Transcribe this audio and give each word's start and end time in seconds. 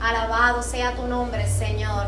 Alabado 0.00 0.62
sea 0.62 0.94
tu 0.94 1.06
nombre, 1.06 1.46
Señor. 1.48 2.06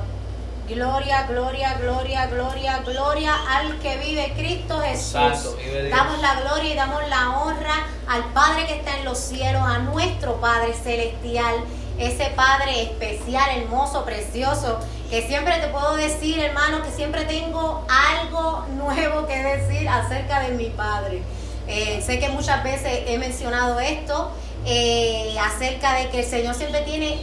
Gloria, 0.68 1.26
gloria, 1.26 1.74
gloria, 1.80 2.26
gloria, 2.26 2.78
gloria 2.84 3.34
al 3.48 3.76
que 3.80 3.96
vive 3.98 4.32
Cristo 4.36 4.80
Jesús. 4.80 5.10
Santo, 5.10 5.56
vive 5.56 5.86
Dios. 5.86 5.98
Damos 5.98 6.20
la 6.20 6.40
gloria 6.40 6.72
y 6.72 6.76
damos 6.76 7.08
la 7.08 7.30
honra 7.40 7.74
al 8.06 8.24
Padre 8.32 8.66
que 8.66 8.74
está 8.74 8.96
en 8.96 9.04
los 9.04 9.18
cielos, 9.18 9.62
a 9.64 9.78
nuestro 9.78 10.40
Padre 10.40 10.72
celestial, 10.74 11.56
ese 11.98 12.26
Padre 12.36 12.82
especial, 12.82 13.50
hermoso, 13.56 14.04
precioso, 14.04 14.78
que 15.10 15.26
siempre 15.26 15.58
te 15.58 15.66
puedo 15.68 15.96
decir, 15.96 16.38
hermano, 16.38 16.84
que 16.84 16.90
siempre 16.92 17.24
tengo 17.24 17.84
algo 17.88 18.64
nuevo 18.76 19.26
que 19.26 19.42
decir 19.42 19.88
acerca 19.88 20.38
de 20.38 20.52
mi 20.52 20.70
Padre. 20.70 21.22
Eh, 21.66 22.00
sé 22.06 22.20
que 22.20 22.28
muchas 22.28 22.62
veces 22.62 23.04
he 23.06 23.18
mencionado 23.18 23.80
esto 23.80 24.30
eh, 24.66 25.36
acerca 25.40 25.94
de 25.94 26.10
que 26.10 26.20
el 26.20 26.26
Señor 26.26 26.54
siempre 26.54 26.82
tiene 26.82 27.20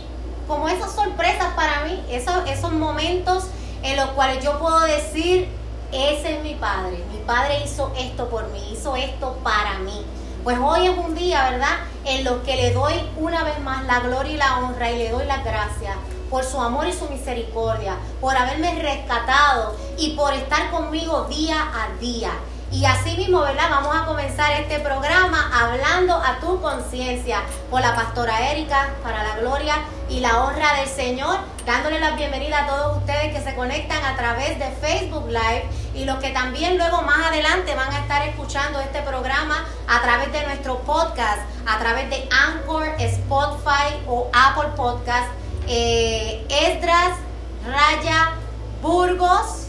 como 0.48 0.70
esas 0.70 0.94
sorpresas 0.94 1.54
para 1.56 1.84
mí, 1.84 2.04
esos, 2.10 2.72
momentos 2.72 3.48
en 3.84 3.98
los 3.98 4.10
cuales 4.12 4.44
yo 4.44 4.58
puedo 4.60 4.80
decir, 4.82 5.50
ese 5.92 6.38
es 6.38 6.44
mi 6.44 6.56
Padre, 6.56 7.04
mi 7.12 7.20
Padre 7.20 7.62
hizo 7.64 7.92
esto 7.98 8.30
por 8.30 8.50
mí, 8.50 8.74
hizo 8.74 8.96
esto 8.96 9.38
para 9.44 9.80
mí. 9.80 10.06
Pues 10.44 10.58
hoy 10.60 10.88
es 10.88 10.98
un 10.98 11.14
día, 11.14 11.50
¿verdad? 11.52 11.78
En 12.06 12.24
lo 12.24 12.42
que 12.44 12.56
le 12.56 12.74
doy 12.74 12.94
una 13.18 13.44
vez 13.44 13.60
más 13.60 13.86
la 13.86 14.00
gloria 14.00 14.34
y 14.34 14.38
la 14.38 14.60
honra 14.60 14.92
y 14.92 14.98
le 14.98 15.10
doy 15.10 15.26
las 15.26 15.44
gracias 15.44 15.96
por 16.30 16.44
su 16.44 16.60
amor 16.62 16.88
y 16.88 16.94
su 16.94 17.08
misericordia, 17.10 17.98
por 18.22 18.36
haberme 18.36 18.76
rescatado 18.82 19.76
y 19.98 20.12
por 20.12 20.34
estar 20.34 20.72
conmigo 20.72 21.26
día 21.26 21.58
a 21.74 22.00
día. 22.00 22.32
Y 22.70 22.84
así 22.86 23.16
mismo, 23.16 23.40
¿verdad? 23.42 23.70
Vamos 23.70 23.96
a 23.96 24.06
comenzar 24.06 24.52
este 24.60 24.80
programa 24.80 25.50
hablando 25.54 26.16
a 26.16 26.38
tu 26.40 26.62
conciencia 26.62 27.42
por 27.70 27.80
la 27.80 27.96
pastora 27.96 28.52
Erika, 28.52 28.90
para 29.02 29.24
la 29.24 29.38
gloria 29.38 29.76
y 30.10 30.20
la 30.20 30.44
honra 30.44 30.74
del 30.74 30.88
Señor, 30.90 31.38
dándole 31.66 31.98
la 32.00 32.12
bienvenida 32.12 32.66
a 32.66 32.68
todos 32.68 32.98
ustedes 32.98 33.34
que 33.34 33.42
se 33.42 33.56
conectan 33.56 34.04
a 34.04 34.18
través 34.18 34.60
de 34.60 34.70
Facebook 34.82 35.28
Live 35.28 35.66
y 35.96 36.04
los 36.04 36.18
que 36.18 36.32
también 36.32 36.78
luego 36.78 37.04
más 37.04 37.28
adelante 37.28 37.74
van 37.74 37.94
a 37.94 38.00
estar 38.00 38.28
escuchando 38.28 38.82
este 38.82 39.02
programa 39.02 39.66
a 39.88 40.02
través 40.02 40.34
de 40.34 40.44
nuestro 40.46 40.80
podcast, 40.80 41.40
a 41.66 41.80
través 41.80 42.10
de 42.10 42.28
Anchor, 42.32 42.86
Spotify 43.00 43.96
o 44.08 44.30
Apple 44.34 44.72
Podcast. 44.76 45.30
Eh, 45.70 46.46
Esdras, 46.50 47.18
Raya, 47.66 48.34
Burgos. 48.82 49.68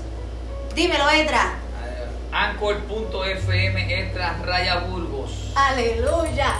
Dímelo, 0.74 1.08
Esdras. 1.10 1.67
Anchor.fm 2.38 3.98
extra 3.98 4.36
Raya 4.44 4.76
Burgos. 4.86 5.50
Aleluya. 5.56 6.54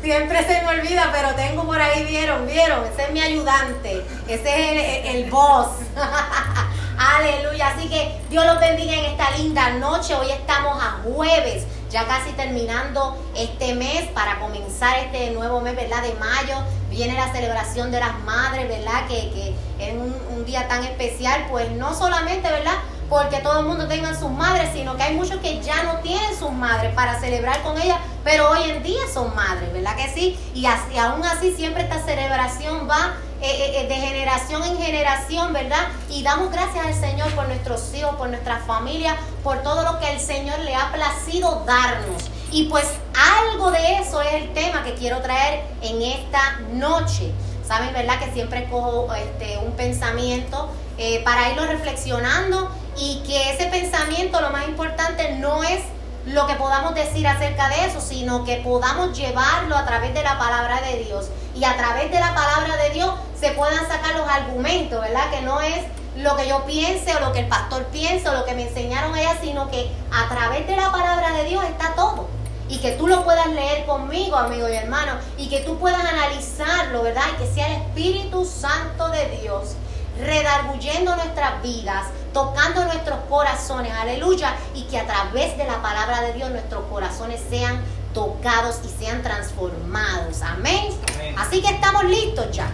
Siempre 0.00 0.42
se 0.46 0.62
me 0.62 0.68
olvida, 0.68 1.10
pero 1.12 1.34
tengo 1.34 1.66
por 1.66 1.78
ahí, 1.78 2.04
vieron, 2.06 2.46
vieron, 2.46 2.86
ese 2.86 3.02
es 3.02 3.10
mi 3.10 3.20
ayudante, 3.20 4.02
ese 4.26 5.02
es 5.02 5.14
el, 5.14 5.30
boss. 5.30 5.68
Aleluya. 6.98 7.68
Así 7.68 7.88
que 7.90 8.18
Dios 8.30 8.46
los 8.46 8.58
bendiga 8.58 8.94
en 8.94 9.04
esta 9.04 9.30
linda 9.32 9.70
noche. 9.72 10.14
Hoy 10.14 10.30
estamos 10.30 10.82
a 10.82 11.02
jueves, 11.04 11.66
ya 11.90 12.06
casi 12.06 12.30
terminando 12.30 13.22
este 13.36 13.74
mes 13.74 14.08
para 14.14 14.38
comenzar 14.38 14.98
este 14.98 15.32
nuevo 15.32 15.60
mes, 15.60 15.76
¿verdad? 15.76 16.02
De 16.04 16.14
mayo. 16.14 16.62
Viene 16.88 17.12
la 17.14 17.30
celebración 17.32 17.90
de 17.90 18.00
las 18.00 18.18
madres, 18.20 18.66
¿verdad? 18.66 19.06
Que, 19.08 19.30
que 19.30 19.54
es 19.78 19.94
un 19.94 20.44
día 20.46 20.68
tan 20.68 20.84
especial, 20.84 21.48
pues 21.50 21.70
no 21.72 21.94
solamente, 21.94 22.50
¿verdad? 22.50 22.78
Porque 23.08 23.38
todo 23.38 23.60
el 23.60 23.66
mundo 23.66 23.88
tenga 23.88 24.14
sus 24.14 24.30
madres, 24.30 24.70
sino 24.72 24.96
que 24.96 25.02
hay 25.02 25.14
muchos 25.14 25.38
que 25.40 25.60
ya 25.62 25.82
no 25.84 25.96
tienen 26.00 26.38
sus 26.38 26.52
madres 26.52 26.94
para 26.94 27.18
celebrar 27.20 27.62
con 27.62 27.80
ellas, 27.80 27.98
pero 28.22 28.50
hoy 28.50 28.70
en 28.70 28.82
día 28.82 29.00
son 29.12 29.34
madres, 29.34 29.72
¿verdad 29.72 29.96
que 29.96 30.08
sí? 30.08 30.38
Y, 30.54 30.66
así, 30.66 30.98
aún 30.98 31.24
así 31.24 31.54
siempre 31.54 31.82
esta 31.82 32.04
celebración 32.04 32.88
va 32.88 33.14
eh, 33.40 33.82
eh, 33.82 33.86
de 33.88 33.94
generación 33.94 34.64
en 34.64 34.76
generación, 34.78 35.52
¿verdad? 35.52 35.86
Y 36.10 36.22
damos 36.22 36.50
gracias 36.50 36.84
al 36.84 36.94
Señor 36.94 37.30
por 37.34 37.46
nuestros 37.46 37.94
hijos, 37.94 38.16
por 38.16 38.28
nuestra 38.28 38.58
familia, 38.58 39.16
por 39.44 39.62
todo 39.62 39.84
lo 39.84 40.00
que 40.00 40.12
el 40.12 40.20
Señor 40.20 40.58
le 40.60 40.74
ha 40.74 40.92
placido 40.92 41.62
darnos. 41.64 42.24
Y 42.50 42.64
pues 42.64 42.86
algo 43.14 43.70
de 43.70 43.98
eso 43.98 44.20
es 44.22 44.34
el 44.34 44.52
tema 44.54 44.82
que 44.82 44.94
quiero 44.94 45.20
traer 45.20 45.62
en 45.82 46.02
esta 46.02 46.58
noche. 46.72 47.32
Saben, 47.66 47.92
¿verdad? 47.92 48.18
Que 48.18 48.32
siempre 48.32 48.68
cojo 48.68 49.12
este, 49.14 49.58
un 49.58 49.72
pensamiento 49.72 50.70
eh, 50.96 51.22
para 51.24 51.50
irlo 51.50 51.66
reflexionando 51.66 52.70
y 52.98 53.22
que 53.26 53.52
ese 53.52 53.66
pensamiento 53.66 54.40
lo 54.40 54.50
más 54.50 54.66
importante 54.66 55.36
no 55.36 55.62
es 55.62 55.80
lo 56.26 56.46
que 56.46 56.54
podamos 56.54 56.94
decir 56.94 57.26
acerca 57.26 57.68
de 57.68 57.86
eso, 57.86 58.00
sino 58.00 58.44
que 58.44 58.56
podamos 58.56 59.16
llevarlo 59.16 59.76
a 59.76 59.86
través 59.86 60.12
de 60.12 60.22
la 60.22 60.38
palabra 60.38 60.80
de 60.82 61.04
Dios. 61.04 61.28
Y 61.54 61.64
a 61.64 61.76
través 61.76 62.10
de 62.10 62.20
la 62.20 62.34
palabra 62.34 62.76
de 62.76 62.90
Dios 62.90 63.14
se 63.38 63.52
puedan 63.52 63.88
sacar 63.88 64.14
los 64.16 64.28
argumentos, 64.28 65.00
¿verdad? 65.00 65.30
Que 65.30 65.40
no 65.40 65.60
es 65.60 65.84
lo 66.16 66.36
que 66.36 66.48
yo 66.48 66.64
piense 66.66 67.14
o 67.16 67.20
lo 67.20 67.32
que 67.32 67.40
el 67.40 67.48
pastor 67.48 67.86
piensa 67.86 68.32
o 68.32 68.34
lo 68.34 68.44
que 68.44 68.54
me 68.54 68.68
enseñaron 68.68 69.16
ella, 69.16 69.36
sino 69.40 69.70
que 69.70 69.90
a 70.12 70.28
través 70.28 70.66
de 70.66 70.76
la 70.76 70.90
palabra 70.90 71.32
de 71.32 71.44
Dios 71.44 71.64
está 71.64 71.94
todo. 71.94 72.28
Y 72.68 72.78
que 72.78 72.92
tú 72.92 73.06
lo 73.06 73.24
puedas 73.24 73.46
leer 73.46 73.86
conmigo, 73.86 74.36
amigo 74.36 74.68
y 74.68 74.74
hermano, 74.74 75.12
y 75.38 75.48
que 75.48 75.60
tú 75.60 75.78
puedas 75.78 76.04
analizarlo, 76.04 77.02
¿verdad? 77.02 77.22
Y 77.34 77.42
que 77.42 77.54
sea 77.54 77.68
el 77.68 77.82
Espíritu 77.82 78.44
Santo 78.44 79.08
de 79.08 79.38
Dios 79.40 79.76
redarguyendo 80.18 81.14
nuestras 81.16 81.62
vidas, 81.62 82.06
tocando 82.32 82.84
nuestros 82.84 83.18
corazones, 83.28 83.92
aleluya, 83.92 84.54
y 84.74 84.82
que 84.84 84.98
a 84.98 85.06
través 85.06 85.56
de 85.56 85.64
la 85.64 85.80
palabra 85.82 86.22
de 86.22 86.32
Dios 86.34 86.50
nuestros 86.50 86.84
corazones 86.86 87.40
sean 87.48 87.82
tocados 88.12 88.80
y 88.84 89.04
sean 89.04 89.22
transformados. 89.22 90.42
Amén. 90.42 90.88
Amén. 91.14 91.34
Así 91.38 91.62
que 91.62 91.68
estamos 91.68 92.04
listos 92.04 92.50
ya. 92.50 92.68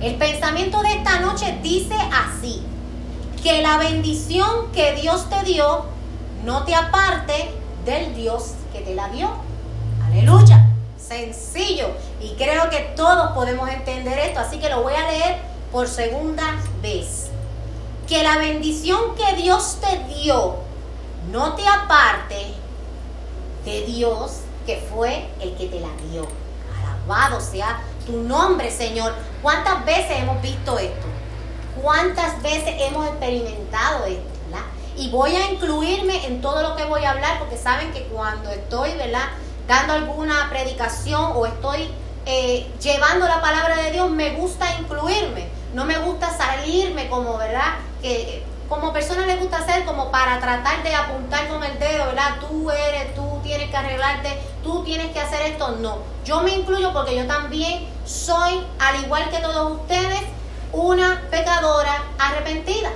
El 0.00 0.16
pensamiento 0.16 0.82
de 0.82 0.94
esta 0.94 1.20
noche 1.20 1.58
dice 1.62 1.94
así, 2.12 2.66
que 3.42 3.60
la 3.60 3.76
bendición 3.76 4.70
que 4.72 4.94
Dios 4.94 5.28
te 5.28 5.42
dio 5.42 5.84
no 6.44 6.64
te 6.64 6.74
aparte 6.74 7.52
del 7.84 8.14
Dios 8.14 8.52
que 8.72 8.80
te 8.80 8.94
la 8.94 9.08
dio. 9.08 9.30
Aleluya. 10.06 10.68
Sencillo. 10.96 11.88
Y 12.20 12.34
creo 12.34 12.70
que 12.70 12.92
todos 12.96 13.32
podemos 13.32 13.68
entender 13.68 14.18
esto, 14.18 14.40
así 14.40 14.58
que 14.58 14.68
lo 14.68 14.82
voy 14.82 14.94
a 14.94 15.10
leer 15.10 15.51
por 15.72 15.88
segunda 15.88 16.60
vez. 16.82 17.30
Que 18.06 18.22
la 18.22 18.36
bendición 18.36 19.16
que 19.16 19.36
Dios 19.36 19.78
te 19.80 20.14
dio 20.14 20.56
no 21.30 21.54
te 21.54 21.66
aparte 21.66 22.54
de 23.64 23.80
Dios 23.86 24.40
que 24.66 24.76
fue 24.92 25.26
el 25.40 25.56
que 25.56 25.66
te 25.66 25.80
la 25.80 25.88
dio. 26.10 26.26
Alabado 27.08 27.40
sea 27.40 27.80
tu 28.06 28.18
nombre, 28.18 28.70
Señor. 28.70 29.14
¿Cuántas 29.40 29.84
veces 29.84 30.18
hemos 30.18 30.42
visto 30.42 30.78
esto? 30.78 31.06
¿Cuántas 31.80 32.42
veces 32.42 32.74
hemos 32.78 33.06
experimentado 33.06 34.04
esto? 34.04 34.32
Y 34.96 35.08
voy 35.08 35.34
a 35.34 35.50
incluirme 35.50 36.26
en 36.26 36.42
todo 36.42 36.62
lo 36.62 36.76
que 36.76 36.84
voy 36.84 37.04
a 37.04 37.12
hablar 37.12 37.38
porque 37.38 37.56
saben 37.56 37.92
que 37.92 38.04
cuando 38.04 38.50
estoy, 38.50 38.92
¿verdad? 38.96 39.28
Dando 39.66 39.94
alguna 39.94 40.48
predicación 40.50 41.32
o 41.34 41.46
estoy 41.46 41.88
eh, 42.26 42.70
llevando 42.80 43.26
la 43.26 43.40
palabra 43.40 43.76
de 43.76 43.92
Dios, 43.92 44.10
me 44.10 44.32
gusta 44.32 44.66
incluirme. 44.78 45.48
No 45.74 45.84
me 45.84 45.98
gusta 45.98 46.30
salirme 46.30 47.08
como, 47.08 47.38
¿verdad? 47.38 47.78
Que 48.00 48.44
como 48.68 48.92
persona 48.92 49.26
le 49.26 49.36
gusta 49.36 49.58
hacer 49.58 49.84
como 49.84 50.10
para 50.10 50.40
tratar 50.40 50.82
de 50.82 50.94
apuntar 50.94 51.48
con 51.48 51.62
el 51.62 51.78
dedo, 51.78 52.06
¿verdad? 52.06 52.36
Tú 52.40 52.70
eres, 52.70 53.14
tú 53.14 53.40
tienes 53.42 53.70
que 53.70 53.76
arreglarte, 53.76 54.38
tú 54.62 54.82
tienes 54.84 55.12
que 55.12 55.20
hacer 55.20 55.42
esto. 55.42 55.72
No, 55.80 55.98
yo 56.24 56.40
me 56.42 56.52
incluyo 56.52 56.92
porque 56.92 57.14
yo 57.16 57.26
también 57.26 57.86
soy, 58.06 58.64
al 58.78 59.04
igual 59.04 59.28
que 59.30 59.38
todos 59.38 59.80
ustedes, 59.80 60.22
una 60.72 61.22
pecadora 61.30 62.02
arrepentida. 62.18 62.90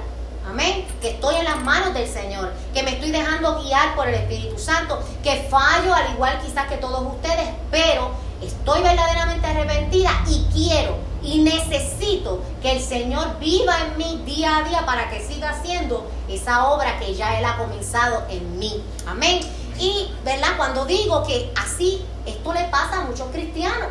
Amén. 0.49 0.87
Que 1.01 1.11
estoy 1.11 1.35
en 1.37 1.45
las 1.45 1.63
manos 1.63 1.93
del 1.93 2.09
Señor, 2.09 2.53
que 2.73 2.83
me 2.83 2.93
estoy 2.93 3.11
dejando 3.11 3.63
guiar 3.63 3.95
por 3.97 4.09
el 4.09 4.15
Espíritu 4.15 4.59
Santo, 4.59 5.03
que 5.23 5.47
fallo 5.51 5.93
al 5.93 6.13
igual 6.13 6.41
quizás 6.45 6.69
que 6.69 6.77
todos 6.77 7.03
ustedes, 7.15 7.49
pero 7.71 8.13
estoy 8.41 8.83
verdaderamente 8.83 9.47
arrepentida 9.47 10.11
y 10.27 10.47
quiero 10.53 10.97
y 11.27 11.41
necesito 11.41 12.41
que 12.63 12.73
el 12.73 12.81
Señor 12.81 13.39
viva 13.41 13.75
en 13.81 13.99
mí 13.99 14.23
día 14.25 14.59
a 14.59 14.63
día 14.63 14.87
para 14.87 15.11
que 15.11 15.21
siga 15.21 15.51
haciendo 15.51 16.09
esa 16.29 16.69
obra 16.71 16.99
que 16.99 17.15
ya 17.15 17.39
Él 17.39 17.45
ha 17.45 17.57
comenzado 17.57 18.25
en 18.31 18.59
mí. 18.59 18.83
Amén. 19.07 19.41
Y, 19.79 20.09
¿verdad? 20.25 20.57
Cuando 20.57 20.87
digo 20.87 21.25
que 21.25 21.53
así, 21.57 22.05
esto 22.25 22.53
le 22.55 22.65
pasa 22.65 23.01
a 23.01 23.05
muchos 23.05 23.29
cristianos, 23.31 23.89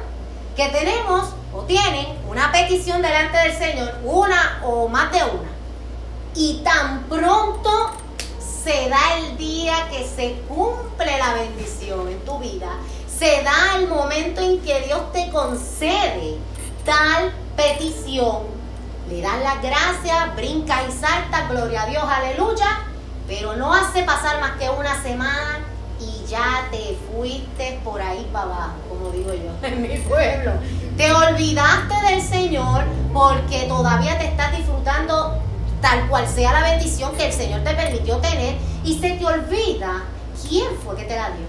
que 0.56 0.68
tenemos 0.70 1.30
o 1.54 1.62
tienen 1.64 2.08
una 2.30 2.52
petición 2.52 3.02
delante 3.02 3.38
del 3.38 3.58
Señor, 3.58 3.94
una 4.04 4.62
o 4.64 4.88
más 4.88 5.12
de 5.12 5.20
una, 5.20 5.52
y 6.34 6.62
tan 6.64 7.04
pronto 7.04 7.92
se 8.64 8.90
da 8.90 9.18
el 9.20 9.38
día 9.38 9.90
que 9.92 10.08
se 10.08 10.34
cumple 10.48 11.18
la 11.20 11.34
bendición 11.34 12.08
en 12.08 12.20
tu 12.26 12.40
vida, 12.40 12.70
se 13.08 13.44
da 13.44 13.76
el 13.78 13.88
momento 13.88 14.42
en 14.42 14.60
que 14.62 14.82
Dios 14.82 15.12
te 15.12 15.30
concede 15.30 16.38
tal 16.86 17.34
petición. 17.58 18.44
Le 19.10 19.22
dan 19.22 19.44
las 19.44 19.62
gracias, 19.62 20.36
brinca 20.36 20.84
y 20.88 20.92
salta, 20.92 21.48
gloria 21.50 21.84
a 21.84 21.86
Dios, 21.88 22.04
aleluya. 22.08 22.80
Pero 23.28 23.56
no 23.56 23.74
hace 23.74 24.04
pasar 24.04 24.40
más 24.40 24.52
que 24.52 24.70
una 24.70 25.02
semana 25.02 25.60
y 26.00 26.26
ya 26.28 26.68
te 26.72 26.98
fuiste 27.12 27.80
por 27.84 28.02
ahí 28.02 28.28
para 28.32 28.46
abajo, 28.46 28.74
como 28.88 29.12
digo 29.12 29.32
yo, 29.34 29.68
en 29.68 29.82
mi 29.82 29.98
pueblo. 29.98 30.54
Te 30.96 31.12
olvidaste 31.12 31.96
del 32.08 32.22
Señor 32.22 32.86
porque 33.14 33.66
todavía 33.68 34.18
te 34.18 34.26
estás 34.28 34.56
disfrutando 34.56 35.42
tal 35.82 36.08
cual 36.08 36.28
sea 36.28 36.54
la 36.54 36.72
bendición 36.72 37.16
que 37.16 37.28
el 37.28 37.34
Señor 37.34 37.64
te 37.64 37.74
permitió 37.74 38.18
tener 38.18 38.56
y 38.84 38.98
se 39.00 39.12
te 39.12 39.26
olvida 39.26 40.04
quién 40.48 40.68
fue 40.84 40.96
que 40.96 41.04
te 41.04 41.16
la 41.16 41.30
dio. 41.30 41.46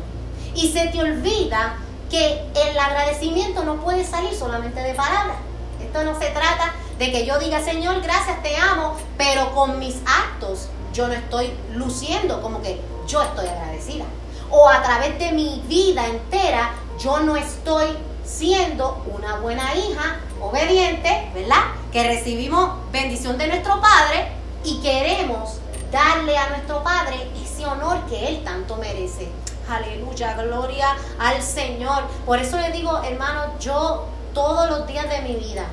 Y 0.54 0.72
se 0.72 0.86
te 0.88 1.00
olvida 1.00 1.76
que 2.11 2.44
el 2.55 2.79
agradecimiento 2.79 3.64
no 3.64 3.76
puede 3.76 4.05
salir 4.05 4.35
solamente 4.35 4.81
de 4.81 4.94
palabras. 4.94 5.37
Esto 5.81 6.05
no 6.05 6.19
se 6.19 6.26
trata 6.31 6.75
de 6.99 7.12
que 7.12 7.26
yo 7.26 7.38
diga, 7.38 7.61
Señor, 7.61 8.00
gracias, 8.03 8.43
te 8.43 8.56
amo, 8.56 8.97
pero 9.17 9.55
con 9.55 9.79
mis 9.79 9.97
actos 10.06 10.69
yo 10.93 11.08
no 11.08 11.14
estoy 11.14 11.53
luciendo 11.75 12.41
como 12.41 12.62
que 12.62 12.81
yo 13.06 13.23
estoy 13.23 13.47
agradecida. 13.47 14.05
O 14.50 14.69
a 14.69 14.82
través 14.82 15.19
de 15.19 15.32
mi 15.32 15.62
vida 15.67 16.06
entera 16.06 16.73
yo 16.99 17.20
no 17.20 17.37
estoy 17.37 17.88
siendo 18.25 19.05
una 19.14 19.37
buena 19.37 19.75
hija, 19.75 20.20
obediente, 20.41 21.31
¿verdad? 21.35 21.62
Que 21.93 22.03
recibimos 22.05 22.70
bendición 22.91 23.38
de 23.38 23.49
nuestro 23.49 23.81
Padre 23.81 24.29
y 24.64 24.81
queremos 24.81 25.58
darle 25.93 26.37
a 26.37 26.49
nuestro 26.50 26.82
Padre 26.82 27.29
ese 27.43 27.67
honor 27.67 27.99
que 28.08 28.29
Él 28.29 28.43
tanto 28.44 28.76
merece. 28.76 29.29
Aleluya, 29.68 30.34
gloria 30.34 30.96
al 31.18 31.42
Señor. 31.42 32.04
Por 32.24 32.38
eso 32.38 32.56
le 32.56 32.70
digo, 32.70 33.02
hermano, 33.02 33.58
yo 33.58 34.06
todos 34.32 34.70
los 34.70 34.86
días 34.86 35.08
de 35.10 35.22
mi 35.22 35.34
vida, 35.34 35.66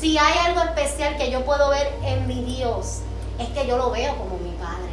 si 0.00 0.16
hay 0.16 0.38
algo 0.46 0.62
especial 0.62 1.16
que 1.18 1.30
yo 1.30 1.44
puedo 1.44 1.68
ver 1.68 1.92
en 2.04 2.26
mi 2.26 2.42
Dios, 2.42 3.00
es 3.38 3.48
que 3.50 3.66
yo 3.66 3.76
lo 3.76 3.90
veo 3.90 4.16
como 4.16 4.38
mi 4.38 4.52
Padre. 4.52 4.92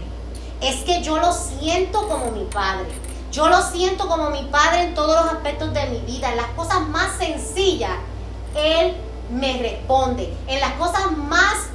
Es 0.60 0.84
que 0.84 1.02
yo 1.02 1.18
lo 1.18 1.32
siento 1.32 2.08
como 2.10 2.32
mi 2.32 2.44
Padre. 2.46 2.90
Yo 3.32 3.48
lo 3.48 3.62
siento 3.62 4.08
como 4.08 4.32
mi 4.32 4.44
Padre 4.44 4.84
en 4.84 4.96
todos 4.96 5.24
los 5.24 5.34
aspectos 5.34 5.74
de 5.74 5.86
mi 5.86 6.00
vida. 6.00 6.32
En 6.32 6.38
las 6.38 6.50
cosas 6.58 6.82
más 6.90 7.18
sencillas, 7.18 7.98
Él 8.56 8.96
me 9.32 9.60
responde. 9.60 10.36
En 10.48 10.60
las 10.60 10.74
cosas 10.74 11.16
más 11.16 11.68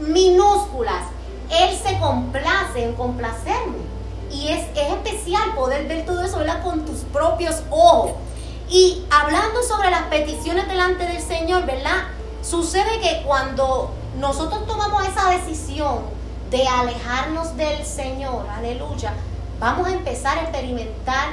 minúsculas, 0.00 1.04
Él 1.48 1.74
se 1.74 1.98
complace 1.98 2.84
en 2.84 2.94
complacerme. 2.94 3.95
Y 4.36 4.48
es, 4.48 4.66
es 4.76 4.92
especial 4.92 5.54
poder 5.54 5.88
ver 5.88 6.04
todo 6.04 6.22
eso 6.22 6.38
¿verdad? 6.38 6.62
con 6.62 6.84
tus 6.84 7.00
propios 7.12 7.62
ojos. 7.70 8.12
Y 8.68 9.04
hablando 9.10 9.62
sobre 9.62 9.90
las 9.90 10.02
peticiones 10.04 10.68
delante 10.68 11.06
del 11.06 11.22
Señor, 11.22 11.64
¿verdad? 11.64 12.08
Sucede 12.42 13.00
que 13.00 13.22
cuando 13.24 13.90
nosotros 14.18 14.66
tomamos 14.66 15.06
esa 15.08 15.30
decisión 15.30 16.00
de 16.50 16.68
alejarnos 16.68 17.56
del 17.56 17.84
Señor, 17.84 18.46
aleluya, 18.48 19.14
vamos 19.58 19.88
a 19.88 19.92
empezar 19.92 20.38
a 20.38 20.42
experimentar 20.42 21.28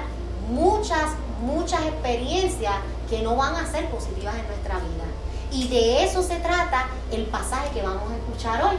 muchas, 0.49 1.11
muchas 1.41 1.81
experiencias 1.81 2.75
que 3.09 3.21
no 3.21 3.35
van 3.35 3.55
a 3.55 3.69
ser 3.69 3.89
positivas 3.89 4.35
en 4.35 4.47
nuestra 4.47 4.75
vida. 4.75 5.03
Y 5.51 5.67
de 5.67 6.05
eso 6.05 6.23
se 6.23 6.37
trata 6.37 6.87
el 7.11 7.25
pasaje 7.25 7.69
que 7.73 7.81
vamos 7.81 8.09
a 8.11 8.15
escuchar 8.15 8.63
hoy. 8.63 8.77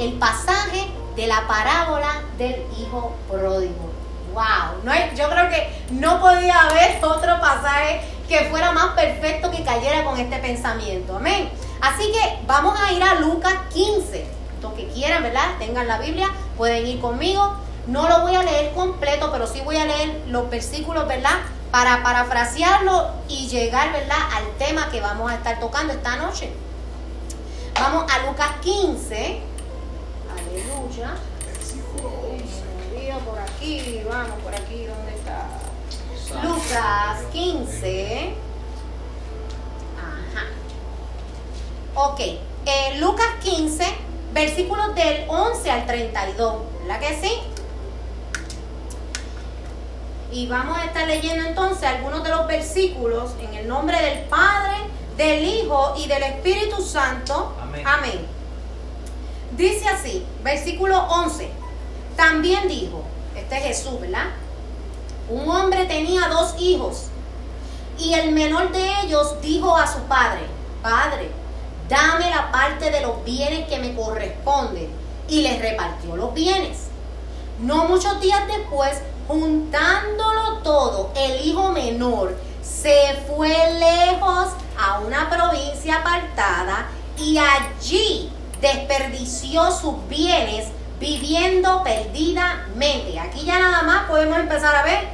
El 0.00 0.14
pasaje 0.14 0.86
de 1.14 1.26
la 1.26 1.46
parábola 1.46 2.22
del 2.38 2.64
hijo 2.78 3.14
pródigo. 3.28 3.92
¡Wow! 4.32 4.82
No 4.82 4.92
hay, 4.92 5.10
yo 5.14 5.28
creo 5.28 5.50
que 5.50 5.70
no 5.90 6.18
podía 6.20 6.58
haber 6.58 7.04
otro 7.04 7.38
pasaje 7.38 8.00
que 8.26 8.46
fuera 8.48 8.72
más 8.72 8.94
perfecto 8.94 9.50
que 9.50 9.62
cayera 9.62 10.02
con 10.04 10.18
este 10.18 10.38
pensamiento. 10.38 11.16
Amén. 11.16 11.50
Así 11.82 12.10
que 12.12 12.38
vamos 12.46 12.80
a 12.80 12.92
ir 12.94 13.02
a 13.02 13.16
Lucas 13.16 13.52
15. 13.74 14.26
Los 14.62 14.72
que 14.72 14.88
quieran, 14.88 15.22
¿verdad? 15.22 15.58
Tengan 15.58 15.86
la 15.86 15.98
Biblia, 15.98 16.30
pueden 16.56 16.86
ir 16.86 16.98
conmigo. 16.98 17.56
No 17.86 18.08
lo 18.08 18.20
voy 18.20 18.34
a 18.34 18.42
leer 18.42 18.72
completo, 18.72 19.30
pero 19.30 19.46
sí 19.46 19.60
voy 19.62 19.76
a 19.76 19.84
leer 19.84 20.22
los 20.28 20.48
versículos, 20.48 21.06
¿verdad? 21.08 21.40
Para 21.70 22.02
parafrasearlo 22.02 23.10
y 23.28 23.48
llegar, 23.48 23.92
¿verdad? 23.92 24.18
Al 24.32 24.48
tema 24.56 24.88
que 24.90 25.02
vamos 25.02 25.30
a 25.30 25.34
estar 25.34 25.60
tocando 25.60 25.92
esta 25.92 26.16
noche. 26.16 26.50
Vamos 27.74 28.10
a 28.10 28.26
Lucas 28.26 28.52
15. 28.62 29.49
Aleluya. 30.50 31.14
por 33.24 33.38
aquí, 33.38 34.02
vamos 34.08 34.40
por 34.42 34.54
aquí, 34.54 34.84
¿dónde 34.84 35.14
está? 35.14 35.46
Lucas 36.42 37.22
15. 37.32 38.34
Ajá. 39.96 40.46
Ok, 41.94 42.20
eh, 42.20 42.98
Lucas 42.98 43.28
15, 43.42 43.84
versículos 44.32 44.94
del 44.96 45.24
11 45.28 45.70
al 45.70 45.86
32, 45.86 46.62
¿verdad 46.80 47.00
que 47.00 47.20
sí? 47.20 47.32
Y 50.32 50.46
vamos 50.48 50.78
a 50.78 50.84
estar 50.86 51.06
leyendo 51.06 51.46
entonces 51.48 51.84
algunos 51.84 52.24
de 52.24 52.30
los 52.30 52.46
versículos 52.48 53.32
en 53.40 53.54
el 53.54 53.68
nombre 53.68 54.00
del 54.00 54.24
Padre, 54.24 54.78
del 55.16 55.44
Hijo 55.44 55.94
y 55.96 56.08
del 56.08 56.22
Espíritu 56.24 56.82
Santo. 56.82 57.54
Amén. 57.60 57.86
Amén. 57.86 58.39
Dice 59.60 59.86
así, 59.90 60.24
versículo 60.42 60.96
11. 60.96 61.50
También 62.16 62.66
dijo, 62.66 63.02
este 63.36 63.58
es 63.58 63.62
Jesús, 63.64 64.00
¿verdad? 64.00 64.28
Un 65.28 65.46
hombre 65.50 65.84
tenía 65.84 66.28
dos 66.28 66.54
hijos 66.58 67.08
y 67.98 68.14
el 68.14 68.32
menor 68.32 68.72
de 68.72 68.90
ellos 69.04 69.38
dijo 69.42 69.76
a 69.76 69.86
su 69.86 69.98
padre, 70.04 70.46
Padre, 70.82 71.30
dame 71.90 72.30
la 72.30 72.50
parte 72.50 72.90
de 72.90 73.02
los 73.02 73.22
bienes 73.22 73.68
que 73.68 73.78
me 73.78 73.94
corresponden. 73.94 74.88
Y 75.28 75.42
les 75.42 75.60
repartió 75.60 76.16
los 76.16 76.32
bienes. 76.32 76.86
No 77.60 77.84
muchos 77.84 78.18
días 78.18 78.40
después, 78.48 79.02
juntándolo 79.28 80.60
todo, 80.62 81.12
el 81.14 81.46
hijo 81.46 81.70
menor 81.70 82.34
se 82.62 83.14
fue 83.26 83.50
lejos 83.78 84.54
a 84.78 85.00
una 85.00 85.28
provincia 85.28 85.96
apartada 85.96 86.88
y 87.18 87.36
allí 87.36 88.32
desperdició 88.60 89.70
sus 89.70 90.08
bienes 90.08 90.68
viviendo 90.98 91.82
perdidamente. 91.82 93.18
Aquí 93.18 93.44
ya 93.44 93.58
nada 93.58 93.82
más 93.82 94.08
podemos 94.08 94.38
empezar 94.38 94.74
a 94.76 94.82
ver, 94.82 95.08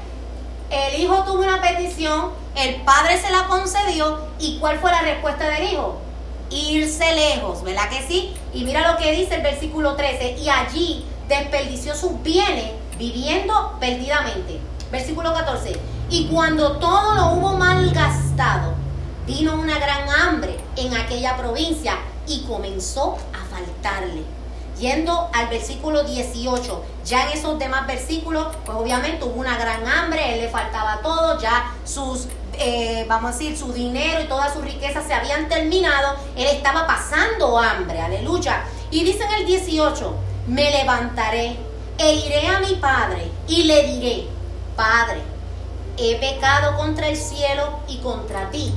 el 0.70 1.00
hijo 1.00 1.22
tuvo 1.24 1.42
una 1.42 1.62
petición, 1.62 2.30
el 2.56 2.76
padre 2.82 3.20
se 3.20 3.30
la 3.30 3.46
concedió 3.46 4.18
y 4.38 4.58
¿cuál 4.58 4.78
fue 4.80 4.90
la 4.90 5.02
respuesta 5.02 5.48
del 5.48 5.72
hijo? 5.72 5.98
Irse 6.50 7.14
lejos, 7.14 7.62
¿verdad 7.62 7.88
que 7.88 8.02
sí? 8.06 8.34
Y 8.52 8.64
mira 8.64 8.92
lo 8.92 8.98
que 8.98 9.12
dice 9.12 9.36
el 9.36 9.42
versículo 9.42 9.94
13, 9.94 10.38
y 10.38 10.48
allí 10.48 11.04
desperdició 11.28 11.94
sus 11.94 12.20
bienes 12.22 12.72
viviendo 12.98 13.76
perdidamente. 13.80 14.60
Versículo 14.90 15.34
14, 15.34 15.78
y 16.10 16.28
cuando 16.28 16.78
todo 16.78 17.14
lo 17.14 17.32
hubo 17.32 17.56
malgastado, 17.56 18.74
vino 19.26 19.54
una 19.54 19.78
gran 19.78 20.08
hambre 20.08 20.56
en 20.76 20.94
aquella 20.96 21.36
provincia 21.36 21.98
y 22.26 22.44
comenzó 22.44 23.16
a 23.32 23.44
faltarle. 23.54 24.22
Yendo 24.78 25.30
al 25.32 25.48
versículo 25.48 26.04
18, 26.04 26.84
ya 27.04 27.26
en 27.26 27.38
esos 27.38 27.58
demás 27.58 27.86
versículos, 27.86 28.48
pues 28.64 28.76
obviamente 28.76 29.24
hubo 29.24 29.40
una 29.40 29.56
gran 29.56 29.86
hambre, 29.86 30.34
él 30.34 30.40
le 30.42 30.48
faltaba 30.50 31.00
todo, 31.02 31.40
ya 31.40 31.72
sus, 31.84 32.26
eh, 32.58 33.06
vamos 33.08 33.30
a 33.30 33.32
decir, 33.32 33.56
su 33.56 33.72
dinero 33.72 34.20
y 34.20 34.26
todas 34.26 34.52
sus 34.52 34.62
riquezas 34.62 35.06
se 35.06 35.14
habían 35.14 35.48
terminado, 35.48 36.16
él 36.36 36.46
estaba 36.46 36.86
pasando 36.86 37.58
hambre, 37.58 38.00
aleluya. 38.00 38.64
Y 38.90 39.02
dice 39.02 39.24
en 39.24 39.32
el 39.40 39.46
18, 39.46 40.14
me 40.48 40.70
levantaré 40.70 41.56
e 41.98 42.12
iré 42.14 42.46
a 42.48 42.60
mi 42.60 42.74
padre 42.74 43.30
y 43.48 43.64
le 43.64 43.82
diré, 43.84 44.36
Padre, 44.76 45.22
he 45.96 46.16
pecado 46.16 46.76
contra 46.76 47.08
el 47.08 47.16
cielo 47.16 47.80
y 47.88 47.96
contra 47.98 48.50
ti. 48.50 48.74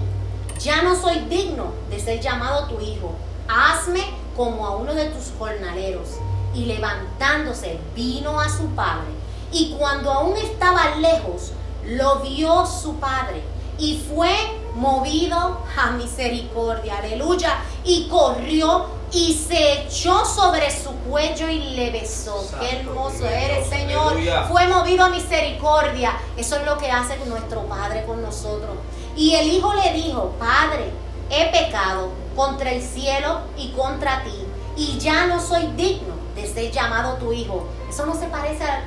Ya 0.59 0.81
no 0.81 0.95
soy 0.95 1.19
digno 1.29 1.73
de 1.89 1.99
ser 1.99 2.21
llamado 2.21 2.67
tu 2.67 2.79
hijo. 2.79 3.13
Hazme 3.49 4.01
como 4.37 4.65
a 4.65 4.77
uno 4.77 4.93
de 4.93 5.05
tus 5.07 5.31
jornaleros. 5.37 6.07
Y 6.53 6.65
levantándose 6.65 7.79
vino 7.95 8.39
a 8.39 8.47
su 8.49 8.67
padre. 8.69 9.11
Y 9.51 9.75
cuando 9.77 10.11
aún 10.11 10.37
estaba 10.37 10.95
lejos, 10.95 11.51
lo 11.85 12.19
vio 12.19 12.65
su 12.65 12.95
padre. 12.99 13.41
Y 13.77 13.97
fue 13.97 14.35
movido 14.75 15.61
a 15.77 15.91
misericordia. 15.91 16.97
Aleluya. 16.99 17.59
Y 17.83 18.07
corrió 18.07 18.85
y 19.11 19.33
se 19.33 19.81
echó 19.83 20.23
sobre 20.25 20.69
su 20.69 20.91
cuello 21.09 21.49
y 21.49 21.59
le 21.75 21.91
besó. 21.91 22.41
Santo 22.41 22.57
Qué 22.59 22.77
hermoso 22.77 23.17
Dios, 23.19 23.31
eres, 23.31 23.67
Señor. 23.67 24.11
aleluya. 24.13 24.43
Fue 24.43 24.67
movido 24.67 25.05
a 25.05 25.09
misericordia. 25.09 26.13
Eso 26.37 26.57
es 26.57 26.65
lo 26.65 26.77
que 26.77 26.91
hace 26.91 27.17
nuestro 27.25 27.63
Padre 27.63 28.05
con 28.05 28.21
nosotros. 28.21 28.77
Y 29.15 29.33
el 29.35 29.47
Hijo 29.47 29.73
le 29.73 29.93
dijo, 29.93 30.33
Padre, 30.39 30.91
he 31.29 31.45
pecado 31.51 32.11
contra 32.35 32.71
el 32.71 32.81
cielo 32.81 33.41
y 33.57 33.71
contra 33.71 34.23
ti, 34.23 34.45
y 34.75 34.97
ya 34.97 35.27
no 35.27 35.41
soy 35.41 35.67
digno 35.75 36.15
de 36.35 36.47
ser 36.47 36.71
llamado 36.71 37.15
tu 37.15 37.33
Hijo. 37.33 37.67
Eso 37.89 38.05
no 38.05 38.15
se 38.15 38.27
parece 38.27 38.63
a, 38.63 38.83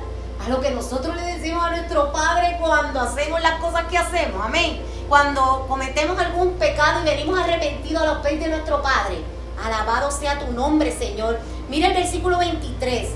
lo 0.47 0.59
que 0.59 0.71
nosotros 0.71 1.15
le 1.15 1.21
decimos 1.21 1.63
a 1.63 1.71
nuestro 1.71 2.11
Padre 2.11 2.57
cuando 2.59 2.99
hacemos 2.99 3.41
las 3.41 3.61
cosas 3.61 3.85
que 3.85 3.97
hacemos. 3.97 4.41
Amén. 4.43 4.81
Cuando 5.07 5.65
cometemos 5.69 6.17
algún 6.17 6.53
pecado 6.53 7.01
y 7.01 7.05
venimos 7.05 7.39
arrepentidos 7.39 8.03
a 8.03 8.13
los 8.13 8.25
pies 8.25 8.39
de 8.41 8.49
nuestro 8.49 8.81
Padre. 8.81 9.23
Alabado 9.63 10.11
sea 10.11 10.39
tu 10.39 10.51
nombre, 10.51 10.91
Señor. 10.91 11.39
Mira 11.69 11.87
el 11.87 11.93
versículo 11.93 12.39
23. 12.39 13.09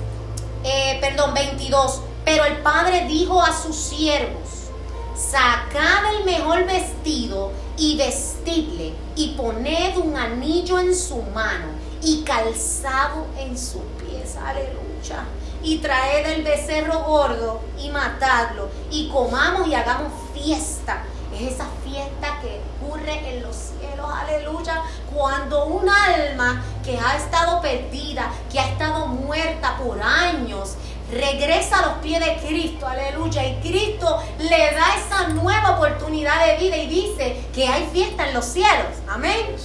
Eh, 0.63 0.97
perdón, 1.01 1.33
22. 1.33 2.01
Pero 2.23 2.43
el 2.43 2.57
padre 2.57 3.05
dijo 3.07 3.41
a 3.41 3.53
sus 3.53 3.75
siervos, 3.75 4.67
sacad 5.15 6.15
el 6.17 6.25
mejor 6.25 6.65
vestido 6.65 7.51
y 7.77 7.95
vestidle 7.95 8.93
y 9.15 9.29
poned 9.29 9.97
un 9.97 10.15
anillo 10.15 10.79
en 10.79 10.95
su 10.95 11.21
mano 11.21 11.67
y 12.01 12.23
calzado 12.23 13.27
en 13.37 13.57
sus 13.57 13.81
pies. 13.99 14.35
Aleluya. 14.35 15.25
Y 15.63 15.77
traed 15.79 16.25
el 16.33 16.43
becerro 16.43 17.03
gordo 17.03 17.61
y 17.79 17.89
matadlo 17.89 18.69
y 18.91 19.09
comamos 19.09 19.67
y 19.67 19.75
hagamos 19.75 20.11
fiesta. 20.33 21.03
Es 21.33 21.53
esa 21.53 21.67
fiesta 21.83 22.39
que 22.41 22.61
ocurre 22.81 23.29
en 23.29 23.43
los 23.43 23.55
cielos, 23.55 24.07
aleluya, 24.09 24.81
cuando 25.13 25.65
un 25.65 25.87
alma 25.89 26.63
que 26.83 26.97
ha 26.97 27.17
estado 27.17 27.61
perdida, 27.61 28.31
que 28.51 28.59
ha 28.59 28.69
estado 28.69 29.07
muerta 29.07 29.77
por 29.77 30.01
años, 30.01 30.77
regresa 31.11 31.79
a 31.79 31.87
los 31.87 31.97
pies 31.99 32.19
de 32.19 32.35
Cristo, 32.47 32.87
aleluya, 32.87 33.45
y 33.47 33.55
Cristo 33.61 34.21
le 34.39 34.49
da 34.49 34.95
esa 34.97 35.27
nueva 35.29 35.77
oportunidad 35.77 36.45
de 36.45 36.57
vida 36.57 36.77
y 36.77 36.87
dice 36.87 37.45
que 37.53 37.67
hay 37.67 37.87
fiesta 37.91 38.27
en 38.27 38.33
los 38.33 38.45
cielos, 38.45 38.97
amén. 39.07 39.55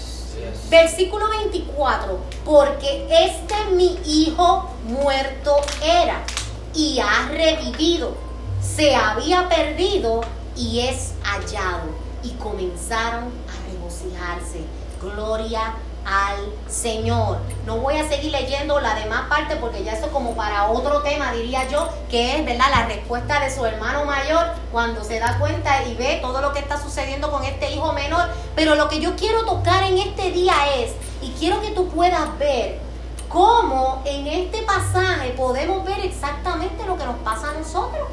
Versículo 0.71 1.29
24, 1.29 2.19
porque 2.45 3.07
este 3.11 3.55
mi 3.75 3.99
hijo 4.07 4.71
muerto 4.85 5.57
era 5.85 6.23
y 6.75 7.01
ha 7.01 7.29
revivido, 7.29 8.15
se 8.61 8.95
había 8.95 9.49
perdido 9.49 10.23
y 10.57 10.81
es 10.81 11.13
hallado. 11.23 12.03
Y 12.25 12.31
comenzaron 12.35 13.25
a 13.25 13.73
regocijarse. 13.73 14.65
Gloria 15.01 15.75
al 16.05 16.53
Señor. 16.69 17.39
No 17.67 17.77
voy 17.79 17.97
a 17.97 18.09
seguir 18.09 18.33
leyendo 18.33 18.81
la 18.81 18.95
demás 18.95 19.23
parte 19.29 19.57
porque 19.57 19.85
ya 19.85 19.93
eso 19.93 20.07
es 20.07 20.13
como 20.13 20.35
para 20.35 20.69
otro 20.69 21.03
tema, 21.03 21.33
diría 21.33 21.69
yo, 21.69 21.89
que 22.11 22.37
es, 22.37 22.45
¿verdad? 22.45 22.67
La 22.71 22.87
respuesta 22.87 23.41
de 23.41 23.55
su 23.55 23.65
hermano 23.65 24.05
mayor 24.05 24.47
cuando 24.71 25.05
se 25.05 25.19
da 25.19 25.39
cuenta 25.39 25.85
y 25.85 25.95
ve 25.95 26.19
todo 26.21 26.41
lo 26.41 26.53
que 26.53 26.59
está 26.59 26.81
sucediendo 26.81 27.31
con 27.31 27.45
este 27.45 27.73
hijo 27.73 27.93
menor. 27.93 28.29
Pero 28.55 28.75
lo 28.75 28.89
que 28.89 29.01
yo 29.01 29.17
quiero 29.17 29.45
tocar 29.45 29.85
en 29.85 29.99
este 29.99 30.31
día 30.31 30.55
es, 30.77 30.93
y 31.21 31.31
quiero 31.39 31.61
que 31.61 31.71
tú 31.71 31.89
puedas 31.89 32.37
ver 32.39 32.81
cómo 33.29 34.03
en 34.05 34.27
este 34.27 34.63
pasaje 34.63 35.31
podemos 35.31 35.85
ver 35.85 36.01
exactamente 36.01 36.85
lo 36.87 36.99
que 36.99 37.05
nos 37.05 37.17
pasa 37.19 37.51
a 37.51 37.55
nosotros. 37.55 38.09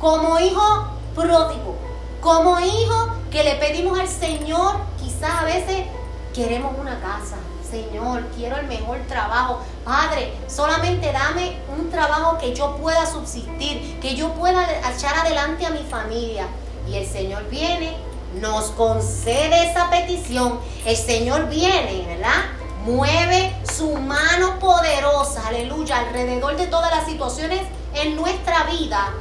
Como 0.00 0.38
hijo 0.40 0.88
pródigo, 1.14 1.76
como 2.20 2.58
hijo 2.60 3.08
que 3.30 3.44
le 3.44 3.56
pedimos 3.56 3.98
al 3.98 4.08
Señor, 4.08 4.76
quizás 4.98 5.42
a 5.42 5.44
veces 5.44 5.86
queremos 6.34 6.72
una 6.78 7.00
casa. 7.00 7.36
Señor, 7.68 8.24
quiero 8.34 8.56
el 8.56 8.66
mejor 8.66 8.98
trabajo. 9.08 9.60
Padre, 9.84 10.32
solamente 10.46 11.12
dame 11.12 11.58
un 11.76 11.90
trabajo 11.90 12.38
que 12.38 12.54
yo 12.54 12.76
pueda 12.76 13.04
subsistir, 13.04 13.98
que 14.00 14.14
yo 14.14 14.32
pueda 14.32 14.66
echar 14.90 15.14
adelante 15.18 15.66
a 15.66 15.70
mi 15.70 15.82
familia. 15.82 16.46
Y 16.88 16.96
el 16.96 17.06
Señor 17.06 17.48
viene, 17.50 17.94
nos 18.40 18.66
concede 18.70 19.70
esa 19.70 19.90
petición. 19.90 20.60
El 20.86 20.96
Señor 20.96 21.48
viene, 21.48 22.06
¿verdad? 22.06 22.44
Mueve 22.86 23.54
su 23.76 23.94
mano 23.96 24.58
poderosa, 24.58 25.48
aleluya, 25.48 25.98
alrededor 25.98 26.56
de 26.56 26.68
todas 26.68 26.90
las 26.90 27.04
situaciones 27.04 27.60
en 27.94 28.16
nuestra 28.16 28.64
vida. 28.64 29.12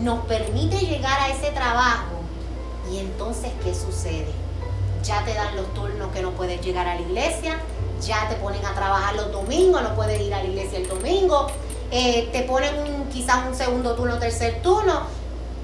Nos 0.00 0.24
permite 0.24 0.78
llegar 0.78 1.20
a 1.20 1.28
ese 1.28 1.50
trabajo. 1.50 2.20
Y 2.90 2.98
entonces, 2.98 3.52
¿qué 3.62 3.74
sucede? 3.74 4.39
Ya 5.10 5.24
te 5.24 5.34
dan 5.34 5.56
los 5.56 5.74
turnos 5.74 6.12
que 6.12 6.22
no 6.22 6.30
puedes 6.30 6.60
llegar 6.60 6.86
a 6.86 6.94
la 6.94 7.00
iglesia, 7.00 7.58
ya 8.00 8.28
te 8.28 8.36
ponen 8.36 8.64
a 8.64 8.72
trabajar 8.74 9.16
los 9.16 9.32
domingos, 9.32 9.82
no 9.82 9.96
puedes 9.96 10.20
ir 10.20 10.32
a 10.32 10.38
la 10.38 10.44
iglesia 10.44 10.78
el 10.78 10.86
domingo, 10.86 11.48
eh, 11.90 12.28
te 12.30 12.42
ponen 12.42 12.78
un, 12.78 13.08
quizás 13.08 13.44
un 13.44 13.56
segundo 13.56 13.96
turno, 13.96 14.20
tercer 14.20 14.62
turno, 14.62 15.02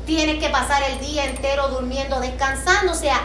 tienes 0.04 0.42
que 0.42 0.48
pasar 0.48 0.82
el 0.90 0.98
día 0.98 1.26
entero 1.26 1.68
durmiendo, 1.68 2.18
descansando, 2.18 2.90
o 2.90 2.96
sea, 2.96 3.20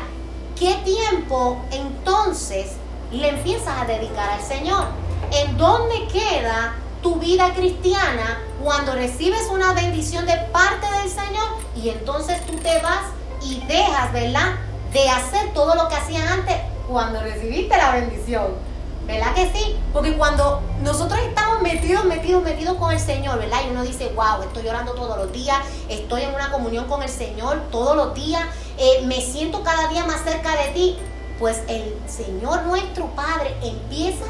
¿qué 0.59 0.75
tiempo 0.85 1.57
entonces 1.71 2.73
le 3.11 3.29
empiezas 3.29 3.81
a 3.81 3.85
dedicar 3.85 4.29
al 4.29 4.43
Señor? 4.43 4.85
¿En 5.31 5.57
dónde 5.57 6.07
queda 6.07 6.75
tu 7.01 7.15
vida 7.15 7.51
cristiana 7.55 8.39
cuando 8.63 8.93
recibes 8.93 9.47
una 9.51 9.73
bendición 9.73 10.27
de 10.27 10.37
parte 10.53 10.85
del 10.99 11.09
Señor 11.09 11.49
y 11.75 11.89
entonces 11.89 12.45
tú 12.45 12.53
te 12.57 12.79
vas 12.81 13.05
y 13.41 13.59
dejas, 13.61 14.13
¿verdad? 14.13 14.51
De 14.93 15.09
hacer 15.09 15.53
todo 15.53 15.75
lo 15.75 15.87
que 15.87 15.95
hacían 15.95 16.27
antes 16.27 16.55
cuando 16.87 17.21
recibiste 17.21 17.75
la 17.77 17.91
bendición. 17.91 18.71
¿Verdad 19.07 19.33
que 19.33 19.51
sí? 19.51 19.75
Porque 19.91 20.15
cuando 20.15 20.61
nosotros 20.83 21.19
estamos 21.27 21.61
metidos, 21.61 22.05
metidos, 22.05 22.43
metidos 22.43 22.77
con 22.77 22.91
el 22.91 22.99
Señor, 22.99 23.39
¿verdad? 23.39 23.59
Y 23.67 23.71
uno 23.71 23.83
dice, 23.83 24.11
wow, 24.15 24.43
estoy 24.43 24.67
orando 24.67 24.93
todos 24.93 25.17
los 25.17 25.31
días, 25.33 25.57
estoy 25.89 26.23
en 26.23 26.35
una 26.35 26.51
comunión 26.51 26.85
con 26.85 27.01
el 27.01 27.09
Señor 27.09 27.61
todos 27.71 27.95
los 27.95 28.13
días, 28.13 28.43
eh, 28.77 29.01
me 29.05 29.19
siento 29.21 29.63
cada 29.63 29.87
día 29.87 30.05
más 30.05 30.23
cerca 30.23 30.55
de 30.55 30.69
ti. 30.73 30.97
Pues 31.39 31.61
el 31.67 31.97
Señor 32.07 32.63
nuestro 32.63 33.07
Padre 33.07 33.55
empieza 33.63 34.25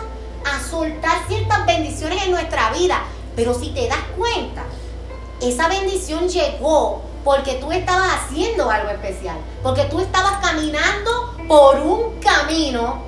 a 0.45 0.59
soltar 0.69 1.27
ciertas 1.27 1.65
bendiciones 1.65 2.23
en 2.23 2.31
nuestra 2.31 2.71
vida. 2.71 3.03
Pero 3.35 3.53
si 3.53 3.69
te 3.71 3.87
das 3.87 3.99
cuenta, 4.17 4.63
esa 5.41 5.67
bendición 5.67 6.29
llegó 6.29 7.01
porque 7.23 7.55
tú 7.55 7.71
estabas 7.71 8.13
haciendo 8.13 8.69
algo 8.69 8.89
especial, 8.89 9.37
porque 9.63 9.83
tú 9.85 9.99
estabas 9.99 10.37
caminando 10.41 11.35
por 11.47 11.77
un 11.79 12.19
camino 12.19 13.03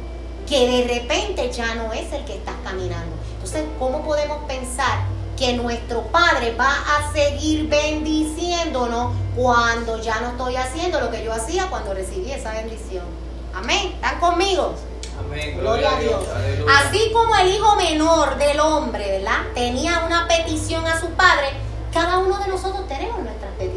que 0.48 0.68
de 0.68 1.00
repente 1.00 1.52
ya 1.52 1.76
no 1.76 1.94
es 1.94 2.12
el 2.12 2.26
que 2.26 2.36
estás 2.36 2.56
caminando. 2.64 3.16
Entonces, 3.34 3.64
¿cómo 3.80 4.04
podemos 4.04 4.40
pensar 4.48 5.00
que 5.38 5.54
nuestro 5.54 6.04
Padre 6.04 6.56
va 6.56 6.72
a 6.72 7.12
seguir 7.12 7.68
bendiciéndonos 7.68 9.14
cuando 9.36 10.02
ya 10.02 10.20
no 10.22 10.30
estoy 10.30 10.56
haciendo 10.56 11.00
lo 11.00 11.10
que 11.10 11.24
yo 11.24 11.34
hacía 11.34 11.68
cuando 11.70 11.94
recibí 11.94 12.32
esa 12.32 12.54
bendición? 12.54 13.06
Amén. 13.54 13.94
¿Están 13.96 14.20
conmigo? 14.20 14.76
Amén. 15.20 15.58
Gloria, 15.60 15.96
a 15.96 16.00
Dios. 16.00 16.24
Así 16.70 17.12
como 17.12 17.36
el 17.36 17.50
hijo 17.50 17.76
menor 17.76 18.38
del 18.38 18.60
hombre, 18.60 19.20
¿verdad? 19.20 19.42
Tenía 19.54 20.04
una 20.06 20.28
petición 20.28 20.86
a 20.88 21.00
su 21.00 21.08
padre, 21.12 21.50
cada 21.92 22.18
uno 22.18 22.38
de 22.40 22.48
nosotros 22.48 22.88
tenemos 22.88 23.20
nuestras 23.20 23.52
peticiones. 23.52 23.73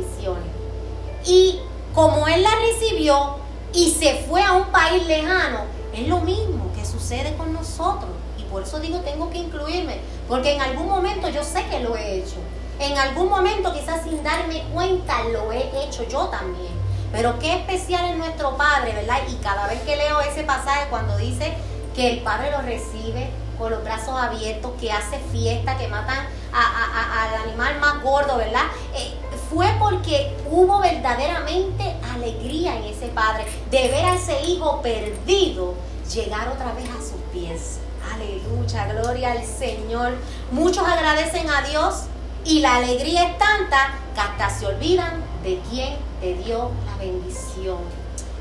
Y 1.26 1.60
como 1.94 2.28
él 2.28 2.42
la 2.42 2.54
recibió 2.54 3.36
y 3.72 3.90
se 3.90 4.24
fue 4.28 4.42
a 4.42 4.52
un 4.52 4.66
país 4.66 5.06
lejano, 5.06 5.64
es 5.92 6.06
lo 6.06 6.20
mismo 6.20 6.70
que 6.74 6.84
sucede 6.84 7.34
con 7.36 7.52
nosotros. 7.52 8.10
Y 8.38 8.42
por 8.44 8.62
eso 8.62 8.78
digo, 8.78 9.00
tengo 9.00 9.28
que 9.30 9.38
incluirme, 9.38 9.98
porque 10.28 10.54
en 10.54 10.62
algún 10.62 10.88
momento 10.88 11.28
yo 11.28 11.42
sé 11.42 11.64
que 11.66 11.80
lo 11.80 11.96
he 11.96 12.18
hecho. 12.18 12.36
En 12.78 12.96
algún 12.96 13.28
momento, 13.28 13.72
quizás 13.72 14.04
sin 14.04 14.22
darme 14.22 14.62
cuenta, 14.72 15.24
lo 15.24 15.50
he 15.50 15.84
hecho 15.84 16.06
yo 16.08 16.26
también. 16.26 16.72
Pero 17.10 17.38
qué 17.38 17.54
especial 17.54 18.10
es 18.10 18.16
nuestro 18.16 18.56
Padre, 18.56 18.92
¿verdad? 18.92 19.20
Y 19.28 19.34
cada 19.36 19.66
vez 19.66 19.80
que 19.82 19.96
leo 19.96 20.20
ese 20.20 20.42
pasaje 20.42 20.88
cuando 20.90 21.16
dice 21.16 21.54
que 21.94 22.10
el 22.10 22.20
Padre 22.20 22.50
lo 22.50 22.60
recibe 22.60 23.30
con 23.58 23.70
los 23.70 23.82
brazos 23.82 24.14
abiertos, 24.16 24.72
que 24.80 24.92
hace 24.92 25.18
fiesta, 25.32 25.76
que 25.76 25.88
matan 25.88 26.26
al 26.52 27.34
animal 27.48 27.78
más 27.80 28.02
gordo, 28.02 28.36
¿verdad? 28.36 28.64
Eh, 28.94 29.14
fue 29.50 29.66
porque 29.78 30.36
hubo 30.50 30.80
verdaderamente 30.80 31.96
alegría 32.14 32.76
en 32.76 32.84
ese 32.84 33.08
padre 33.08 33.44
de 33.70 33.88
ver 33.88 34.04
a 34.04 34.14
ese 34.14 34.42
hijo 34.44 34.80
perdido 34.82 35.74
llegar 36.12 36.48
otra 36.48 36.72
vez 36.72 36.88
a 36.90 37.00
sus 37.00 37.20
pies. 37.32 37.78
Aleluya, 38.14 38.86
gloria 38.86 39.32
al 39.32 39.44
Señor. 39.44 40.14
Muchos 40.50 40.86
agradecen 40.86 41.48
a 41.50 41.62
Dios 41.62 42.04
y 42.44 42.60
la 42.60 42.76
alegría 42.76 43.24
es 43.24 43.38
tanta 43.38 43.98
que 44.14 44.20
hasta 44.20 44.50
se 44.50 44.66
olvidan 44.66 45.22
de 45.42 45.60
quien 45.70 45.96
te 46.20 46.34
dio 46.34 46.70
la 46.86 46.96
bendición. 46.96 47.78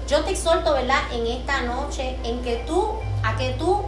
Yo 0.08 0.24
te 0.24 0.32
exhorto, 0.32 0.74
¿verdad? 0.74 1.00
En 1.12 1.26
esta 1.26 1.62
noche 1.64 2.18
en 2.24 2.42
que 2.42 2.64
tú, 2.68 3.00
a 3.24 3.36
que 3.36 3.52
tú 3.52 3.84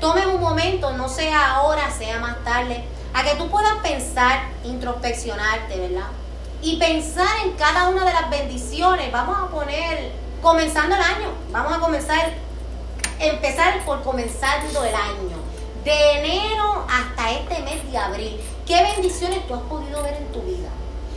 tomes 0.00 0.26
un 0.26 0.40
momento, 0.40 0.92
no 0.92 1.08
sea 1.08 1.56
ahora, 1.56 1.90
sea 1.90 2.18
más 2.18 2.42
tarde, 2.42 2.84
a 3.12 3.22
que 3.22 3.34
tú 3.36 3.48
puedas 3.48 3.76
pensar, 3.82 4.48
introspeccionarte, 4.64 5.78
¿verdad? 5.78 6.08
Y 6.62 6.76
pensar 6.76 7.28
en 7.44 7.52
cada 7.52 7.88
una 7.88 8.04
de 8.04 8.12
las 8.12 8.30
bendiciones. 8.30 9.12
Vamos 9.12 9.36
a 9.38 9.48
poner, 9.48 10.12
comenzando 10.42 10.96
el 10.96 11.02
año, 11.02 11.28
vamos 11.50 11.72
a 11.72 11.80
comenzar, 11.80 12.32
empezar 13.18 13.84
por 13.84 14.02
comenzando 14.02 14.84
el 14.84 14.94
año. 14.94 15.38
De 15.84 16.12
enero 16.18 16.84
hasta 16.90 17.32
este 17.32 17.62
mes 17.62 17.90
de 17.90 17.96
abril, 17.96 18.40
¿qué 18.66 18.82
bendiciones 18.82 19.46
tú 19.46 19.54
has 19.54 19.62
podido 19.62 20.02
ver 20.02 20.14
en 20.14 20.32
tu 20.32 20.42
vida? 20.42 20.68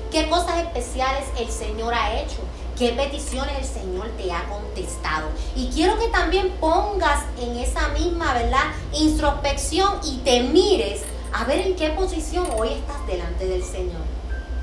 ¿Qué 0.10 0.30
cosas 0.30 0.60
especiales 0.60 1.26
el 1.38 1.50
Señor 1.50 1.94
ha 1.94 2.14
hecho? 2.14 2.38
Qué 2.78 2.90
peticiones 2.90 3.58
el 3.60 3.66
Señor 3.66 4.08
te 4.18 4.32
ha 4.32 4.44
contestado. 4.46 5.30
Y 5.56 5.68
quiero 5.68 5.98
que 6.00 6.08
también 6.08 6.52
pongas 6.60 7.24
en 7.40 7.58
esa 7.58 7.90
misma, 7.90 8.34
¿verdad? 8.34 8.72
Introspección 8.94 10.00
y 10.04 10.18
te 10.18 10.44
mires 10.44 11.02
a 11.32 11.46
ver 11.46 11.60
en 11.60 11.76
qué 11.76 11.90
posición 11.90 12.48
hoy 12.58 12.70
estás 12.70 13.06
delante 13.08 13.48
del 13.48 13.64
Señor. 13.64 14.02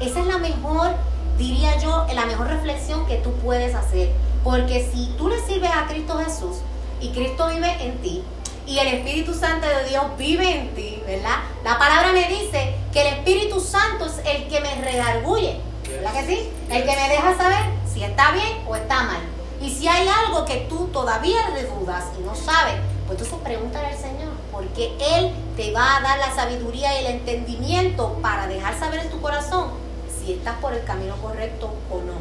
Esa 0.01 0.21
es 0.21 0.27
la 0.27 0.39
mejor, 0.39 0.95
diría 1.37 1.79
yo, 1.79 2.07
la 2.15 2.27
mejor 2.27 2.49
reflexión 2.49 3.07
que 3.07 3.17
tú 3.17 3.33
puedes 3.35 3.75
hacer. 3.75 4.11
Porque 4.43 4.89
si 4.93 5.07
tú 5.19 5.29
le 5.29 5.39
sirves 5.41 5.71
a 5.71 5.87
Cristo 5.87 6.19
Jesús 6.19 6.59
y 7.01 7.11
Cristo 7.11 7.49
vive 7.49 7.77
en 7.85 7.99
ti 7.99 8.23
y 8.67 8.79
el 8.79 8.89
Espíritu 8.89 9.35
Santo 9.35 9.67
de 9.67 9.89
Dios 9.89 10.05
vive 10.17 10.51
en 10.51 10.75
ti, 10.75 11.03
¿verdad? 11.07 11.41
La 11.65 11.79
palabra 11.79 12.13
me 12.13 12.29
dice 12.29 12.75
que 12.93 13.01
el 13.03 13.15
Espíritu 13.15 13.61
Santo 13.61 14.07
es 14.07 14.19
el 14.25 14.49
que 14.49 14.61
me 14.61 14.75
redarguye, 14.77 15.61
¿verdad 15.91 16.13
que 16.13 16.27
sí? 16.27 16.53
El 16.71 16.85
que 16.85 16.97
me 16.97 17.09
deja 17.09 17.37
saber 17.37 17.65
si 17.93 18.03
está 18.03 18.33
bien 18.33 18.65
o 18.67 18.77
está 18.77 19.03
mal. 19.03 19.21
Y 19.61 19.71
si 19.71 19.87
hay 19.89 20.09
algo 20.09 20.45
que 20.45 20.67
tú 20.69 20.89
todavía 20.89 21.51
le 21.51 21.65
dudas 21.65 22.05
y 22.19 22.23
no 22.23 22.35
sabes, 22.35 22.77
pues 23.07 23.19
entonces 23.19 23.39
pregúntale 23.45 23.89
al 23.89 23.99
Señor, 23.99 24.33
porque 24.51 24.95
Él 24.99 25.33
te 25.57 25.73
va 25.73 25.97
a 25.97 26.01
dar 26.01 26.19
la 26.19 26.35
sabiduría 26.35 26.95
y 26.95 27.05
el 27.05 27.13
entendimiento 27.13 28.15
para 28.23 28.47
dejar 28.47 28.79
saber 28.79 29.01
en 29.01 29.11
tu 29.11 29.21
corazón 29.21 29.69
si 30.09 30.33
estás 30.33 30.57
por 30.61 30.73
el 30.73 30.85
camino 30.85 31.17
correcto 31.17 31.75
o 31.91 31.97
no. 31.97 32.15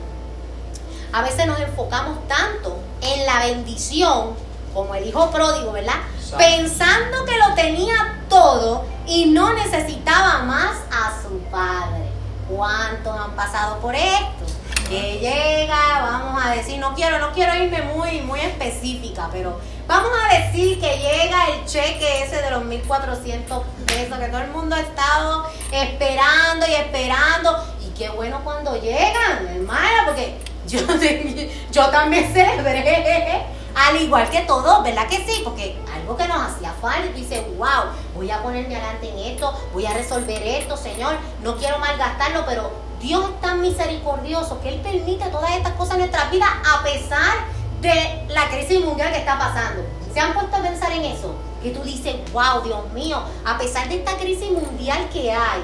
A 1.12 1.22
veces 1.22 1.48
nos 1.48 1.60
enfocamos 1.60 2.28
tanto 2.28 2.78
en 3.02 3.26
la 3.26 3.40
bendición, 3.40 4.36
como 4.74 4.94
el 4.96 5.08
hijo 5.08 5.32
pródigo, 5.32 5.72
¿verdad? 5.72 5.96
Pensando 6.38 7.26
que 7.26 7.38
lo 7.38 7.56
tenía 7.56 8.24
todo 8.30 8.86
y 9.08 9.26
no 9.28 9.54
necesitaba 9.54 10.44
más 10.44 10.78
a 10.92 11.22
su 11.22 11.40
padre. 11.50 12.09
¿Cuántos 12.50 13.16
han 13.16 13.32
pasado 13.36 13.80
por 13.80 13.94
esto? 13.94 14.46
Que 14.90 15.20
llega, 15.20 16.02
vamos 16.02 16.44
a 16.44 16.50
decir, 16.50 16.80
no 16.80 16.96
quiero, 16.96 17.20
no 17.20 17.32
quiero 17.32 17.56
irme 17.56 17.84
muy, 17.84 18.22
muy 18.22 18.40
específica, 18.40 19.30
pero 19.32 19.60
vamos 19.86 20.10
a 20.24 20.36
decir 20.36 20.80
que 20.80 20.98
llega 20.98 21.48
el 21.50 21.66
cheque 21.66 22.24
ese 22.24 22.42
de 22.42 22.50
los 22.50 22.64
1.400 22.64 23.64
pesos 23.86 24.18
que 24.18 24.26
todo 24.26 24.42
el 24.42 24.50
mundo 24.50 24.76
ha 24.76 24.80
estado 24.80 25.46
esperando 25.72 26.66
y 26.68 26.74
esperando. 26.74 27.64
Y 27.88 27.96
qué 27.96 28.10
bueno 28.10 28.42
cuando 28.44 28.76
llegan, 28.82 29.48
hermana, 29.48 30.06
porque 30.08 30.40
yo, 30.68 30.80
yo 31.72 31.90
también 31.92 32.34
celebré 32.34 33.46
al 33.76 34.02
igual 34.02 34.30
que 34.30 34.42
todos, 34.42 34.84
¿verdad 34.84 35.08
que 35.08 35.18
sí? 35.18 35.42
Porque 35.44 35.78
algo 36.10 36.18
que 36.18 36.28
nos 36.28 36.42
hacía 36.42 36.74
falta, 36.82 37.06
y 37.06 37.10
tú 37.10 37.18
dices, 37.18 37.44
wow, 37.58 37.94
voy 38.16 38.32
a 38.32 38.42
ponerme 38.42 38.76
adelante 38.76 39.10
en 39.10 39.32
esto, 39.32 39.54
voy 39.74 39.86
a 39.86 39.94
resolver 39.94 40.42
esto, 40.42 40.76
Señor, 40.76 41.16
no 41.44 41.56
quiero 41.56 41.78
malgastarlo, 41.78 42.46
pero 42.48 42.72
Dios 43.00 43.30
es 43.30 43.42
tan 43.42 43.62
misericordioso 43.62 44.60
que 44.62 44.70
Él 44.70 44.82
permite 44.82 45.26
todas 45.30 45.52
estas 45.52 45.74
cosas 45.74 45.96
en 45.96 46.00
nuestra 46.00 46.30
vida 46.32 46.48
a 46.66 46.84
pesar 46.84 47.34
de 47.82 48.26
la 48.30 48.50
crisis 48.50 48.84
mundial 48.84 49.12
que 49.12 49.20
está 49.20 49.38
pasando. 49.38 49.84
¿Se 50.12 50.20
han 50.20 50.34
puesto 50.34 50.56
a 50.56 50.62
pensar 50.62 50.92
en 50.92 51.06
eso? 51.06 51.36
Que 51.62 51.70
tú 51.70 51.84
dices, 51.84 52.16
wow, 52.34 52.64
Dios 52.64 52.92
mío, 52.94 53.22
a 53.46 53.58
pesar 53.58 53.88
de 53.88 53.98
esta 53.98 54.18
crisis 54.18 54.52
mundial 54.52 55.08
que 55.14 55.32
hay, 55.32 55.62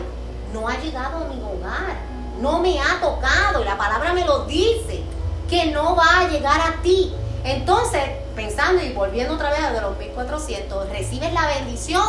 no 0.53 0.67
ha 0.67 0.77
llegado 0.77 1.25
a 1.25 1.27
mi 1.27 1.41
hogar, 1.41 1.97
no 2.39 2.59
me 2.59 2.79
ha 2.79 3.01
tocado, 3.01 3.61
y 3.61 3.65
la 3.65 3.77
palabra 3.77 4.13
me 4.13 4.23
lo 4.23 4.45
dice, 4.45 5.03
que 5.49 5.71
no 5.71 5.95
va 5.95 6.19
a 6.19 6.27
llegar 6.27 6.61
a 6.61 6.81
ti. 6.83 7.13
Entonces, 7.43 8.01
pensando 8.36 8.84
y 8.84 8.92
volviendo 8.94 9.36
otra 9.36 9.50
vez 9.50 9.60
a 9.60 9.82
los 9.82 9.98
1400, 9.98 10.89
recibes 10.89 11.34
la 11.34 11.48
bendición 11.48 12.04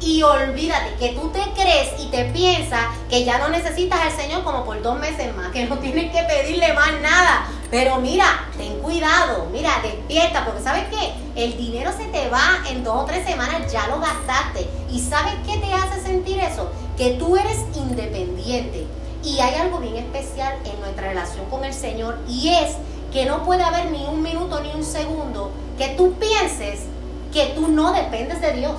y 0.00 0.22
olvídate 0.22 0.94
que 0.98 1.10
tú 1.10 1.30
te 1.30 1.40
crees 1.54 1.92
y 1.98 2.08
te 2.08 2.24
piensas 2.26 2.86
que 3.08 3.24
ya 3.24 3.38
no 3.38 3.48
necesitas 3.48 4.00
al 4.00 4.12
Señor 4.12 4.44
como 4.44 4.64
por 4.64 4.80
dos 4.82 4.98
meses 4.98 5.34
más, 5.34 5.50
que 5.50 5.64
no 5.66 5.78
tienes 5.78 6.12
que 6.12 6.22
pedirle 6.24 6.72
más 6.74 7.00
nada. 7.00 7.46
Pero 7.70 7.96
mira, 7.96 8.48
ten 8.56 8.78
cuidado, 8.80 9.46
mira, 9.50 9.80
despierta, 9.82 10.44
porque 10.44 10.62
¿sabes 10.62 10.84
qué? 10.90 11.14
El 11.34 11.56
dinero 11.56 11.90
se 11.96 12.04
te 12.04 12.28
va 12.28 12.58
en 12.68 12.84
dos 12.84 13.02
o 13.02 13.04
tres 13.04 13.26
semanas, 13.26 13.72
ya 13.72 13.88
lo 13.88 13.98
gastaste. 13.98 14.68
¿Y 14.90 15.00
sabes 15.00 15.34
qué 15.46 15.56
te 15.58 15.72
hace 15.72 16.02
sentir 16.02 16.38
eso? 16.38 16.70
Que 16.96 17.12
tú 17.12 17.36
eres 17.36 17.58
independiente. 17.74 18.86
Y 19.24 19.40
hay 19.40 19.54
algo 19.54 19.78
bien 19.78 19.96
especial 19.96 20.54
en 20.66 20.78
nuestra 20.80 21.08
relación 21.08 21.46
con 21.46 21.64
el 21.64 21.72
Señor 21.72 22.18
y 22.28 22.50
es 22.50 22.76
que 23.10 23.24
no 23.24 23.42
puede 23.42 23.62
haber 23.62 23.90
ni 23.90 24.04
un 24.04 24.22
minuto 24.22 24.60
ni 24.60 24.70
un 24.70 24.84
segundo 24.84 25.50
que 25.76 25.88
tú 25.96 26.14
pienses 26.14 26.80
que 27.34 27.46
tú 27.56 27.68
no 27.68 27.92
dependes 27.92 28.40
de 28.40 28.52
Dios. 28.52 28.76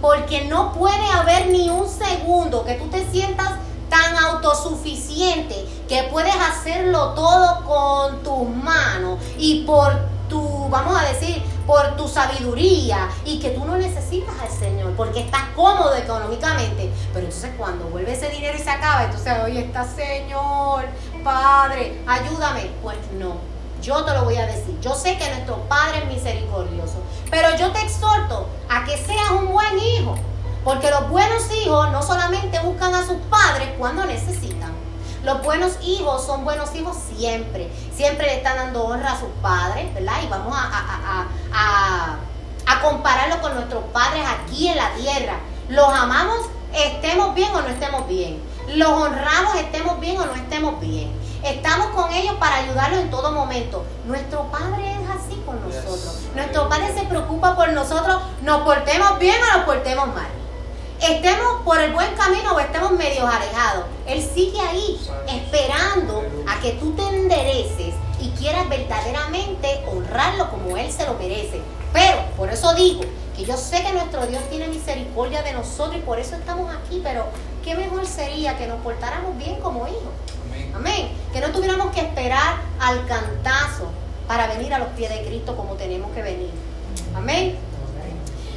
Porque 0.00 0.44
no 0.44 0.74
puede 0.74 1.06
haber 1.12 1.46
ni 1.46 1.70
un 1.70 1.88
segundo 1.88 2.64
que 2.64 2.74
tú 2.74 2.88
te 2.88 3.10
sientas 3.10 3.52
tan 3.88 4.16
autosuficiente 4.16 5.64
que 5.88 6.02
puedes 6.04 6.34
hacerlo 6.34 7.14
todo 7.14 7.64
con 7.64 8.22
tus 8.22 8.48
manos 8.62 9.18
y 9.38 9.64
por 9.64 9.92
tu, 10.28 10.68
vamos 10.68 10.98
a 10.98 11.04
decir, 11.08 11.42
por 11.66 11.96
tu 11.96 12.06
sabiduría 12.08 13.08
y 13.24 13.38
que 13.38 13.50
tú 13.50 13.64
no 13.64 13.76
necesitas 13.78 14.34
al 14.42 14.50
Señor 14.50 14.92
porque 14.96 15.20
estás 15.20 15.44
cómodo 15.56 15.94
económicamente. 15.94 16.90
Pero 17.14 17.26
entonces 17.26 17.52
cuando 17.56 17.86
vuelve 17.86 18.12
ese 18.12 18.28
dinero 18.28 18.58
y 18.58 18.60
se 18.60 18.70
acaba, 18.70 19.04
entonces 19.04 19.32
hoy 19.42 19.56
está 19.56 19.84
Señor, 19.84 20.84
Padre, 21.22 22.02
ayúdame. 22.06 22.70
Pues 22.82 22.98
no, 23.18 23.36
yo 23.84 24.02
te 24.04 24.12
lo 24.14 24.24
voy 24.24 24.36
a 24.36 24.46
decir. 24.46 24.78
Yo 24.80 24.94
sé 24.94 25.18
que 25.18 25.28
nuestro 25.28 25.56
Padre 25.68 25.98
es 25.98 26.06
misericordioso, 26.06 27.02
pero 27.30 27.54
yo 27.56 27.70
te 27.70 27.82
exhorto 27.82 28.48
a 28.68 28.84
que 28.84 28.96
seas 28.96 29.30
un 29.30 29.52
buen 29.52 29.78
hijo, 29.78 30.14
porque 30.64 30.90
los 30.90 31.10
buenos 31.10 31.42
hijos 31.52 31.90
no 31.90 32.02
solamente 32.02 32.58
buscan 32.60 32.94
a 32.94 33.06
sus 33.06 33.18
padres 33.28 33.68
cuando 33.78 34.06
necesitan. 34.06 34.72
Los 35.22 35.42
buenos 35.42 35.78
hijos 35.82 36.24
son 36.24 36.44
buenos 36.44 36.74
hijos 36.74 36.96
siempre. 37.16 37.70
Siempre 37.94 38.26
le 38.26 38.36
están 38.36 38.56
dando 38.56 38.84
honra 38.84 39.12
a 39.12 39.20
sus 39.20 39.28
padres, 39.42 39.92
¿verdad? 39.94 40.22
Y 40.22 40.28
vamos 40.28 40.54
a, 40.56 41.26
a, 41.52 42.16
a 42.66 42.80
compararlo 42.80 43.40
con 43.40 43.54
nuestros 43.54 43.84
padres 43.92 44.22
aquí 44.26 44.68
en 44.68 44.76
la 44.76 44.94
tierra. 44.94 45.36
Los 45.68 45.88
amamos, 45.88 46.40
estemos 46.74 47.34
bien 47.34 47.54
o 47.54 47.62
no 47.62 47.68
estemos 47.68 48.06
bien. 48.06 48.42
Los 48.68 48.88
honramos, 48.88 49.54
estemos 49.56 50.00
bien 50.00 50.18
o 50.18 50.26
no 50.26 50.34
estemos 50.34 50.80
bien. 50.80 51.12
Estamos 51.44 51.88
con 51.88 52.10
ellos 52.10 52.36
para 52.40 52.56
ayudarlos 52.56 53.00
en 53.00 53.10
todo 53.10 53.30
momento. 53.30 53.84
Nuestro 54.06 54.44
Padre 54.50 54.92
es 54.92 55.10
así 55.10 55.42
con 55.44 55.60
nosotros. 55.60 56.20
Nuestro 56.34 56.70
Padre 56.70 56.94
se 56.94 57.04
preocupa 57.04 57.54
por 57.54 57.70
nosotros, 57.74 58.22
nos 58.40 58.62
portemos 58.62 59.18
bien 59.18 59.36
o 59.42 59.58
nos 59.58 59.66
portemos 59.66 60.06
mal. 60.06 60.28
Estemos 61.02 61.60
por 61.62 61.78
el 61.80 61.92
buen 61.92 62.14
camino 62.14 62.54
o 62.54 62.60
estemos 62.60 62.92
medio 62.92 63.26
alejados. 63.26 63.84
Él 64.06 64.22
sigue 64.22 64.58
ahí 64.58 64.98
esperando 65.28 66.24
a 66.48 66.60
que 66.60 66.72
tú 66.72 66.92
te 66.92 67.02
endereces 67.02 67.94
y 68.20 68.30
quieras 68.30 68.66
verdaderamente 68.70 69.84
honrarlo 69.86 70.50
como 70.50 70.78
Él 70.78 70.90
se 70.90 71.04
lo 71.04 71.12
merece. 71.12 71.60
Pero, 71.92 72.24
por 72.38 72.48
eso 72.48 72.72
digo, 72.72 73.02
que 73.36 73.44
yo 73.44 73.58
sé 73.58 73.82
que 73.82 73.92
nuestro 73.92 74.26
Dios 74.26 74.42
tiene 74.48 74.68
misericordia 74.68 75.42
de 75.42 75.52
nosotros 75.52 75.96
y 75.96 76.00
por 76.00 76.18
eso 76.18 76.36
estamos 76.36 76.74
aquí, 76.74 77.02
pero 77.04 77.26
qué 77.62 77.74
mejor 77.74 78.06
sería 78.06 78.56
que 78.56 78.66
nos 78.66 78.80
portáramos 78.80 79.36
bien 79.36 79.60
como 79.60 79.86
hijos. 79.86 80.12
Amén. 80.74 81.10
Que 81.32 81.40
no 81.40 81.48
tuviéramos 81.48 81.92
que 81.92 82.00
esperar 82.00 82.56
al 82.80 83.06
cantazo 83.06 83.90
para 84.26 84.46
venir 84.46 84.72
a 84.74 84.78
los 84.78 84.88
pies 84.88 85.10
de 85.10 85.24
Cristo 85.24 85.56
como 85.56 85.74
tenemos 85.74 86.12
que 86.12 86.22
venir. 86.22 86.50
Amén. 87.14 87.56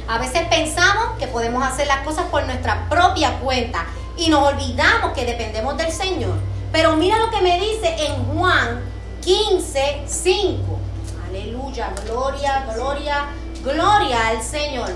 A 0.08 0.18
veces 0.18 0.46
pensamos 0.48 1.18
que 1.18 1.26
podemos 1.26 1.62
hacer 1.62 1.86
las 1.86 1.98
cosas 1.98 2.26
por 2.26 2.42
nuestra 2.44 2.88
propia 2.88 3.38
cuenta 3.40 3.84
y 4.16 4.30
nos 4.30 4.42
olvidamos 4.42 5.12
que 5.12 5.26
dependemos 5.26 5.76
del 5.76 5.92
Señor. 5.92 6.38
Pero 6.72 6.96
mira 6.96 7.18
lo 7.18 7.30
que 7.30 7.42
me 7.42 7.60
dice 7.60 7.94
en 8.06 8.24
Juan 8.24 8.80
15, 9.22 10.02
5. 10.06 10.78
Aleluya, 11.28 11.92
gloria, 12.06 12.66
gloria, 12.74 13.26
gloria 13.62 14.28
al 14.28 14.42
Señor. 14.42 14.88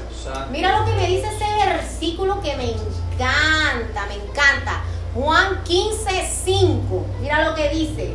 Mira 0.51 0.79
lo 0.79 0.87
que 0.87 0.93
me 0.93 1.07
dice 1.07 1.29
ese 1.29 1.67
versículo 1.67 2.41
que 2.41 2.57
me 2.57 2.71
encanta, 2.71 4.07
me 4.07 4.15
encanta. 4.15 4.83
Juan 5.14 5.62
15, 5.64 6.31
5. 6.44 7.07
Mira 7.20 7.44
lo 7.48 7.55
que 7.55 7.68
dice. 7.68 8.14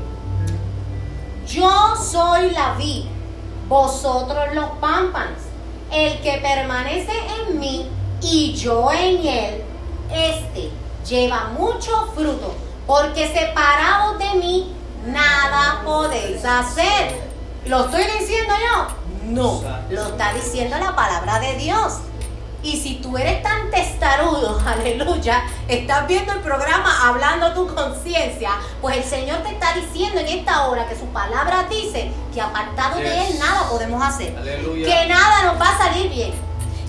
Yo 1.47 1.95
soy 1.95 2.51
la 2.51 2.73
vid, 2.73 3.05
vosotros 3.67 4.53
los 4.53 4.69
pámpanos. 4.81 5.39
El 5.91 6.19
que 6.19 6.39
permanece 6.39 7.11
en 7.39 7.59
mí 7.59 7.89
y 8.21 8.53
yo 8.53 8.91
en 8.91 9.25
él, 9.25 9.63
este 10.11 10.69
lleva 11.07 11.49
mucho 11.57 12.11
fruto, 12.13 12.53
porque 12.85 13.27
separado 13.31 14.17
de 14.17 14.33
mí 14.35 14.75
nada 15.05 15.81
podéis 15.85 16.43
hacer. 16.43 17.21
¿Lo 17.65 17.85
estoy 17.85 18.03
diciendo 18.19 18.53
yo? 18.55 18.87
No, 19.27 19.61
lo 19.89 20.07
está 20.07 20.33
diciendo 20.33 20.77
la 20.77 20.95
palabra 20.95 21.39
de 21.39 21.55
Dios. 21.55 21.99
Y 22.67 22.75
si 22.75 22.95
tú 22.95 23.17
eres 23.17 23.41
tan 23.41 23.71
testarudo, 23.71 24.61
aleluya, 24.65 25.41
estás 25.69 26.05
viendo 26.05 26.33
el 26.33 26.39
programa 26.39 27.07
hablando 27.07 27.53
tu 27.53 27.73
conciencia, 27.73 28.51
pues 28.81 28.97
el 28.97 29.03
Señor 29.05 29.37
te 29.37 29.51
está 29.51 29.73
diciendo 29.73 30.19
en 30.19 30.27
esta 30.27 30.67
hora 30.67 30.85
que 30.85 30.97
su 30.97 31.05
palabra 31.05 31.65
dice 31.69 32.11
que 32.33 32.41
apartado 32.41 32.99
de 32.99 33.29
Él 33.29 33.39
nada 33.39 33.69
podemos 33.69 34.03
hacer. 34.03 34.35
Que 34.35 35.05
nada 35.07 35.43
nos 35.45 35.61
va 35.61 35.69
a 35.69 35.77
salir 35.77 36.09
bien. 36.09 36.33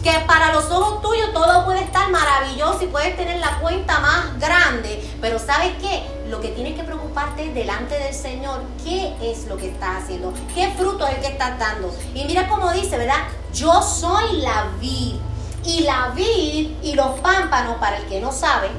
Que 0.03 0.19
para 0.27 0.53
los 0.53 0.69
ojos 0.69 1.01
tuyos 1.01 1.33
todo 1.33 1.65
puede 1.65 1.85
estar 1.85 2.11
maravilloso 2.11 2.83
y 2.83 2.89
puedes 2.89 3.17
tener 3.17 3.39
la 3.39 3.61
cuenta 3.61 4.01
más 4.01 4.37
grande. 4.41 5.09
Pero 5.21 5.39
¿sabes 5.39 5.75
qué? 5.81 6.03
Lo 6.29 6.41
que 6.41 6.49
tienes 6.49 6.75
que 6.75 6.83
preocuparte 6.83 7.47
es 7.47 7.55
delante 7.55 7.97
del 7.97 8.15
Señor. 8.15 8.63
¿Qué 8.83 9.15
es 9.23 9.47
lo 9.47 9.57
que 9.57 9.69
estás 9.69 10.03
haciendo? 10.03 10.35
¿Qué 10.57 10.73
fruto 10.77 11.07
es 11.07 11.15
el 11.15 11.21
que 11.21 11.29
estás 11.29 11.57
dando? 11.57 11.95
Y 12.15 12.25
mira 12.25 12.49
cómo 12.49 12.73
dice, 12.73 12.99
¿verdad? 12.99 13.29
Yo 13.53 13.81
soy 13.81 14.39
la 14.41 14.67
vida 14.81 15.21
y 15.65 15.81
la 15.81 16.09
vid 16.15 16.71
y 16.83 16.95
los 16.95 17.21
pámpanos, 17.21 17.77
para 17.79 17.99
el 17.99 18.07
que 18.07 18.21
no 18.21 18.33
sabe, 18.33 18.71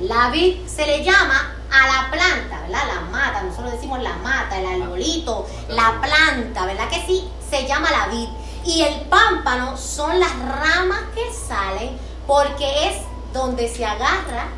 la 0.00 0.30
vid 0.30 0.66
se 0.66 0.86
le 0.86 1.02
llama 1.02 1.56
a 1.70 1.86
la 1.86 2.10
planta, 2.10 2.60
¿verdad? 2.62 2.82
La 2.86 3.00
mata, 3.10 3.42
nosotros 3.42 3.72
decimos 3.72 4.00
la 4.02 4.14
mata, 4.16 4.58
el 4.58 4.82
arbolito, 4.82 5.46
la 5.68 6.00
planta, 6.00 6.66
¿verdad 6.66 6.88
que 6.88 7.04
sí? 7.06 7.28
Se 7.50 7.66
llama 7.66 7.90
la 7.90 8.06
vid. 8.06 8.28
Y 8.64 8.82
el 8.82 9.00
pámpano 9.02 9.76
son 9.76 10.18
las 10.20 10.38
ramas 10.38 11.00
que 11.14 11.32
salen 11.32 11.96
porque 12.26 12.88
es 12.88 12.96
donde 13.32 13.68
se 13.68 13.84
agarra 13.84 14.48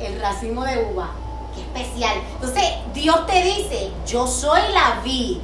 el 0.00 0.20
racimo 0.20 0.64
de 0.64 0.90
uva. 0.92 1.10
Qué 1.54 1.60
especial. 1.62 2.16
Entonces, 2.34 2.64
Dios 2.94 3.26
te 3.26 3.42
dice, 3.42 3.90
yo 4.06 4.26
soy 4.26 4.60
la 4.72 5.00
vid. 5.04 5.38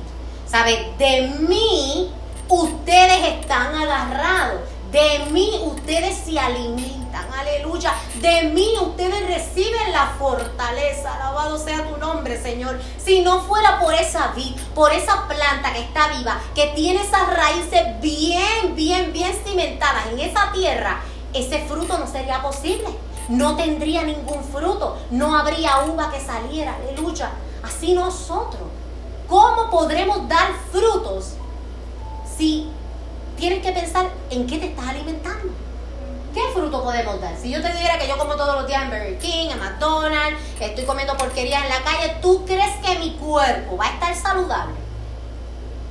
¿Sabe? 0.46 0.94
De 0.98 1.28
mí 1.48 2.10
ustedes 2.48 3.40
están 3.40 3.74
agarrados. 3.74 4.60
De 4.94 5.26
mí 5.32 5.60
ustedes 5.64 6.18
se 6.18 6.38
alimentan, 6.38 7.26
aleluya. 7.36 7.92
De 8.20 8.44
mí 8.44 8.74
ustedes 8.80 9.26
reciben 9.26 9.90
la 9.90 10.14
fortaleza. 10.20 11.16
Alabado 11.16 11.58
sea 11.58 11.84
tu 11.88 11.96
nombre, 11.96 12.40
Señor. 12.40 12.80
Si 13.04 13.20
no 13.22 13.40
fuera 13.40 13.80
por 13.80 13.92
esa 13.92 14.28
vid, 14.36 14.54
por 14.72 14.92
esa 14.92 15.26
planta 15.26 15.72
que 15.72 15.80
está 15.80 16.06
viva, 16.16 16.40
que 16.54 16.68
tiene 16.76 17.02
esas 17.02 17.26
raíces 17.36 18.00
bien, 18.00 18.76
bien, 18.76 19.12
bien 19.12 19.34
cimentadas 19.44 20.06
en 20.12 20.20
esa 20.20 20.52
tierra, 20.52 21.00
ese 21.32 21.66
fruto 21.66 21.98
no 21.98 22.06
sería 22.06 22.40
posible. 22.40 22.86
No 23.28 23.56
tendría 23.56 24.04
ningún 24.04 24.44
fruto. 24.44 24.96
No 25.10 25.36
habría 25.36 25.86
uva 25.86 26.12
que 26.12 26.20
saliera, 26.20 26.76
aleluya. 26.76 27.32
Así 27.64 27.94
nosotros. 27.94 28.62
¿Cómo 29.26 29.70
podremos 29.70 30.28
dar 30.28 30.52
frutos 30.70 31.34
si 32.38 32.70
tienes 33.44 33.62
que 33.62 33.72
pensar 33.72 34.06
en 34.30 34.46
qué 34.46 34.56
te 34.56 34.68
estás 34.68 34.88
alimentando. 34.88 35.52
¿Qué 36.32 36.40
fruto 36.54 36.82
podemos 36.82 37.20
dar? 37.20 37.36
Si 37.36 37.50
yo 37.50 37.60
te 37.60 37.70
dijera 37.74 37.98
que 37.98 38.08
yo 38.08 38.16
como 38.16 38.36
todos 38.36 38.54
los 38.54 38.66
días 38.66 38.84
en 38.84 38.88
Burger 38.88 39.18
King, 39.18 39.50
en 39.50 39.58
McDonald's, 39.58 40.40
estoy 40.58 40.84
comiendo 40.86 41.14
porquería 41.18 41.60
en 41.62 41.68
la 41.68 41.82
calle, 41.82 42.16
¿tú 42.22 42.46
crees 42.46 42.74
que 42.76 42.98
mi 43.00 43.16
cuerpo 43.16 43.76
va 43.76 43.84
a 43.84 43.90
estar 43.90 44.16
saludable? 44.16 44.76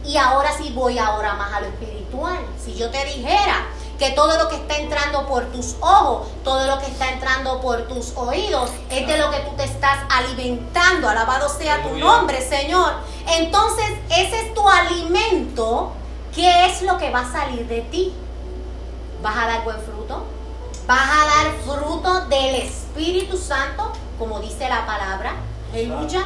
Y 0.04 0.18
ahora 0.18 0.50
sí 0.58 0.72
voy 0.74 0.98
ahora 0.98 1.36
más 1.36 1.54
a 1.54 1.60
lo 1.60 1.68
espiritual. 1.68 2.40
Si 2.58 2.74
yo 2.74 2.90
te 2.90 3.06
dijera 3.06 3.68
que 4.00 4.10
todo 4.14 4.36
lo 4.36 4.50
que 4.50 4.56
está 4.56 4.78
entrando 4.78 5.28
por 5.28 5.46
tus 5.52 5.76
ojos, 5.80 6.30
todo 6.44 6.66
lo 6.66 6.80
que 6.80 6.88
está 6.88 7.12
entrando 7.12 7.62
por 7.62 7.88
tus 7.88 8.14
oídos, 8.18 8.72
es 8.90 9.06
de 9.06 9.20
lo 9.20 9.30
que 9.30 9.38
tú 9.42 9.52
te 9.56 9.66
estás 9.66 10.00
alimentando. 10.10 11.08
Alabado 11.08 11.48
sea 11.50 11.84
tu 11.84 11.96
nombre, 12.00 12.42
Señor. 12.42 12.94
Entonces, 13.28 13.86
ese 14.10 14.48
es 14.48 14.54
tu 14.56 14.68
alimento 14.68 15.94
¿Qué 16.36 16.66
es 16.66 16.82
lo 16.82 16.98
que 16.98 17.12
va 17.12 17.22
a 17.22 17.32
salir 17.32 17.68
de 17.68 17.82
ti? 17.82 18.12
¿Vas 19.22 19.38
a 19.38 19.48
dar 19.48 19.64
buen 19.64 19.80
fruto? 19.82 20.26
¿Vas 20.88 21.00
a 21.00 21.26
dar 21.26 21.54
fruto 21.64 22.26
del 22.26 22.56
Espíritu 22.56 23.38
Santo, 23.38 23.94
como 24.18 24.40
dice 24.40 24.68
la 24.68 24.86
palabra? 24.86 25.36
Aleluya. 25.72 26.26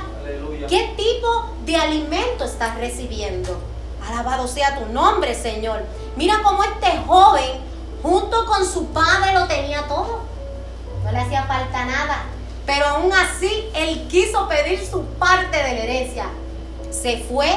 ¿Qué 0.70 0.94
tipo 0.96 1.52
de 1.66 1.76
alimento 1.76 2.46
estás 2.46 2.76
recibiendo? 2.78 3.60
Alabado 4.08 4.48
sea 4.48 4.80
tu 4.80 4.92
nombre, 4.94 5.36
Señor. 5.36 5.84
Mira 6.16 6.40
cómo 6.42 6.64
este 6.64 6.98
joven, 7.06 7.60
junto 8.02 8.46
con 8.46 8.66
su 8.66 8.88
padre, 8.88 9.34
lo 9.34 9.46
tenía 9.48 9.88
todo. 9.88 10.22
No 11.04 11.12
le 11.12 11.20
hacía 11.20 11.44
falta 11.44 11.86
nada. 11.86 12.24
Pero 12.66 12.86
aún 12.88 13.12
así, 13.12 13.70
él 13.74 14.08
quiso 14.10 14.48
pedir 14.48 14.86
su 14.86 15.04
parte 15.04 15.58
de 15.58 15.74
la 15.74 15.84
herencia. 15.84 16.28
Se 16.92 17.20
fue, 17.20 17.50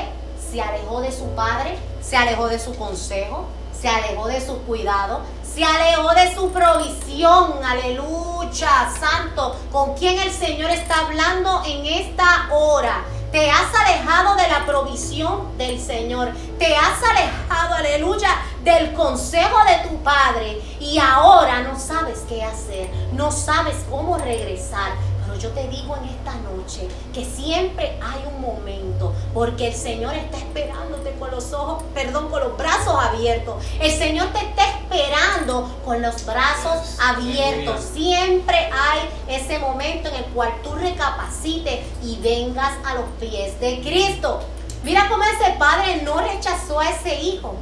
se 0.51 0.61
alejó 0.61 1.01
de 1.01 1.13
su 1.13 1.27
padre, 1.31 1.79
se 2.11 2.17
alejó 2.17 2.49
de 2.49 2.59
su 2.59 2.75
consejo, 2.75 3.47
se 3.73 3.89
alejó 3.89 4.27
de 4.27 4.45
su 4.45 4.59
cuidado, 4.63 5.21
se 5.45 5.65
alejó 5.65 6.13
de 6.13 6.35
su 6.35 6.51
provisión. 6.51 7.53
Aleluya, 7.65 8.91
santo. 8.99 9.57
¿Con 9.71 9.95
quién 9.95 10.19
el 10.19 10.33
Señor 10.33 10.73
está 10.73 11.07
hablando 11.07 11.63
en 11.65 11.87
esta 11.87 12.49
hora? 12.51 13.05
Te 13.31 13.49
has 13.49 13.73
alejado 13.73 14.35
de 14.35 14.49
la 14.49 14.67
provisión 14.67 15.57
del 15.57 15.81
Señor. 15.81 16.33
Te 16.59 16.75
has 16.75 17.01
alejado, 17.01 17.77
aleluya, 17.77 18.43
del 18.65 18.93
consejo 18.93 19.59
de 19.69 19.89
tu 19.89 20.03
Padre. 20.03 20.61
Y 20.81 20.99
ahora 20.99 21.61
no 21.61 21.79
sabes 21.79 22.25
qué 22.29 22.43
hacer. 22.43 22.91
No 23.13 23.31
sabes 23.31 23.77
cómo 23.89 24.19
regresar 24.19 24.95
yo 25.39 25.51
te 25.51 25.69
digo 25.69 25.97
en 25.97 26.09
esta 26.09 26.35
noche 26.37 26.89
que 27.13 27.25
siempre 27.25 27.99
hay 28.03 28.23
un 28.33 28.41
momento, 28.41 29.15
porque 29.33 29.69
el 29.69 29.75
Señor 29.75 30.15
está 30.15 30.39
esperándote 30.39 31.13
con 31.19 31.31
los 31.31 31.53
ojos, 31.53 31.83
perdón, 31.95 32.31
con 32.31 32.41
los 32.41 32.57
brazos 32.57 32.95
abiertos. 32.99 33.63
El 33.81 33.91
Señor 33.93 34.29
te 34.29 34.39
está 34.39 34.63
esperando 34.69 35.79
con 35.85 36.03
los 36.03 36.25
brazos 36.25 36.99
abiertos. 37.01 37.81
Siempre 37.93 38.57
hay 38.57 39.09
ese 39.29 39.59
momento 39.59 40.09
en 40.09 40.17
el 40.17 40.25
cual 40.27 40.53
tú 40.63 40.75
recapacites 40.75 41.81
y 42.03 42.17
vengas 42.17 42.73
a 42.85 42.95
los 42.95 43.05
pies 43.19 43.59
de 43.61 43.81
Cristo. 43.81 44.41
Mira 44.83 45.09
cómo 45.09 45.23
ese 45.25 45.53
padre 45.59 46.03
no 46.03 46.19
rechazó 46.21 46.81
a 46.81 46.91
ese 46.91 47.21
hijo. 47.21 47.55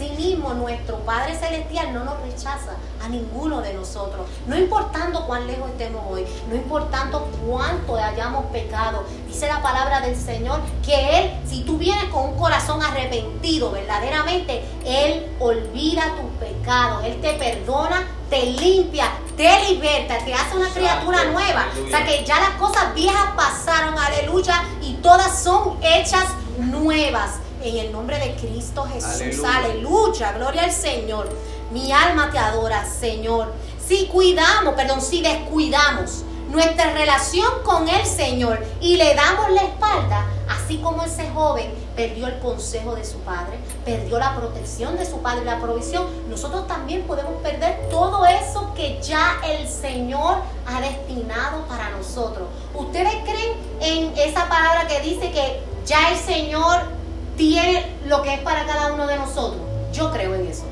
Asimismo, 0.00 0.54
nuestro 0.54 0.96
Padre 1.00 1.36
Celestial 1.38 1.92
no 1.92 2.04
nos 2.04 2.18
rechaza 2.22 2.72
a 3.04 3.08
ninguno 3.10 3.60
de 3.60 3.74
nosotros. 3.74 4.26
No 4.46 4.56
importando 4.56 5.26
cuán 5.26 5.46
lejos 5.46 5.68
estemos 5.68 6.02
hoy, 6.08 6.24
no 6.48 6.54
importando 6.54 7.28
cuánto 7.46 7.96
hayamos 7.96 8.46
pecado. 8.46 9.04
Dice 9.26 9.46
la 9.46 9.62
palabra 9.62 10.00
del 10.00 10.16
Señor 10.16 10.60
que 10.82 11.18
Él, 11.18 11.30
si 11.46 11.64
tú 11.64 11.76
vienes 11.76 12.04
con 12.04 12.30
un 12.30 12.38
corazón 12.38 12.82
arrepentido 12.82 13.72
verdaderamente, 13.72 14.64
Él 14.86 15.26
olvida 15.38 16.14
tus 16.16 16.48
pecados. 16.48 17.04
Él 17.04 17.20
te 17.20 17.34
perdona, 17.34 18.06
te 18.30 18.46
limpia, 18.46 19.04
te 19.36 19.68
liberta, 19.68 20.16
te 20.24 20.32
hace 20.32 20.56
una 20.56 20.70
criatura 20.70 21.24
nueva. 21.24 21.66
O 21.86 21.90
sea 21.90 22.06
que 22.06 22.24
ya 22.24 22.40
las 22.40 22.52
cosas 22.52 22.94
viejas 22.94 23.34
pasaron, 23.36 23.98
aleluya, 23.98 24.64
y 24.80 24.94
todas 24.94 25.42
son 25.42 25.76
hechas 25.82 26.24
nuevas. 26.58 27.32
En 27.62 27.76
el 27.76 27.92
nombre 27.92 28.18
de 28.18 28.34
Cristo 28.36 28.84
Jesús. 28.84 29.44
Aleluya. 29.44 30.32
Gloria 30.32 30.64
al 30.64 30.72
Señor. 30.72 31.28
Mi 31.70 31.92
alma 31.92 32.30
te 32.30 32.38
adora, 32.38 32.86
Señor. 32.86 33.52
Si 33.86 34.06
cuidamos, 34.06 34.74
perdón, 34.74 35.02
si 35.02 35.20
descuidamos 35.20 36.24
nuestra 36.48 36.92
relación 36.94 37.62
con 37.62 37.86
el 37.88 38.06
Señor 38.06 38.64
y 38.80 38.96
le 38.96 39.14
damos 39.14 39.50
la 39.52 39.62
espalda, 39.62 40.26
así 40.48 40.78
como 40.78 41.02
ese 41.02 41.28
joven 41.30 41.70
perdió 41.94 42.28
el 42.28 42.38
consejo 42.38 42.94
de 42.94 43.04
su 43.04 43.18
padre, 43.18 43.58
perdió 43.84 44.18
la 44.18 44.34
protección 44.34 44.96
de 44.96 45.04
su 45.04 45.18
padre, 45.18 45.44
la 45.44 45.60
provisión, 45.60 46.06
nosotros 46.28 46.66
también 46.66 47.02
podemos 47.02 47.34
perder 47.42 47.88
todo 47.90 48.24
eso 48.24 48.72
que 48.74 49.00
ya 49.02 49.38
el 49.46 49.68
Señor 49.68 50.36
ha 50.66 50.80
destinado 50.80 51.66
para 51.68 51.90
nosotros. 51.90 52.48
¿Ustedes 52.74 53.14
creen 53.24 53.56
en 53.80 54.18
esa 54.18 54.48
palabra 54.48 54.86
que 54.88 55.00
dice 55.00 55.30
que 55.30 55.62
ya 55.84 56.10
el 56.10 56.18
Señor 56.18 56.99
tiene 57.36 57.96
lo 58.06 58.22
que 58.22 58.34
es 58.34 58.40
para 58.40 58.66
cada 58.66 58.92
uno 58.92 59.06
de 59.06 59.16
nosotros. 59.16 59.62
Yo 59.92 60.12
creo 60.12 60.34
en 60.34 60.46
eso. 60.46 60.64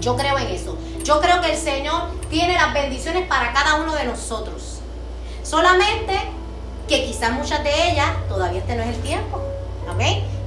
Yo 0.00 0.16
creo 0.16 0.38
en 0.38 0.48
eso. 0.48 0.78
Yo 1.02 1.20
creo 1.20 1.40
que 1.40 1.52
el 1.52 1.58
Señor 1.58 2.02
tiene 2.30 2.54
las 2.54 2.72
bendiciones 2.72 3.26
para 3.26 3.52
cada 3.52 3.76
uno 3.76 3.94
de 3.94 4.04
nosotros. 4.04 4.78
Solamente 5.42 6.14
que 6.86 7.04
quizás 7.04 7.32
muchas 7.32 7.62
de 7.64 7.90
ellas 7.90 8.08
todavía 8.28 8.60
este 8.60 8.74
no 8.76 8.82
es 8.82 8.88
el 8.90 9.02
tiempo. 9.02 9.40
¿Ok? 9.92 10.02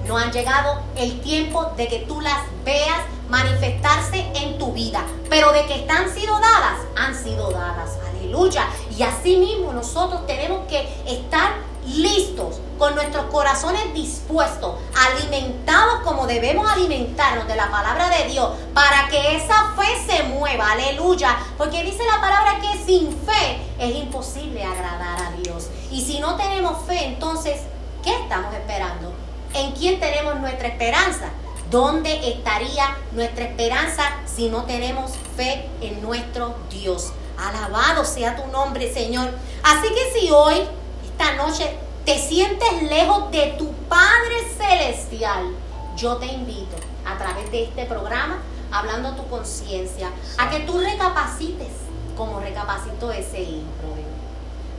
No 0.08 0.18
han 0.18 0.32
llegado 0.32 0.82
el 0.96 1.22
tiempo 1.22 1.66
de 1.78 1.88
que 1.88 2.00
tú 2.00 2.22
las 2.22 2.40
veas 2.64 3.02
manifestarse 3.30 4.32
en 4.36 4.58
tu 4.58 4.74
vida. 4.74 5.04
Pero 5.30 5.52
de 5.52 5.66
que 5.66 5.76
están 5.76 6.14
sido 6.14 6.40
dadas, 6.40 6.80
han 6.96 7.16
sido 7.16 7.50
dadas. 7.52 7.98
Aleluya. 8.10 8.68
Y 8.96 9.04
así 9.04 9.38
mismo 9.38 9.74
nosotros 9.74 10.26
tenemos 10.28 10.68
que 10.68 10.88
estar 11.08 11.54
listos, 11.86 12.60
con 12.82 12.96
nuestros 12.96 13.26
corazones 13.26 13.94
dispuestos, 13.94 14.74
alimentados 14.98 16.00
como 16.04 16.26
debemos 16.26 16.68
alimentarnos 16.68 17.48
de 17.48 17.56
la 17.56 17.70
palabra 17.70 18.10
de 18.10 18.28
Dios, 18.28 18.58
para 18.74 19.08
que 19.08 19.36
esa 19.36 19.76
fe 19.76 19.86
se 20.12 20.24
mueva, 20.24 20.72
aleluya, 20.72 21.38
porque 21.60 21.84
dice 21.84 22.04
la 22.12 22.20
palabra 22.20 22.60
que 22.60 22.84
sin 22.84 23.16
fe 23.20 23.62
es 23.78 23.96
imposible 23.98 24.64
agradar 24.64 25.22
a 25.22 25.32
Dios. 25.44 25.68
Y 25.92 26.02
si 26.04 26.18
no 26.18 26.36
tenemos 26.38 26.84
fe, 26.88 27.06
entonces, 27.06 27.62
¿qué 28.04 28.16
estamos 28.16 28.52
esperando? 28.52 29.14
¿En 29.54 29.74
quién 29.74 30.00
tenemos 30.00 30.40
nuestra 30.40 30.70
esperanza? 30.70 31.30
¿Dónde 31.70 32.32
estaría 32.32 32.98
nuestra 33.12 33.44
esperanza 33.44 34.06
si 34.26 34.50
no 34.50 34.64
tenemos 34.64 35.12
fe 35.38 35.70
en 35.82 36.02
nuestro 36.02 36.56
Dios? 36.72 37.14
Alabado 37.38 38.04
sea 38.06 38.36
tu 38.36 38.52
nombre, 38.52 38.92
Señor. 38.92 39.30
Así 39.62 39.88
que 39.90 40.20
si 40.20 40.32
hoy 40.32 40.64
esta 41.06 41.34
noche 41.34 41.78
te 42.06 42.18
sientes 42.18 42.84
lejos 42.84 43.32
de 43.32 43.56
tu 43.58 43.72
Padre 43.88 44.36
Celestial, 44.58 45.56
yo 45.96 46.18
te 46.18 46.28
invito 46.28 46.78
a 47.06 47.18
través 47.18 47.52
de 47.52 47.64
este 47.66 47.86
programa, 47.86 48.40
hablando 48.72 49.14
tu 49.14 49.28
conciencia, 49.28 50.10
a 50.38 50.50
que 50.50 50.62
tú 50.62 50.80
recapacites 50.80 51.70
como 52.18 52.40
recapacitó 52.40 53.12
ese 53.12 53.42
hijo 53.42 53.66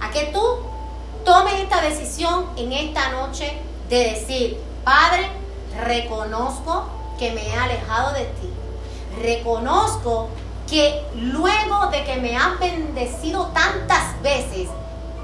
A 0.01 0.11
que 0.11 0.27
tú 0.27 0.41
tomes 1.25 1.55
esta 1.55 1.81
decisión 1.81 2.47
en 2.57 2.73
esta 2.73 3.11
noche 3.11 3.61
de 3.89 4.11
decir, 4.11 4.59
Padre, 4.85 5.31
reconozco 5.85 6.87
que 7.19 7.31
me 7.33 7.49
he 7.49 7.55
alejado 7.55 8.13
de 8.15 8.25
ti. 8.25 8.51
Reconozco 9.21 10.29
que 10.69 11.05
luego 11.15 11.87
de 11.91 12.05
que 12.05 12.17
me 12.17 12.37
has 12.37 12.59
bendecido 12.59 13.47
tantas 13.49 14.21
veces, 14.23 14.42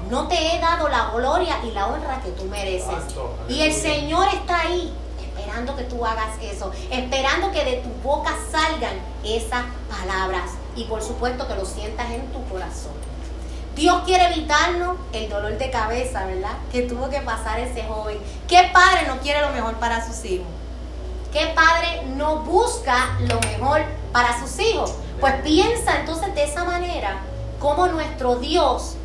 no 0.09 0.27
te 0.27 0.55
he 0.55 0.59
dado 0.59 0.89
la 0.89 1.11
gloria 1.11 1.57
y 1.63 1.71
la 1.71 1.87
honra 1.87 2.21
que 2.21 2.31
tú 2.31 2.45
mereces. 2.45 2.89
Y 3.47 3.61
el 3.61 3.73
Señor 3.73 4.27
está 4.33 4.61
ahí 4.61 4.93
esperando 5.19 5.75
que 5.75 5.83
tú 5.83 6.05
hagas 6.05 6.37
eso, 6.41 6.71
esperando 6.91 7.51
que 7.51 7.63
de 7.63 7.77
tu 7.77 7.89
boca 8.03 8.35
salgan 8.51 8.97
esas 9.23 9.63
palabras 9.89 10.51
y 10.75 10.85
por 10.85 11.01
supuesto 11.01 11.47
que 11.47 11.55
lo 11.55 11.65
sientas 11.65 12.09
en 12.11 12.25
tu 12.31 12.43
corazón. 12.45 12.93
Dios 13.75 14.01
quiere 14.05 14.25
evitarnos 14.33 14.97
el 15.13 15.29
dolor 15.29 15.57
de 15.57 15.69
cabeza, 15.69 16.25
¿verdad? 16.25 16.57
Que 16.71 16.81
tuvo 16.81 17.09
que 17.09 17.21
pasar 17.21 17.59
ese 17.59 17.83
joven. 17.83 18.17
¿Qué 18.47 18.69
padre 18.73 19.07
no 19.07 19.19
quiere 19.19 19.41
lo 19.41 19.51
mejor 19.51 19.75
para 19.75 20.05
sus 20.05 20.25
hijos? 20.25 20.47
¿Qué 21.31 21.53
padre 21.55 22.03
no 22.15 22.39
busca 22.39 23.17
lo 23.21 23.39
mejor 23.41 23.81
para 24.11 24.37
sus 24.39 24.59
hijos? 24.59 24.93
Pues 25.19 25.35
piensa 25.43 25.99
entonces 25.99 26.33
de 26.33 26.43
esa 26.43 26.63
manera 26.63 27.21
cómo 27.59 27.87
nuestro 27.87 28.35
Dios 28.37 28.95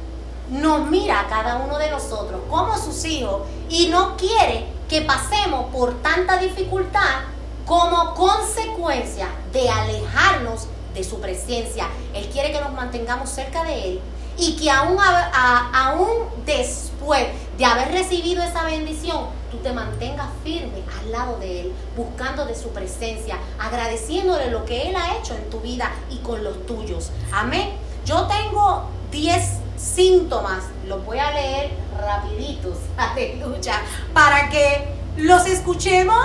nos 0.55 0.89
mira 0.89 1.21
a 1.21 1.27
cada 1.27 1.57
uno 1.57 1.79
de 1.79 1.91
nosotros 1.91 2.41
como 2.49 2.79
sus 2.79 3.05
hijos 3.05 3.43
y 3.69 3.89
no 3.89 4.17
quiere 4.17 4.67
que 4.89 5.01
pasemos 5.01 5.67
por 5.73 5.95
tanta 6.01 6.39
dificultad 6.39 7.23
como 7.67 8.15
consecuencia 8.15 9.29
de 9.53 9.69
alejarnos 9.69 10.69
de 10.95 11.03
su 11.03 11.21
presencia. 11.21 11.89
Él 12.15 12.29
quiere 12.29 12.53
que 12.53 12.61
nos 12.61 12.73
mantengamos 12.73 13.31
cerca 13.31 13.65
de 13.65 13.85
Él 13.85 14.01
y 14.37 14.57
que 14.57 14.71
aún, 14.71 14.97
aún 15.01 16.09
después 16.47 17.27
de 17.59 17.65
haber 17.65 17.91
recibido 17.91 18.43
esa 18.45 18.65
bendición, 18.65 19.27
tú 19.51 19.57
te 19.59 19.73
mantengas 19.73 20.29
firme 20.45 20.85
al 21.01 21.11
lado 21.11 21.39
de 21.39 21.63
Él, 21.63 21.73
buscando 21.97 22.45
de 22.45 22.55
su 22.55 22.69
presencia, 22.69 23.39
agradeciéndole 23.59 24.51
lo 24.53 24.65
que 24.65 24.89
Él 24.89 24.95
ha 24.95 25.17
hecho 25.17 25.35
en 25.35 25.51
tu 25.51 25.61
vida 25.61 25.91
y 26.11 26.19
con 26.19 26.45
los 26.45 26.65
tuyos. 26.67 27.11
Amén. 27.33 27.73
Yo 28.05 28.29
tengo 28.29 28.85
10 29.11 29.64
síntomas, 29.85 30.65
los 30.87 31.05
voy 31.05 31.19
a 31.19 31.31
leer 31.33 31.71
rapiditos, 32.01 32.79
aleluya, 32.97 33.81
para 34.13 34.49
que 34.49 34.89
los 35.17 35.47
escuchemos, 35.47 36.25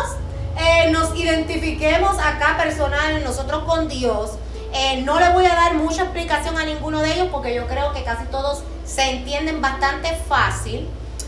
eh, 0.57 0.91
nos 0.91 1.15
identifiquemos 1.15 2.17
acá 2.17 2.57
personal, 2.57 3.23
nosotros 3.23 3.63
con 3.63 3.87
Dios. 3.87 4.31
Eh, 4.71 5.01
no 5.03 5.19
le 5.19 5.29
voy 5.31 5.45
a 5.45 5.55
dar 5.55 5.73
mucha 5.75 6.03
explicación 6.03 6.57
a 6.57 6.63
ninguno 6.63 6.99
de 6.99 7.13
ellos 7.13 7.29
porque 7.31 7.55
yo 7.55 7.67
creo 7.67 7.91
que 7.91 8.03
casi 8.03 8.25
todos 8.25 8.63
se 8.85 9.01
entienden 9.09 9.61
bastante 9.61 10.15
fácil, 10.27 10.87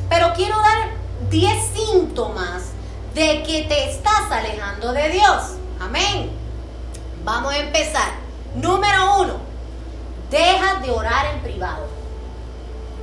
pero 0.10 0.34
quiero 0.36 0.58
dar 0.58 0.90
10 1.30 1.72
síntomas 1.74 2.72
de 3.16 3.44
que 3.44 3.64
te 3.64 3.90
estás 3.90 4.32
alejando 4.32 4.94
de 4.94 5.10
Dios. 5.10 5.56
Amén. 5.80 6.30
Vamos 7.24 7.54
a 7.54 7.58
empezar. 7.58 8.12
Número 8.56 9.22
uno, 9.22 9.34
deja 10.30 10.76
de 10.82 10.92
orar 10.92 11.26
en 11.34 11.42
privado. 11.42 12.01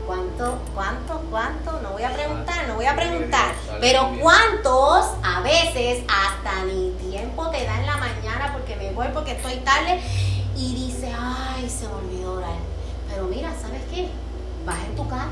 ¿Cuánto, 0.09 0.59
cuánto, 0.75 1.21
cuánto? 1.31 1.81
No 1.83 1.90
voy 1.90 2.03
a 2.03 2.11
preguntar, 2.14 2.66
no 2.66 2.77
voy 2.77 2.87
a 2.87 2.97
preguntar. 2.97 3.55
Pero 3.79 4.11
¿cuántos 4.18 5.05
a 5.23 5.42
veces 5.42 6.03
hasta 6.09 6.64
ni 6.64 6.92
tiempo 6.92 7.51
te 7.51 7.66
da 7.66 7.79
en 7.79 7.85
la 7.85 7.99
mañana 7.99 8.51
porque 8.55 8.75
me 8.77 8.90
voy, 8.92 9.09
porque 9.12 9.33
estoy 9.33 9.57
tarde 9.57 10.01
y 10.57 10.75
dice, 10.75 11.12
ay, 11.14 11.68
se 11.68 11.87
me 11.88 11.92
olvidó 11.92 12.38
orar? 12.38 12.57
Pero 13.11 13.25
mira, 13.25 13.53
¿sabes 13.61 13.83
qué? 13.92 14.09
Baja 14.64 14.87
en 14.87 14.97
tu 14.97 15.07
carro, 15.07 15.29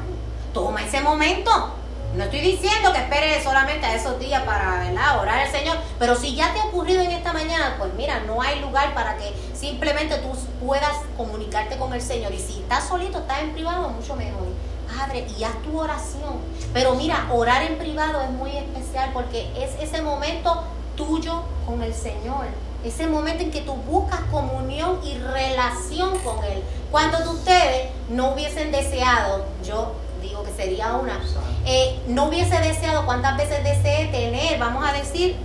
toma 0.53 0.83
ese 0.83 1.01
momento. 1.01 1.73
No 2.15 2.25
estoy 2.25 2.41
diciendo 2.41 2.93
que 2.93 2.99
esperes 2.99 3.45
solamente 3.45 3.87
a 3.87 3.95
esos 3.95 4.19
días 4.19 4.43
para 4.43 4.81
¿verdad? 4.81 5.21
orar 5.21 5.39
al 5.39 5.51
Señor, 5.51 5.79
pero 5.99 6.17
si 6.17 6.35
ya 6.35 6.53
te 6.53 6.61
ha 6.61 6.65
ocurrido 6.65 7.01
en 7.01 7.13
esta 7.13 7.33
mañana, 7.33 7.77
pues 7.79 7.95
mira, 7.95 8.21
no 8.27 8.43
hay 8.43 8.61
lugar 8.61 8.93
para 8.93 9.17
que 9.17 9.33
simplemente 9.55 10.17
tú 10.19 10.33
puedas 10.65 10.97
comunicarte 11.17 11.79
con 11.79 11.95
el 11.95 12.03
Señor. 12.03 12.35
Y 12.35 12.39
si 12.39 12.61
estás 12.61 12.89
solito, 12.89 13.21
estás 13.21 13.41
en 13.41 13.55
privado, 13.55 13.89
mucho 13.89 14.15
mejor. 14.17 14.56
Padre, 14.97 15.27
y 15.39 15.45
haz 15.45 15.61
tu 15.63 15.79
oración. 15.79 16.37
Pero 16.73 16.95
mira, 16.95 17.29
orar 17.33 17.63
en 17.63 17.79
privado 17.79 18.23
es 18.23 18.31
muy 18.31 18.57
especial 18.57 19.11
porque 19.13 19.51
es 19.57 19.71
ese 19.81 20.03
momento 20.03 20.65
tuyo 20.97 21.43
con 21.67 21.83
el 21.83 21.95
Señor. 21.95 22.47
Ese 22.85 23.07
momento 23.07 23.43
en 23.43 23.51
que 23.51 23.63
tú 23.63 23.75
buscas 23.75 24.21
comunión 24.31 25.01
y 25.05 25.19
relación 25.19 26.19
con 26.19 26.43
Él. 26.45 26.63
Cuando 26.91 27.19
ustedes 27.31 27.91
no 28.09 28.33
hubiesen 28.33 28.71
deseado, 28.71 29.45
yo 29.65 29.95
digo 30.23 30.45
que 30.45 30.53
sería 30.53 30.95
una, 30.95 31.21
eh, 31.65 32.01
no 32.07 32.27
hubiese 32.27 32.59
deseado, 32.59 33.05
¿cuántas 33.05 33.37
veces 33.37 33.63
deseé 33.65 34.07
tener, 34.07 34.59
vamos 34.59 34.89
a 34.89 34.93
decir, 34.93 35.37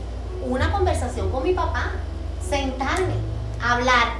una 0.47 0.71
conversación 0.71 1.31
con 1.31 1.43
mi 1.43 1.53
papá? 1.53 1.91
Sentarme, 2.47 3.15
hablar, 3.61 4.13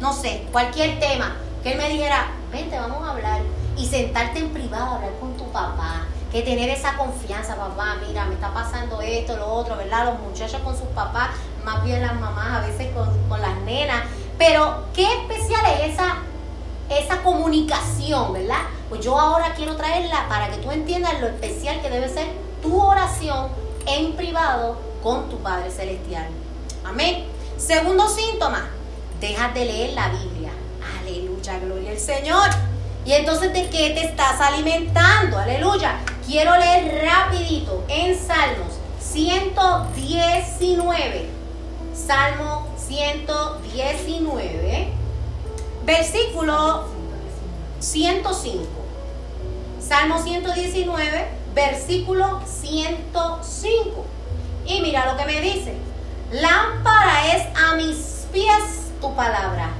no 0.00 0.12
sé, 0.12 0.46
cualquier 0.52 1.00
tema, 1.00 1.36
que 1.62 1.72
él 1.72 1.78
me 1.78 1.88
dijera, 1.88 2.28
vente, 2.52 2.78
vamos 2.78 3.06
a 3.06 3.12
hablar 3.12 3.40
y 3.76 3.86
sentarte 3.86 4.38
en 4.38 4.50
privado, 4.50 4.96
hablar 4.96 5.12
con 5.20 5.36
tu 5.36 5.44
papá, 5.52 6.06
que 6.32 6.42
tener 6.42 6.68
esa 6.70 6.96
confianza, 6.96 7.56
papá, 7.56 7.96
mira, 8.06 8.24
me 8.24 8.34
está 8.34 8.52
pasando 8.52 9.00
esto, 9.00 9.36
lo 9.36 9.46
otro, 9.46 9.76
¿verdad? 9.76 10.06
Los 10.06 10.20
muchachos 10.20 10.60
con 10.62 10.76
sus 10.76 10.88
papás, 10.88 11.30
más 11.64 11.84
bien 11.84 12.02
las 12.02 12.18
mamás 12.18 12.58
a 12.62 12.66
veces 12.66 12.88
con, 12.92 13.40
las 13.40 13.56
nenas, 13.64 14.02
pero 14.38 14.84
qué 14.94 15.04
especial 15.04 15.60
es 15.78 15.94
esa, 15.94 16.18
esa 16.90 17.22
comunicación, 17.22 18.32
¿verdad? 18.32 18.62
Pues 18.88 19.04
yo 19.04 19.18
ahora 19.18 19.54
quiero 19.54 19.76
traerla 19.76 20.26
para 20.28 20.50
que 20.50 20.58
tú 20.58 20.70
entiendas 20.70 21.20
lo 21.20 21.28
especial 21.28 21.80
que 21.80 21.90
debe 21.90 22.08
ser 22.08 22.26
tu 22.62 22.80
oración 22.80 23.48
en 23.86 24.14
privado 24.14 24.78
con 25.02 25.28
tu 25.28 25.38
Padre 25.38 25.70
Celestial. 25.70 26.26
Amén. 26.84 27.26
Segundo 27.56 28.08
síntoma, 28.08 28.68
deja 29.20 29.48
de 29.48 29.64
leer 29.64 29.92
la 29.94 30.08
Biblia. 30.08 30.50
Aleluya, 31.00 31.58
gloria 31.58 31.92
al 31.92 31.98
Señor. 31.98 32.50
Y 33.06 33.12
entonces, 33.12 33.52
¿de 33.52 33.70
qué 33.70 33.90
te 33.90 34.04
estás 34.04 34.40
alimentando? 34.40 35.38
Aleluya. 35.38 36.00
Quiero 36.26 36.58
leer 36.58 37.04
rapidito 37.04 37.84
en 37.86 38.18
Salmos 38.18 38.72
119. 38.98 41.28
Salmo 41.94 42.66
119. 42.76 44.88
Versículo 45.84 46.88
105. 47.78 48.66
Salmo 49.80 50.20
119, 50.20 51.28
versículo 51.54 52.42
105. 52.44 54.04
Y 54.66 54.80
mira 54.80 55.06
lo 55.06 55.16
que 55.16 55.26
me 55.26 55.40
dice. 55.40 55.76
Lámpara 56.32 57.36
es 57.36 57.46
a 57.56 57.76
mis 57.76 58.26
pies 58.32 58.90
tu 59.00 59.14
palabra 59.14 59.70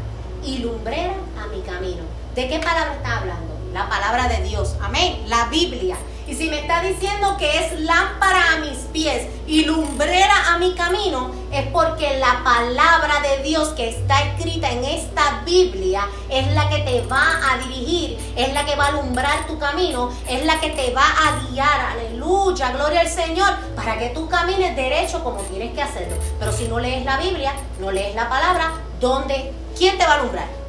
y 0.44 0.58
lumbrera 0.58 1.14
a 1.42 1.48
mi 1.48 1.62
camino. 1.62 2.15
¿De 2.36 2.48
qué 2.48 2.58
palabra 2.58 2.92
está 2.92 3.16
hablando? 3.16 3.54
La 3.72 3.88
palabra 3.88 4.28
de 4.28 4.42
Dios. 4.42 4.76
Amén. 4.82 5.24
La 5.26 5.46
Biblia. 5.46 5.96
Y 6.26 6.34
si 6.34 6.50
me 6.50 6.60
está 6.60 6.82
diciendo 6.82 7.34
que 7.38 7.64
es 7.64 7.80
lámpara 7.80 8.52
a 8.52 8.58
mis 8.58 8.76
pies 8.92 9.26
y 9.46 9.64
lumbrera 9.64 10.52
a 10.52 10.58
mi 10.58 10.74
camino, 10.74 11.30
es 11.50 11.66
porque 11.68 12.18
la 12.18 12.44
palabra 12.44 13.22
de 13.22 13.42
Dios 13.42 13.68
que 13.68 13.88
está 13.88 14.20
escrita 14.20 14.70
en 14.70 14.84
esta 14.84 15.40
Biblia 15.46 16.06
es 16.28 16.46
la 16.52 16.68
que 16.68 16.80
te 16.80 17.00
va 17.06 17.40
a 17.50 17.56
dirigir, 17.56 18.18
es 18.36 18.52
la 18.52 18.66
que 18.66 18.76
va 18.76 18.84
a 18.84 18.88
alumbrar 18.88 19.46
tu 19.46 19.58
camino, 19.58 20.12
es 20.28 20.44
la 20.44 20.60
que 20.60 20.68
te 20.68 20.92
va 20.92 21.06
a 21.06 21.40
guiar. 21.48 21.80
Aleluya, 21.92 22.72
gloria 22.72 23.00
al 23.00 23.08
Señor, 23.08 23.56
para 23.74 23.98
que 23.98 24.10
tú 24.10 24.28
camines 24.28 24.76
derecho 24.76 25.24
como 25.24 25.40
tienes 25.40 25.72
que 25.72 25.80
hacerlo. 25.80 26.16
Pero 26.38 26.52
si 26.52 26.68
no 26.68 26.80
lees 26.80 27.02
la 27.02 27.16
Biblia, 27.16 27.54
no 27.80 27.90
lees 27.90 28.14
la 28.14 28.28
palabra, 28.28 28.72
¿dónde? 29.00 29.54
¿Quién 29.74 29.96
te 29.96 30.04
va 30.04 30.12
a 30.12 30.20
alumbrar? 30.20 30.65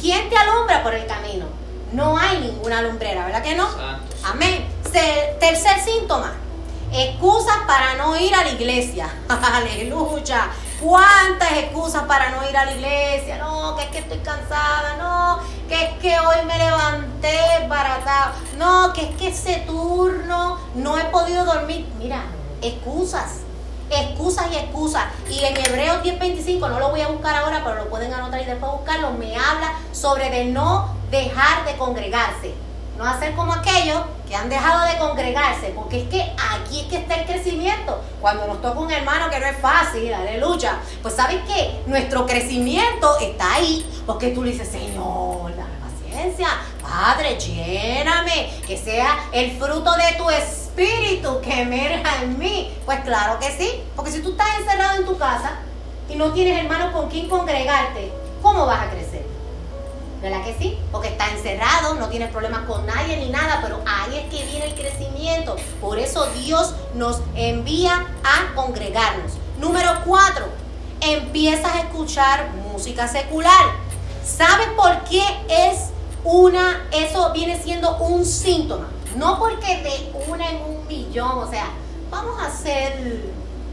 ¿Quién 0.00 0.28
te 0.28 0.36
alumbra 0.36 0.82
por 0.82 0.94
el 0.94 1.06
camino? 1.06 1.46
No 1.92 2.18
hay 2.18 2.40
ninguna 2.40 2.82
lumbrera, 2.82 3.26
¿verdad 3.26 3.42
que 3.42 3.54
no? 3.54 3.68
Amén. 4.24 4.66
tercer 5.40 5.80
síntoma, 5.80 6.34
excusas 6.92 7.58
para 7.66 7.94
no 7.94 8.16
ir 8.18 8.34
a 8.34 8.42
la 8.42 8.50
iglesia. 8.50 9.08
Aleluya. 9.28 10.50
¿Cuántas 10.80 11.52
excusas 11.52 12.02
para 12.04 12.30
no 12.30 12.48
ir 12.48 12.56
a 12.56 12.66
la 12.66 12.72
iglesia? 12.72 13.38
No, 13.38 13.76
que 13.76 13.84
es 13.84 13.88
que 13.90 13.98
estoy 13.98 14.18
cansada, 14.18 14.96
no, 14.98 15.38
que 15.68 15.84
es 15.84 15.90
que 16.00 16.18
hoy 16.18 16.44
me 16.46 16.58
levanté 16.58 17.66
baratado, 17.66 18.34
no, 18.58 18.92
que 18.92 19.02
es 19.02 19.16
que 19.16 19.28
ese 19.28 19.64
turno 19.66 20.60
no 20.74 20.98
he 20.98 21.04
podido 21.04 21.46
dormir. 21.46 21.88
Mira, 21.98 22.24
excusas 22.60 23.45
excusas 23.90 24.46
y 24.52 24.56
excusas. 24.56 25.04
Y 25.30 25.44
en 25.44 25.56
Hebreos 25.56 26.02
10:25, 26.02 26.68
no 26.68 26.78
lo 26.78 26.90
voy 26.90 27.00
a 27.00 27.08
buscar 27.08 27.36
ahora, 27.36 27.62
pero 27.64 27.76
lo 27.76 27.88
pueden 27.88 28.12
anotar 28.12 28.40
y 28.40 28.44
después 28.44 28.72
buscarlo, 28.72 29.10
me 29.12 29.36
habla 29.36 29.72
sobre 29.92 30.30
de 30.30 30.46
no 30.46 30.94
dejar 31.10 31.64
de 31.64 31.76
congregarse. 31.76 32.54
No 32.96 33.04
hacer 33.04 33.34
como 33.34 33.52
aquellos 33.52 34.02
que 34.26 34.34
han 34.34 34.48
dejado 34.48 34.86
de 34.86 34.96
congregarse, 34.96 35.72
porque 35.74 36.02
es 36.02 36.08
que 36.08 36.22
aquí 36.22 36.80
es 36.80 36.86
que 36.86 36.96
está 36.96 37.16
el 37.16 37.26
crecimiento. 37.26 38.00
Cuando 38.22 38.46
nos 38.46 38.62
toca 38.62 38.80
un 38.80 38.90
hermano 38.90 39.28
que 39.28 39.38
no 39.38 39.46
es 39.46 39.58
fácil, 39.58 40.12
aleluya, 40.14 40.78
pues 41.02 41.14
sabes 41.14 41.42
que 41.42 41.82
nuestro 41.86 42.24
crecimiento 42.26 43.18
está 43.20 43.54
ahí, 43.54 43.86
porque 44.06 44.28
tú 44.28 44.42
le 44.42 44.52
dices, 44.52 44.68
Señor, 44.68 45.50
la 45.50 45.66
paciencia, 45.84 46.48
Padre, 46.80 47.38
lléname, 47.38 48.50
que 48.66 48.78
sea 48.78 49.18
el 49.30 49.58
fruto 49.58 49.92
de 49.92 50.16
tu 50.16 50.30
espíritu 50.30 50.65
espíritu 50.76 51.40
que 51.40 51.62
emerja 51.62 52.22
en 52.22 52.38
mí. 52.38 52.72
Pues 52.84 53.00
claro 53.00 53.38
que 53.38 53.50
sí, 53.56 53.82
porque 53.94 54.12
si 54.12 54.20
tú 54.20 54.30
estás 54.30 54.48
encerrado 54.58 54.98
en 54.98 55.06
tu 55.06 55.16
casa 55.16 55.58
y 56.08 56.16
no 56.16 56.32
tienes 56.32 56.58
hermanos 56.58 56.92
con 56.92 57.08
quien 57.08 57.28
congregarte, 57.28 58.12
¿cómo 58.42 58.66
vas 58.66 58.86
a 58.86 58.90
crecer? 58.90 59.24
¿Verdad 60.20 60.44
que 60.44 60.54
sí? 60.54 60.78
Porque 60.92 61.08
estás 61.08 61.32
encerrado, 61.32 61.94
no 61.94 62.08
tienes 62.08 62.30
problemas 62.30 62.60
con 62.60 62.86
nadie 62.86 63.16
ni 63.16 63.28
nada, 63.30 63.60
pero 63.62 63.80
ahí 63.86 64.18
es 64.18 64.34
que 64.34 64.44
viene 64.46 64.66
el 64.66 64.74
crecimiento. 64.74 65.56
Por 65.80 65.98
eso 65.98 66.26
Dios 66.32 66.74
nos 66.94 67.20
envía 67.34 68.06
a 68.24 68.54
congregarnos. 68.54 69.32
Número 69.58 69.90
cuatro, 70.04 70.46
empiezas 71.00 71.74
a 71.74 71.80
escuchar 71.80 72.50
música 72.72 73.08
secular. 73.08 73.86
¿Sabes 74.24 74.68
por 74.76 75.04
qué 75.04 75.22
es 75.48 75.90
una, 76.24 76.88
eso 76.90 77.32
viene 77.32 77.62
siendo 77.62 77.96
un 77.98 78.24
síntoma. 78.24 78.88
No 79.16 79.38
porque 79.38 79.78
de 79.78 80.12
una 80.28 80.50
en 80.50 80.62
un 80.62 80.86
millón, 80.86 81.38
o 81.38 81.50
sea, 81.50 81.68
vamos 82.10 82.38
a 82.42 82.50
ser 82.50 83.22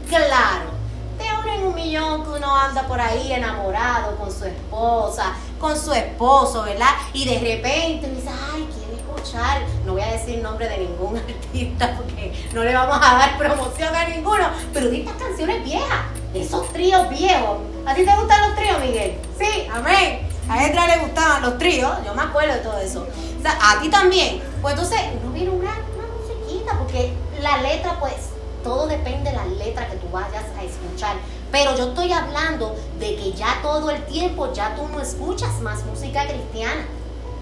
claro. 0.08 0.70
De 1.18 1.24
una 1.42 1.54
en 1.54 1.66
un 1.66 1.74
millón 1.74 2.24
que 2.24 2.30
uno 2.30 2.56
anda 2.56 2.82
por 2.88 2.98
ahí 2.98 3.30
enamorado 3.30 4.16
con 4.16 4.32
su 4.32 4.46
esposa, 4.46 5.34
con 5.60 5.78
su 5.78 5.92
esposo, 5.92 6.62
¿verdad? 6.62 6.88
Y 7.12 7.26
de 7.26 7.38
repente 7.38 8.08
dice, 8.08 8.30
ay, 8.52 8.66
quiero 8.74 8.96
escuchar, 8.96 9.60
no 9.84 9.92
voy 9.92 10.02
a 10.02 10.12
decir 10.12 10.38
nombre 10.38 10.66
de 10.66 10.78
ningún 10.78 11.18
artista 11.28 11.94
porque 11.94 12.32
no 12.54 12.64
le 12.64 12.72
vamos 12.72 12.96
a 12.96 13.14
dar 13.14 13.36
promoción 13.36 13.94
a 13.94 14.08
ninguno, 14.08 14.48
pero 14.72 14.88
de 14.88 15.00
estas 15.00 15.16
canciones 15.16 15.62
viejas, 15.62 16.06
esos 16.32 16.66
tríos 16.72 17.10
viejos. 17.10 17.58
¿A 17.84 17.94
ti 17.94 18.02
te 18.02 18.16
gustan 18.16 18.48
los 18.48 18.56
tríos, 18.56 18.80
Miguel? 18.80 19.18
Sí, 19.38 19.68
amén. 19.70 20.26
A 20.48 20.66
Edra 20.66 20.86
le 20.86 20.98
gustaban 21.00 21.42
los 21.42 21.58
tríos, 21.58 21.92
yo 22.04 22.14
me 22.14 22.22
acuerdo 22.22 22.54
de 22.54 22.60
todo 22.60 22.78
eso. 22.78 23.06
A 23.46 23.80
ti 23.80 23.88
también. 23.88 24.42
Pues 24.62 24.74
entonces, 24.74 25.00
no 25.22 25.30
viene 25.32 25.50
una, 25.50 25.72
una 25.72 26.06
musiquita, 26.18 26.78
porque 26.78 27.12
la 27.40 27.62
letra, 27.62 27.98
pues, 28.00 28.14
todo 28.62 28.86
depende 28.86 29.30
de 29.30 29.36
la 29.36 29.46
letra 29.46 29.88
que 29.88 29.96
tú 29.96 30.08
vayas 30.10 30.44
a 30.58 30.62
escuchar. 30.62 31.16
Pero 31.52 31.76
yo 31.76 31.88
estoy 31.88 32.12
hablando 32.12 32.74
de 32.98 33.16
que 33.16 33.32
ya 33.32 33.60
todo 33.62 33.90
el 33.90 34.04
tiempo, 34.06 34.52
ya 34.52 34.74
tú 34.74 34.88
no 34.88 35.00
escuchas 35.00 35.60
más 35.60 35.84
música 35.84 36.26
cristiana. 36.26 36.86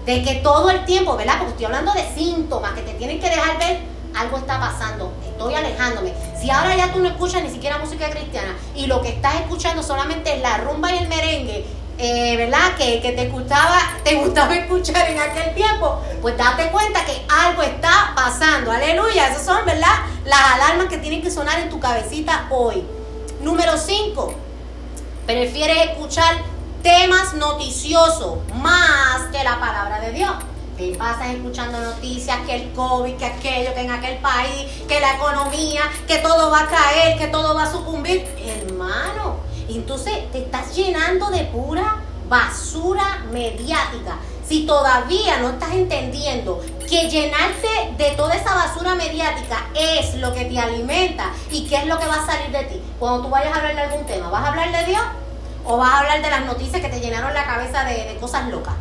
De 0.05 0.21
que 0.21 0.35
todo 0.35 0.69
el 0.69 0.83
tiempo, 0.83 1.15
¿verdad? 1.15 1.35
Porque 1.37 1.51
estoy 1.51 1.65
hablando 1.65 1.93
de 1.93 2.03
síntomas 2.13 2.73
que 2.73 2.81
te 2.81 2.93
tienen 2.95 3.21
que 3.21 3.29
dejar 3.29 3.57
ver 3.57 3.93
algo 4.15 4.37
está 4.37 4.59
pasando, 4.59 5.11
estoy 5.25 5.55
alejándome. 5.55 6.13
Si 6.39 6.49
ahora 6.49 6.75
ya 6.75 6.91
tú 6.91 6.99
no 6.99 7.07
escuchas 7.07 7.43
ni 7.43 7.49
siquiera 7.49 7.77
música 7.77 8.09
cristiana 8.09 8.55
y 8.75 8.85
lo 8.85 9.01
que 9.01 9.09
estás 9.09 9.35
escuchando 9.35 9.81
solamente 9.81 10.35
es 10.35 10.41
la 10.41 10.57
rumba 10.57 10.93
y 10.93 10.99
el 10.99 11.07
merengue 11.07 11.65
eh, 11.97 12.35
¿verdad? 12.37 12.75
Que, 12.77 13.01
que, 13.01 13.11
te 13.11 13.27
gustaba, 13.29 13.77
te 14.03 14.15
gustaba 14.15 14.55
escuchar 14.55 15.09
en 15.09 15.19
aquel 15.19 15.53
tiempo, 15.53 16.01
pues 16.21 16.37
date 16.37 16.69
cuenta 16.69 17.05
que 17.05 17.25
algo 17.29 17.61
está 17.61 18.13
pasando. 18.15 18.71
Aleluya. 18.71 19.29
Esas 19.29 19.45
son, 19.45 19.65
¿verdad? 19.65 19.93
Las 20.25 20.41
alarmas 20.55 20.87
que 20.87 20.97
tienen 20.97 21.21
que 21.21 21.29
sonar 21.29 21.59
en 21.59 21.69
tu 21.69 21.79
cabecita 21.79 22.47
hoy. 22.49 22.83
Número 23.41 23.77
5. 23.77 24.33
Prefieres 25.25 25.91
escuchar 25.91 26.35
temas 26.81 27.33
noticiosos 27.33 28.39
más 28.55 29.27
que 29.31 29.43
la 29.43 29.59
palabra 29.59 29.99
de 30.01 30.11
Dios. 30.11 30.31
Te 30.77 30.95
pasas 30.95 31.29
escuchando 31.29 31.79
noticias 31.79 32.39
que 32.47 32.55
el 32.55 32.73
COVID, 32.73 33.15
que 33.15 33.25
aquello, 33.25 33.73
que 33.75 33.81
en 33.81 33.91
aquel 33.91 34.17
país, 34.17 34.65
que 34.87 34.99
la 34.99 35.15
economía, 35.15 35.81
que 36.07 36.17
todo 36.17 36.49
va 36.49 36.61
a 36.61 36.67
caer, 36.67 37.17
que 37.17 37.27
todo 37.27 37.53
va 37.53 37.63
a 37.63 37.71
sucumbir. 37.71 38.25
Hermano, 38.43 39.37
entonces 39.69 40.31
te 40.31 40.39
estás 40.43 40.75
llenando 40.75 41.29
de 41.29 41.43
pura 41.45 42.01
basura 42.27 43.25
mediática. 43.31 44.17
Si 44.47 44.65
todavía 44.65 45.39
no 45.39 45.51
estás 45.51 45.71
entendiendo 45.71 46.61
que 46.89 47.09
llenarte 47.09 47.67
de 47.97 48.11
toda 48.11 48.35
esa 48.35 48.53
basura 48.53 48.95
mediática 48.95 49.67
es 49.73 50.15
lo 50.15 50.33
que 50.33 50.45
te 50.45 50.59
alimenta 50.59 51.31
y 51.49 51.65
qué 51.67 51.77
es 51.77 51.85
lo 51.85 51.97
que 51.97 52.05
va 52.05 52.15
a 52.15 52.25
salir 52.25 52.51
de 52.51 52.63
ti. 52.65 52.81
Cuando 52.99 53.23
tú 53.23 53.29
vayas 53.29 53.53
a 53.53 53.57
hablar 53.57 53.75
de 53.75 53.81
algún 53.81 54.05
tema, 54.05 54.29
¿vas 54.29 54.43
a 54.43 54.49
hablar 54.49 54.71
de 54.71 54.91
Dios 54.91 55.01
o 55.65 55.77
vas 55.77 55.89
a 55.89 55.99
hablar 55.99 56.21
de 56.21 56.29
las 56.29 56.45
noticias 56.45 56.81
que 56.81 56.89
te 56.89 56.99
llenaron 56.99 57.33
la 57.33 57.45
cabeza 57.45 57.85
de, 57.85 58.05
de 58.05 58.17
cosas 58.17 58.49
locas? 58.49 58.73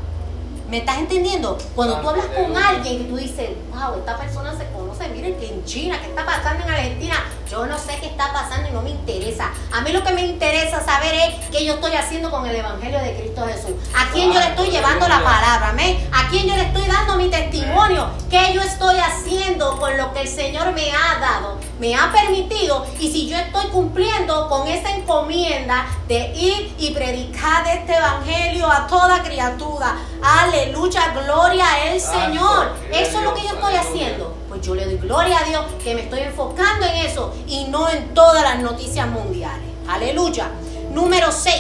¿Me 0.69 0.79
estás 0.79 0.99
entendiendo? 0.99 1.59
Cuando 1.75 2.01
tú 2.01 2.09
hablas 2.09 2.27
con 2.27 2.57
alguien 2.57 3.03
y 3.03 3.05
tú 3.05 3.17
dices, 3.17 3.51
wow, 3.73 3.99
esta 3.99 4.17
persona 4.17 4.57
se 4.57 4.67
conoce, 4.71 4.82
miren 5.13 5.39
que 5.39 5.49
en 5.49 5.65
China, 5.65 5.99
¿qué 6.01 6.09
está 6.09 6.25
pasando 6.25 6.65
en 6.65 6.71
Argentina? 6.71 7.25
Yo 7.51 7.67
no 7.67 7.79
sé 7.79 7.99
qué 8.01 8.07
está 8.07 8.33
pasando 8.33 8.69
y 8.69 8.73
no 8.73 8.83
me 8.83 8.91
interesa. 8.91 9.51
A 9.73 9.83
mí 9.83 9.93
lo 9.93 10.03
que 10.03 10.13
me 10.13 10.25
interesa 10.25 10.83
saber 10.83 11.15
es 11.15 11.49
qué 11.51 11.65
yo 11.67 11.75
estoy 11.75 11.95
haciendo 11.95 12.31
con 12.31 12.47
el 12.47 12.57
Evangelio 12.57 12.99
de 12.99 13.15
Cristo 13.15 13.45
Jesús. 13.47 13.75
A 13.95 14.11
quién 14.11 14.33
yo 14.33 14.41
le 14.41 14.47
estoy 14.47 14.71
llevando 14.71 15.07
la 15.07 15.23
palabra, 15.23 15.69
amén. 15.69 15.99
A 16.13 16.29
quién 16.29 16.47
yo 16.47 16.57
le 16.57 16.63
estoy 16.63 16.87
dando 16.87 17.17
mi 17.17 17.29
testimonio. 17.29 18.09
Qué 18.31 18.53
yo 18.55 18.63
estoy 18.63 18.97
haciendo 18.99 19.79
con 19.79 19.97
lo 19.99 20.15
que 20.15 20.23
el 20.23 20.29
Señor 20.29 20.73
me 20.73 20.91
ha 20.93 21.19
dado, 21.21 21.59
me 21.79 21.95
ha 21.95 22.11
permitido. 22.11 22.87
Y 22.99 23.13
si 23.13 23.29
yo 23.29 23.37
estoy 23.37 23.67
cumpliendo 23.67 24.49
con 24.49 24.67
esa 24.67 24.97
encomienda 24.97 25.87
de 26.09 26.33
ir 26.35 26.75
y 26.79 26.93
predicar 26.93 27.67
este 27.67 27.95
Evangelio 27.95 28.71
a 28.71 28.87
toda 28.87 29.23
criatura. 29.23 29.97
Aleluya, 30.23 31.13
gloria 31.13 31.67
al 31.91 32.01
Señor. 32.01 32.73
Eso 32.91 33.19
es 33.19 33.25
lo 33.25 33.35
que 33.35 33.43
yo 33.43 33.49
estoy 33.49 33.75
haciendo 33.75 34.42
pues 34.53 34.67
yo 34.67 34.75
le 34.75 34.85
doy 34.85 34.99
gloria 34.99 35.39
a 35.39 35.45
Dios 35.45 35.65
que 35.83 35.95
me 35.95 36.03
estoy 36.03 36.21
enfocando 36.21 36.85
en 36.85 37.07
eso 37.07 37.35
y 37.47 37.65
no 37.69 37.89
en 37.89 38.13
todas 38.13 38.43
las 38.43 38.59
noticias 38.61 39.09
mundiales. 39.09 39.67
Aleluya. 39.89 40.51
Número 40.91 41.33
6. 41.33 41.55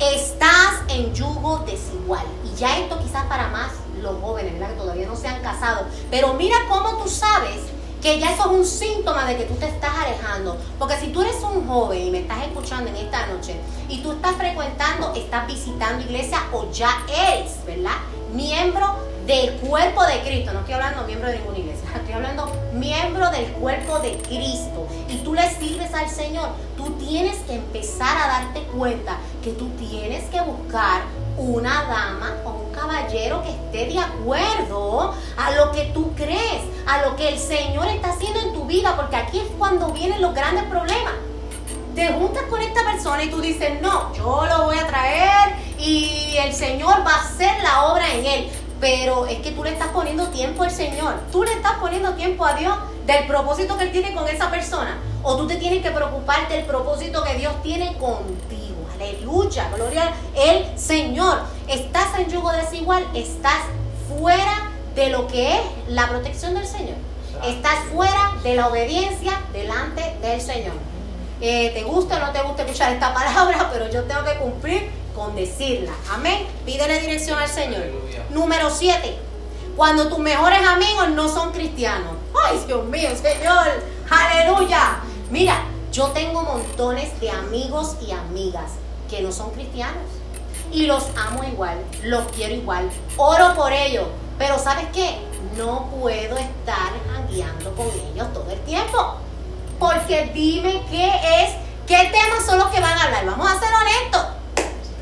Estás 0.00 0.80
en 0.88 1.14
yugo 1.14 1.58
desigual. 1.58 2.24
Y 2.44 2.58
ya 2.58 2.78
esto 2.78 2.98
quizás 2.98 3.26
para 3.26 3.46
más 3.50 3.70
los 4.02 4.20
jóvenes, 4.20 4.54
¿verdad? 4.54 4.70
Que 4.70 4.80
todavía 4.80 5.06
no 5.06 5.14
se 5.14 5.28
han 5.28 5.40
casado. 5.40 5.86
Pero 6.10 6.34
mira 6.34 6.56
cómo 6.68 7.00
tú 7.00 7.08
sabes 7.08 7.60
que 8.00 8.18
ya 8.18 8.32
eso 8.32 8.42
es 8.42 8.58
un 8.58 8.64
síntoma 8.64 9.26
de 9.26 9.36
que 9.36 9.44
tú 9.44 9.54
te 9.54 9.66
estás 9.66 9.92
alejando. 9.94 10.56
Porque 10.78 10.96
si 10.96 11.08
tú 11.08 11.22
eres 11.22 11.36
un 11.42 11.66
joven 11.66 12.06
y 12.06 12.10
me 12.10 12.20
estás 12.20 12.42
escuchando 12.46 12.90
en 12.90 12.96
esta 12.96 13.26
noche 13.26 13.56
y 13.88 13.98
tú 13.98 14.12
estás 14.12 14.36
frecuentando, 14.36 15.12
estás 15.14 15.46
visitando 15.46 16.02
iglesia 16.04 16.42
o 16.52 16.70
ya 16.70 16.90
eres, 17.08 17.64
¿verdad? 17.66 17.96
Miembro 18.32 18.96
del 19.26 19.52
cuerpo 19.56 20.04
de 20.04 20.20
Cristo. 20.20 20.52
No 20.52 20.60
estoy 20.60 20.74
hablando 20.74 21.04
miembro 21.04 21.28
de 21.28 21.38
ninguna 21.38 21.58
iglesia, 21.58 21.88
estoy 21.94 22.12
hablando 22.14 22.50
miembro 22.72 23.30
del 23.30 23.46
cuerpo 23.52 23.98
de 24.00 24.16
Cristo. 24.18 24.86
Y 25.08 25.18
tú 25.18 25.34
le 25.34 25.48
sirves 25.50 25.92
al 25.94 26.08
Señor. 26.08 26.50
Tú 26.80 26.92
tienes 26.92 27.36
que 27.40 27.56
empezar 27.56 28.16
a 28.16 28.26
darte 28.26 28.62
cuenta 28.74 29.18
que 29.44 29.50
tú 29.50 29.68
tienes 29.70 30.24
que 30.30 30.40
buscar 30.40 31.02
una 31.36 31.82
dama 31.84 32.36
o 32.44 32.50
un 32.50 32.72
caballero 32.72 33.42
que 33.42 33.50
esté 33.50 33.92
de 33.92 33.98
acuerdo 33.98 35.14
a 35.36 35.50
lo 35.52 35.72
que 35.72 35.90
tú 35.92 36.14
crees, 36.14 36.62
a 36.86 37.02
lo 37.02 37.16
que 37.16 37.28
el 37.28 37.38
Señor 37.38 37.86
está 37.88 38.12
haciendo 38.12 38.40
en 38.40 38.54
tu 38.54 38.64
vida, 38.64 38.96
porque 38.96 39.16
aquí 39.16 39.40
es 39.40 39.48
cuando 39.58 39.88
vienen 39.88 40.22
los 40.22 40.34
grandes 40.34 40.64
problemas 40.64 41.12
te 41.94 42.06
juntas 42.12 42.44
con 42.48 42.62
esta 42.62 42.84
persona 42.84 43.24
y 43.24 43.30
tú 43.30 43.40
dices, 43.40 43.82
no, 43.82 44.14
yo 44.14 44.46
lo 44.46 44.66
voy 44.66 44.78
a 44.78 44.86
traer 44.86 45.56
y 45.76 46.36
el 46.36 46.54
Señor 46.54 47.04
va 47.04 47.16
a 47.16 47.20
hacer 47.22 47.60
la 47.62 47.86
obra 47.86 48.14
en 48.14 48.24
él 48.24 48.50
pero 48.80 49.26
es 49.26 49.38
que 49.40 49.50
tú 49.50 49.62
le 49.62 49.70
estás 49.70 49.88
poniendo 49.88 50.28
tiempo 50.28 50.62
al 50.62 50.70
Señor. 50.70 51.14
Tú 51.30 51.44
le 51.44 51.52
estás 51.52 51.74
poniendo 51.74 52.14
tiempo 52.14 52.46
a 52.46 52.54
Dios 52.54 52.74
del 53.06 53.26
propósito 53.26 53.76
que 53.76 53.84
Él 53.84 53.92
tiene 53.92 54.14
con 54.14 54.26
esa 54.26 54.50
persona. 54.50 54.96
O 55.22 55.36
tú 55.36 55.46
te 55.46 55.56
tienes 55.56 55.82
que 55.82 55.90
preocupar 55.90 56.48
del 56.48 56.64
propósito 56.64 57.22
que 57.22 57.34
Dios 57.34 57.52
tiene 57.62 57.96
contigo. 57.98 58.86
Aleluya, 58.94 59.70
gloria 59.74 60.12
al 60.36 60.78
Señor. 60.78 61.42
Estás 61.68 62.18
en 62.18 62.30
yugo 62.30 62.50
desigual, 62.52 63.06
estás 63.14 63.62
fuera 64.08 64.70
de 64.94 65.10
lo 65.10 65.26
que 65.26 65.56
es 65.56 65.60
la 65.88 66.08
protección 66.08 66.54
del 66.54 66.66
Señor. 66.66 66.96
Estás 67.44 67.84
fuera 67.92 68.32
de 68.42 68.54
la 68.54 68.68
obediencia 68.68 69.40
delante 69.52 70.16
del 70.20 70.40
Señor. 70.40 70.74
Eh, 71.40 71.70
te 71.72 71.82
gusta 71.84 72.16
o 72.16 72.20
no 72.20 72.32
te 72.32 72.42
gusta 72.42 72.62
escuchar 72.62 72.92
esta 72.92 73.14
palabra, 73.14 73.70
pero 73.72 73.90
yo 73.90 74.04
tengo 74.04 74.24
que 74.24 74.36
cumplir 74.36 74.90
con 75.14 75.34
decirla. 75.34 75.92
Amén. 76.10 76.46
Pídele 76.66 77.00
dirección 77.00 77.38
al 77.38 77.48
Señor. 77.48 77.84
Número 78.30 78.70
7. 78.70 79.18
Cuando 79.76 80.08
tus 80.08 80.18
mejores 80.18 80.66
amigos 80.66 81.10
no 81.10 81.28
son 81.28 81.52
cristianos. 81.52 82.16
Ay, 82.44 82.62
Dios 82.66 82.84
mío, 82.84 83.08
Señor. 83.16 83.66
Aleluya. 84.10 85.00
Mira, 85.30 85.62
yo 85.92 86.08
tengo 86.08 86.42
montones 86.42 87.20
de 87.20 87.30
amigos 87.30 87.94
y 88.04 88.10
amigas 88.10 88.72
que 89.08 89.22
no 89.22 89.30
son 89.30 89.50
cristianos. 89.52 90.02
Y 90.72 90.86
los 90.86 91.04
amo 91.16 91.44
igual, 91.44 91.78
los 92.02 92.24
quiero 92.32 92.54
igual, 92.54 92.90
oro 93.16 93.54
por 93.54 93.72
ellos. 93.72 94.08
Pero 94.38 94.58
¿sabes 94.58 94.86
qué? 94.92 95.20
No 95.56 95.86
puedo 95.86 96.36
estar 96.36 96.92
jangueando 97.12 97.72
con 97.76 97.86
ellos 97.86 98.32
todo 98.32 98.50
el 98.50 98.58
tiempo. 98.62 99.18
Porque 99.78 100.32
dime 100.34 100.82
qué 100.90 101.06
es, 101.06 101.54
qué 101.86 102.10
temas 102.10 102.44
son 102.44 102.58
los 102.58 102.68
que 102.68 102.80
van 102.80 102.98
a 102.98 103.04
hablar. 103.04 103.26
Vamos 103.26 103.52
a 103.52 103.60
ser 103.60 103.68
honestos. 103.72 104.26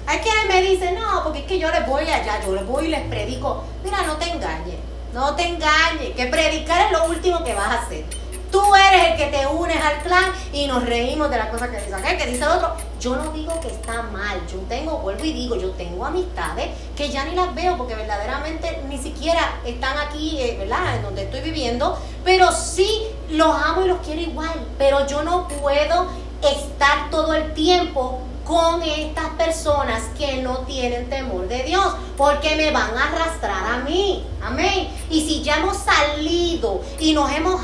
Hay 0.07 0.19
quienes 0.19 0.47
me 0.47 0.61
dicen, 0.61 0.95
no, 0.95 1.25
porque 1.25 1.41
es 1.41 1.47
que 1.47 1.59
yo 1.59 1.71
les 1.71 1.87
voy 1.87 2.03
allá, 2.03 2.45
yo 2.45 2.55
les 2.55 2.67
voy 2.67 2.85
y 2.85 2.88
les 2.88 3.09
predico. 3.09 3.64
Mira, 3.83 4.03
no 4.03 4.17
te 4.17 4.31
engañes, 4.31 4.77
no 5.14 5.35
te 5.35 5.47
engañes, 5.47 6.15
que 6.15 6.27
predicar 6.27 6.87
es 6.87 6.92
lo 6.92 7.07
último 7.07 7.42
que 7.44 7.55
vas 7.55 7.69
a 7.69 7.83
hacer. 7.83 8.05
Tú 8.51 8.63
eres 8.75 9.11
el 9.11 9.17
que 9.17 9.27
te 9.27 9.46
unes 9.46 9.83
al 9.85 10.03
clan 10.03 10.33
y 10.53 10.67
nos 10.67 10.85
reímos 10.85 11.31
de 11.31 11.37
las 11.37 11.49
cosas 11.49 11.69
que 11.69 11.79
dice 11.79 11.94
aquel, 11.94 12.17
que 12.17 12.27
dice 12.27 12.44
el 12.44 12.51
otro. 12.51 12.75
Yo 12.99 13.17
no 13.17 13.31
digo 13.33 13.61
que 13.61 13.69
está 13.69 14.03
mal, 14.03 14.40
yo 14.51 14.59
tengo, 14.69 14.99
vuelvo 14.99 15.25
y 15.25 15.33
digo, 15.33 15.57
yo 15.57 15.71
tengo 15.73 16.05
amistades 16.05 16.71
que 16.96 17.11
ya 17.11 17.25
ni 17.25 17.35
las 17.35 17.55
veo 17.55 17.77
porque 17.77 17.94
verdaderamente 17.94 18.83
ni 18.88 18.99
siquiera 18.99 19.61
están 19.65 19.99
aquí, 19.99 20.38
eh, 20.40 20.57
¿verdad? 20.59 20.96
En 20.96 21.03
donde 21.03 21.23
estoy 21.23 21.40
viviendo, 21.42 21.99
pero 22.25 22.51
sí 22.51 23.03
los 23.31 23.55
amo 23.55 23.83
y 23.83 23.88
los 23.88 23.99
quiero 23.99 24.21
igual, 24.21 24.67
pero 24.79 25.07
yo 25.07 25.23
no 25.23 25.46
puedo 25.49 26.09
estar 26.42 27.11
todo 27.11 27.35
el 27.35 27.53
tiempo 27.55 28.21
con 28.49 28.83
estas 28.83 29.29
personas 29.37 30.05
que 30.17 30.42
no 30.42 30.61
tienen 30.61 31.11
temor 31.11 31.46
de 31.49 31.65
Dios, 31.65 31.94
porque 32.17 32.57
me 32.57 32.71
van 32.71 32.96
a 32.96 33.09
arrastrar 33.09 33.75
a 33.75 33.79
mí. 33.85 34.25
Amén. 34.42 34.88
Y 35.11 35.21
si 35.21 35.42
ya 35.42 35.59
hemos 35.59 35.77
salido 35.77 36.81
y 36.99 37.13
nos 37.13 37.31
hemos 37.31 37.61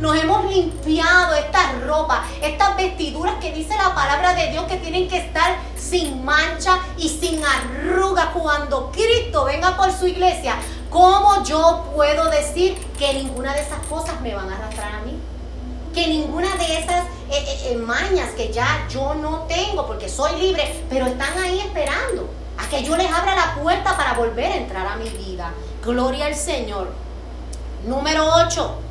nos 0.00 0.16
hemos 0.18 0.52
limpiado 0.52 1.34
estas 1.34 1.80
ropas, 1.82 2.20
estas 2.42 2.76
vestiduras 2.76 3.36
que 3.40 3.52
dice 3.52 3.76
la 3.76 3.94
palabra 3.94 4.34
de 4.34 4.50
Dios 4.50 4.64
que 4.64 4.76
tienen 4.76 5.08
que 5.08 5.18
estar 5.18 5.56
sin 5.76 6.24
mancha 6.24 6.80
y 6.98 7.08
sin 7.08 7.40
arruga 7.44 8.32
cuando 8.32 8.90
Cristo 8.90 9.44
venga 9.44 9.76
por 9.76 9.92
su 9.92 10.08
iglesia. 10.08 10.56
¿Cómo 10.90 11.44
yo 11.44 11.84
puedo 11.94 12.28
decir 12.28 12.76
que 12.98 13.14
ninguna 13.14 13.54
de 13.54 13.60
esas 13.60 13.78
cosas 13.86 14.20
me 14.20 14.34
van 14.34 14.50
a 14.50 14.56
arrastrar 14.56 14.96
a 14.96 15.00
mí? 15.00 15.16
Que 15.94 16.08
ninguna 16.08 16.54
de 16.56 16.78
esas 16.78 17.04
eh, 17.30 17.44
eh, 17.46 17.70
eh, 17.70 17.76
mañas 17.76 18.30
que 18.30 18.52
ya 18.52 18.86
yo 18.90 19.14
no 19.14 19.46
tengo 19.48 19.86
porque 19.86 20.08
soy 20.08 20.40
libre, 20.40 20.84
pero 20.90 21.06
están 21.06 21.38
ahí 21.38 21.60
esperando 21.60 22.28
a 22.58 22.68
que 22.68 22.82
yo 22.82 22.96
les 22.96 23.10
abra 23.12 23.36
la 23.36 23.54
puerta 23.54 23.96
para 23.96 24.14
volver 24.14 24.50
a 24.50 24.56
entrar 24.56 24.86
a 24.88 24.96
mi 24.96 25.08
vida. 25.08 25.52
Gloria 25.84 26.26
al 26.26 26.34
Señor. 26.34 26.88
Número 27.86 28.28
8. 28.46 28.85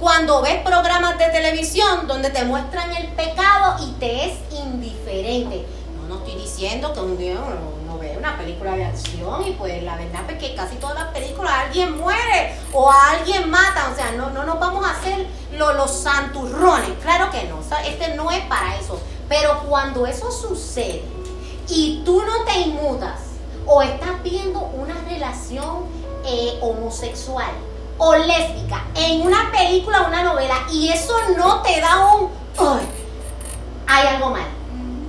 Cuando 0.00 0.40
ves 0.40 0.62
programas 0.64 1.18
de 1.18 1.26
televisión 1.26 2.06
donde 2.06 2.30
te 2.30 2.42
muestran 2.46 2.90
el 2.96 3.08
pecado 3.08 3.76
y 3.86 3.92
te 4.00 4.30
es 4.30 4.38
indiferente. 4.50 5.66
No, 5.94 6.08
no 6.08 6.24
estoy 6.24 6.40
diciendo 6.40 6.94
que 6.94 7.00
un 7.00 7.18
día 7.18 7.34
uno, 7.34 7.98
ve 7.98 8.16
una 8.16 8.38
película 8.38 8.76
de 8.76 8.86
acción 8.86 9.46
y 9.46 9.50
pues 9.50 9.82
la 9.82 9.96
verdad 9.96 10.22
es 10.30 10.38
que 10.38 10.54
casi 10.54 10.76
todas 10.76 10.94
las 10.94 11.08
películas 11.08 11.52
alguien 11.66 11.98
muere 11.98 12.54
o 12.72 12.90
a 12.90 13.10
alguien 13.10 13.50
mata. 13.50 13.90
O 13.92 13.94
sea, 13.94 14.12
no, 14.12 14.30
no 14.30 14.44
nos 14.44 14.58
vamos 14.58 14.86
a 14.86 14.92
hacer 14.92 15.26
los 15.50 15.90
santurrones. 15.90 16.92
Claro 17.02 17.30
que 17.30 17.44
no. 17.44 17.60
este 17.86 18.14
no 18.14 18.30
es 18.30 18.42
para 18.46 18.76
eso. 18.76 18.98
Pero 19.28 19.64
cuando 19.68 20.06
eso 20.06 20.32
sucede 20.32 21.02
y 21.68 22.00
tú 22.06 22.22
no 22.22 22.46
te 22.46 22.58
inmutas 22.58 23.20
o 23.66 23.82
estás 23.82 24.22
viendo 24.22 24.60
una 24.60 24.94
relación 25.06 25.84
eh, 26.24 26.58
homosexual 26.62 27.50
o 28.02 28.16
lésbica 28.16 28.82
en 28.94 29.20
una 29.20 29.52
película 29.52 30.02
o 30.02 30.08
una 30.08 30.22
novela 30.22 30.54
y 30.72 30.88
eso 30.88 31.14
no 31.36 31.60
te 31.60 31.80
da 31.80 32.06
un... 32.06 32.30
hay 33.86 34.06
algo 34.06 34.30
mal. 34.30 34.46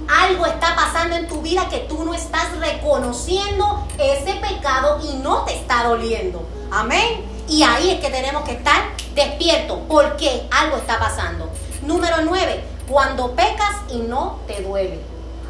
Algo 0.10 0.46
está 0.46 0.76
pasando 0.76 1.16
en 1.16 1.26
tu 1.30 1.42
vida 1.42 1.70
que 1.70 1.80
tú 1.80 2.04
no 2.04 2.14
estás 2.14 2.50
reconociendo 2.60 3.88
ese 3.98 4.34
pecado 4.34 5.00
y 5.02 5.16
no 5.20 5.46
te 5.46 5.56
está 5.56 5.86
doliendo. 5.86 6.46
Amén. 6.70 7.26
Y 7.48 7.64
ahí 7.64 7.92
es 7.92 8.02
que 8.02 8.10
tenemos 8.10 8.44
que 8.44 8.54
estar 8.54 8.82
despiertos 9.16 9.80
porque 9.88 10.50
algo 10.52 10.76
está 10.76 11.00
pasando. 11.00 11.50
Número 11.84 12.18
9. 12.26 12.62
Cuando 12.90 13.32
pecas 13.32 13.74
y 13.90 14.00
no 14.00 14.40
te 14.48 14.62
duele. 14.64 15.00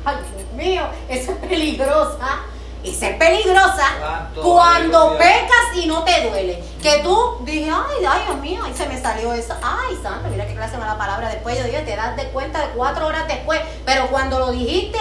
Ay, 0.06 0.18
Dios 0.38 0.52
mío, 0.54 0.84
eso 1.10 1.32
es 1.32 1.38
peligrosa 1.39 2.42
y 2.84 2.93
ser 2.93 3.17
peligrosa 3.17 4.29
cuando 4.41 5.17
pecas 5.17 5.75
y 5.75 5.86
no 5.88 6.03
te 6.03 6.29
duele. 6.29 6.63
Que 6.82 6.99
tú 6.99 7.38
dije, 7.43 7.69
ay, 7.69 8.05
ay, 8.07 8.25
Dios 8.25 8.38
mío, 8.39 8.61
ahí 8.65 8.73
se 8.73 8.88
me 8.88 8.99
salió 8.99 9.34
eso. 9.34 9.53
Ay, 9.61 9.97
santo, 10.01 10.29
mira 10.29 10.47
qué 10.47 10.55
clase 10.55 10.77
mala 10.77 10.97
palabra. 10.97 11.29
Después 11.29 11.57
yo 11.57 11.63
dije, 11.65 11.82
te 11.82 11.95
das 11.95 12.15
de 12.15 12.25
cuenta 12.29 12.59
de 12.59 12.73
cuatro 12.73 13.07
horas 13.07 13.27
después. 13.27 13.61
Pero 13.86 14.07
cuando 14.07 14.39
lo 14.39 14.51
dijiste, 14.51 14.99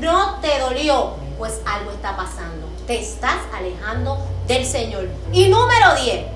no 0.00 0.40
te 0.40 0.58
dolió. 0.58 1.14
Pues 1.38 1.60
algo 1.66 1.90
está 1.92 2.16
pasando. 2.16 2.68
Te 2.86 3.00
estás 3.00 3.38
alejando 3.54 4.18
del 4.46 4.66
Señor. 4.66 5.08
Y 5.32 5.48
número 5.48 5.94
10, 5.94 6.26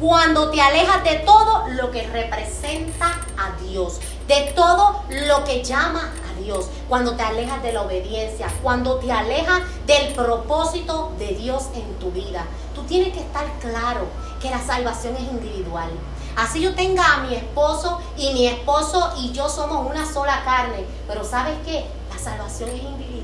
cuando 0.00 0.50
te 0.50 0.60
alejas 0.60 1.02
de 1.04 1.14
todo 1.20 1.68
lo 1.68 1.90
que 1.90 2.02
representa 2.06 3.20
a 3.38 3.62
Dios, 3.62 4.00
de 4.26 4.52
todo 4.54 5.04
lo 5.08 5.44
que 5.44 5.62
llama 5.62 6.12
a 6.25 6.25
Dios, 6.36 6.68
cuando 6.88 7.16
te 7.16 7.22
alejas 7.22 7.62
de 7.62 7.72
la 7.72 7.82
obediencia, 7.82 8.48
cuando 8.62 8.96
te 8.96 9.10
alejas 9.10 9.62
del 9.86 10.14
propósito 10.14 11.12
de 11.18 11.28
Dios 11.28 11.64
en 11.74 11.98
tu 11.98 12.10
vida. 12.10 12.44
Tú 12.74 12.82
tienes 12.84 13.12
que 13.12 13.20
estar 13.20 13.46
claro 13.60 14.06
que 14.40 14.50
la 14.50 14.60
salvación 14.60 15.16
es 15.16 15.22
individual. 15.22 15.90
Así 16.36 16.60
yo 16.60 16.74
tenga 16.74 17.14
a 17.14 17.20
mi 17.22 17.34
esposo 17.34 17.98
y 18.16 18.32
mi 18.34 18.46
esposo 18.46 19.14
y 19.18 19.32
yo 19.32 19.48
somos 19.48 19.88
una 19.88 20.10
sola 20.10 20.44
carne. 20.44 20.84
Pero 21.08 21.24
¿sabes 21.24 21.56
qué? 21.64 21.86
La 22.12 22.18
salvación 22.18 22.70
es 22.70 22.82
individual 22.82 23.15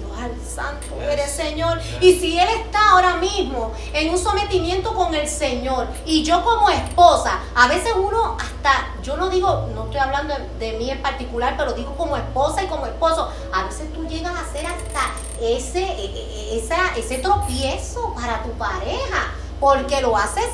santo 0.55 1.01
eres 1.01 1.31
Señor. 1.33 1.81
Y 2.01 2.19
si 2.19 2.39
Él 2.39 2.49
está 2.49 2.91
ahora 2.91 3.17
mismo 3.17 3.73
en 3.93 4.11
un 4.11 4.19
sometimiento 4.19 4.95
con 4.95 5.15
el 5.15 5.29
Señor 5.29 5.89
y 6.05 6.23
yo 6.23 6.43
como 6.45 6.69
esposa, 6.71 7.41
a 7.55 7.69
veces 7.69 7.93
uno 7.97 8.37
hasta, 8.39 8.95
yo 9.03 9.17
no 9.17 9.29
digo, 9.31 9.69
no 9.75 9.85
estoy 9.85 10.01
hablando 10.01 10.35
de, 10.59 10.73
mí 10.73 10.91
en 10.91 11.03
particular, 11.03 11.55
pero 11.57 11.73
digo 11.73 11.95
como 11.97 12.17
esposa 12.17 12.63
y 12.63 12.67
como 12.67 12.87
esposo, 12.87 13.31
a 13.53 13.65
veces 13.65 13.93
tú 13.93 14.07
llegas 14.07 14.35
a 14.35 14.41
hacer 14.41 14.67
hasta 14.67 15.01
ese, 15.41 15.83
e, 15.83 16.05
e, 16.05 16.59
esa, 16.59 16.95
ese 16.97 17.19
tropiezo 17.19 18.15
para 18.15 18.43
tu 18.43 18.51
pareja, 18.53 19.33
porque 19.61 20.01
lo 20.01 20.17
haces 20.17 20.47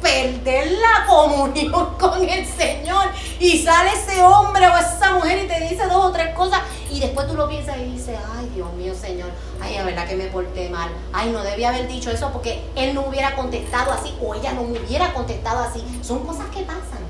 perder 0.00 0.72
la 0.72 1.06
comunión 1.06 1.94
con 1.98 2.26
el 2.26 2.46
Señor 2.46 3.06
y 3.38 3.62
sale 3.62 3.92
ese 3.92 4.22
hombre 4.22 4.66
o 4.66 4.76
esa 4.76 5.12
mujer 5.12 5.44
y 5.44 5.48
te 5.48 5.60
dice 5.60 5.86
dos 5.86 6.06
o 6.06 6.10
tres 6.10 6.34
cosas 6.34 6.60
y 6.90 7.00
después 7.00 7.26
tú 7.26 7.34
lo 7.34 7.48
piensas 7.48 7.76
y 7.78 7.84
dices, 7.92 8.18
ay 8.34 8.50
Dios 8.54 8.72
mío 8.74 8.94
Señor, 8.94 9.30
ay 9.60 9.76
es 9.76 9.84
verdad 9.84 10.08
que 10.08 10.16
me 10.16 10.26
porté 10.26 10.68
mal, 10.68 10.90
ay 11.12 11.30
no 11.30 11.42
debía 11.42 11.70
haber 11.70 11.88
dicho 11.88 12.10
eso 12.10 12.30
porque 12.32 12.64
él 12.76 12.94
no 12.94 13.02
hubiera 13.02 13.36
contestado 13.36 13.92
así 13.92 14.14
o 14.20 14.34
ella 14.34 14.52
no 14.52 14.64
me 14.64 14.78
hubiera 14.78 15.12
contestado 15.12 15.60
así, 15.60 15.82
son 16.02 16.26
cosas 16.26 16.46
que 16.46 16.62
pasan. 16.62 17.00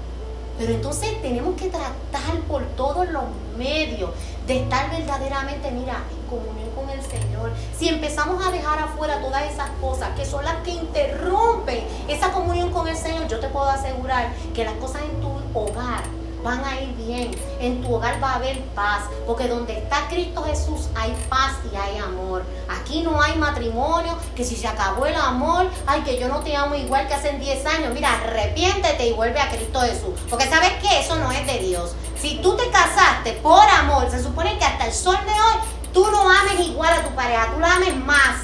Pero 0.59 0.74
entonces 0.74 1.22
tenemos 1.22 1.57
que 1.57 1.70
tratar 1.70 2.39
por 2.47 2.62
todos 2.76 3.09
los 3.09 3.22
medios 3.57 4.11
de 4.47 4.59
estar 4.59 4.91
verdaderamente, 4.91 5.70
mira, 5.70 6.05
en 6.11 6.28
comunión 6.28 6.68
con 6.76 6.91
el 6.91 7.01
Señor. 7.01 7.51
Si 7.78 7.89
empezamos 7.89 8.45
a 8.47 8.51
dejar 8.51 8.78
afuera 8.78 9.22
todas 9.22 9.51
esas 9.51 9.70
cosas 9.81 10.11
que 10.11 10.26
son 10.26 10.45
las 10.45 10.57
que 10.57 10.72
interrumpen 10.72 11.83
esa 12.09 12.31
comunión 12.31 12.70
con 12.70 12.87
el 12.89 12.97
Señor, 12.97 13.26
yo 13.26 13.41
te 13.41 13.49
puedo 13.49 13.70
asegurar 13.70 14.35
que 14.55 14.66
las 14.66 14.74
cosas 14.74 15.01
en 15.03 15.20
tu 15.22 15.31
hogar 15.59 16.20
van 16.43 16.64
a 16.64 16.80
ir 16.80 16.95
bien. 16.97 17.30
En 17.61 17.82
tu 17.82 17.95
hogar 17.95 18.22
va 18.22 18.32
a 18.32 18.34
haber 18.36 18.61
paz, 18.74 19.03
porque 19.26 19.49
donde 19.49 19.78
está 19.78 20.09
Cristo 20.09 20.43
Jesús 20.43 20.88
hay 20.95 21.14
paz 21.28 21.53
y 21.70 21.76
hay 21.76 21.99
amor. 21.99 22.43
Aquí 22.68 23.03
no 23.03 23.20
hay 23.20 23.36
matrimonio, 23.36 24.16
que 24.34 24.45
si 24.45 24.57
se 24.57 24.66
acabó 24.66 25.07
el 25.07 25.14
amor, 25.14 25.68
ay, 25.86 26.03
que 26.03 26.18
yo 26.18 26.28
no 26.28 26.41
te 26.41 26.57
amo 26.57 26.74
igual 26.74 27.07
que 27.09 27.14
hace 27.14 27.32
10 27.32 27.66
años. 27.66 27.95
Mira, 27.95 28.12
arrepiéntete 28.14 29.09
y 29.09 29.12
vuelve 29.12 29.41
a 29.41 29.51
Cristo 29.51 29.80
Jesús. 29.80 30.18
Porque 30.28 30.49
sabes 30.49 30.72
que 30.82 31.01
eso 31.01 31.16
no 31.16 31.30
es 31.30 31.47
de 31.47 31.59
Dios. 31.61 31.93
Si 32.20 32.41
tú 32.43 32.57
te 32.57 32.70
casaste 32.70 33.32
por 33.43 33.66
amor, 33.68 34.11
se 34.11 34.22
supone 34.22 34.59
que 34.59 34.64
hasta 34.64 34.86
el 34.86 34.93
sol 34.93 35.18
de 35.24 35.32
hoy 35.32 35.68
tú 35.93 36.07
no 36.11 36.30
ames 36.30 36.61
igual 36.66 36.93
a 36.93 37.03
tu 37.03 37.14
pareja, 37.14 37.49
tú 37.53 37.61
la 37.61 37.74
ames 37.74 37.97
más. 37.97 38.36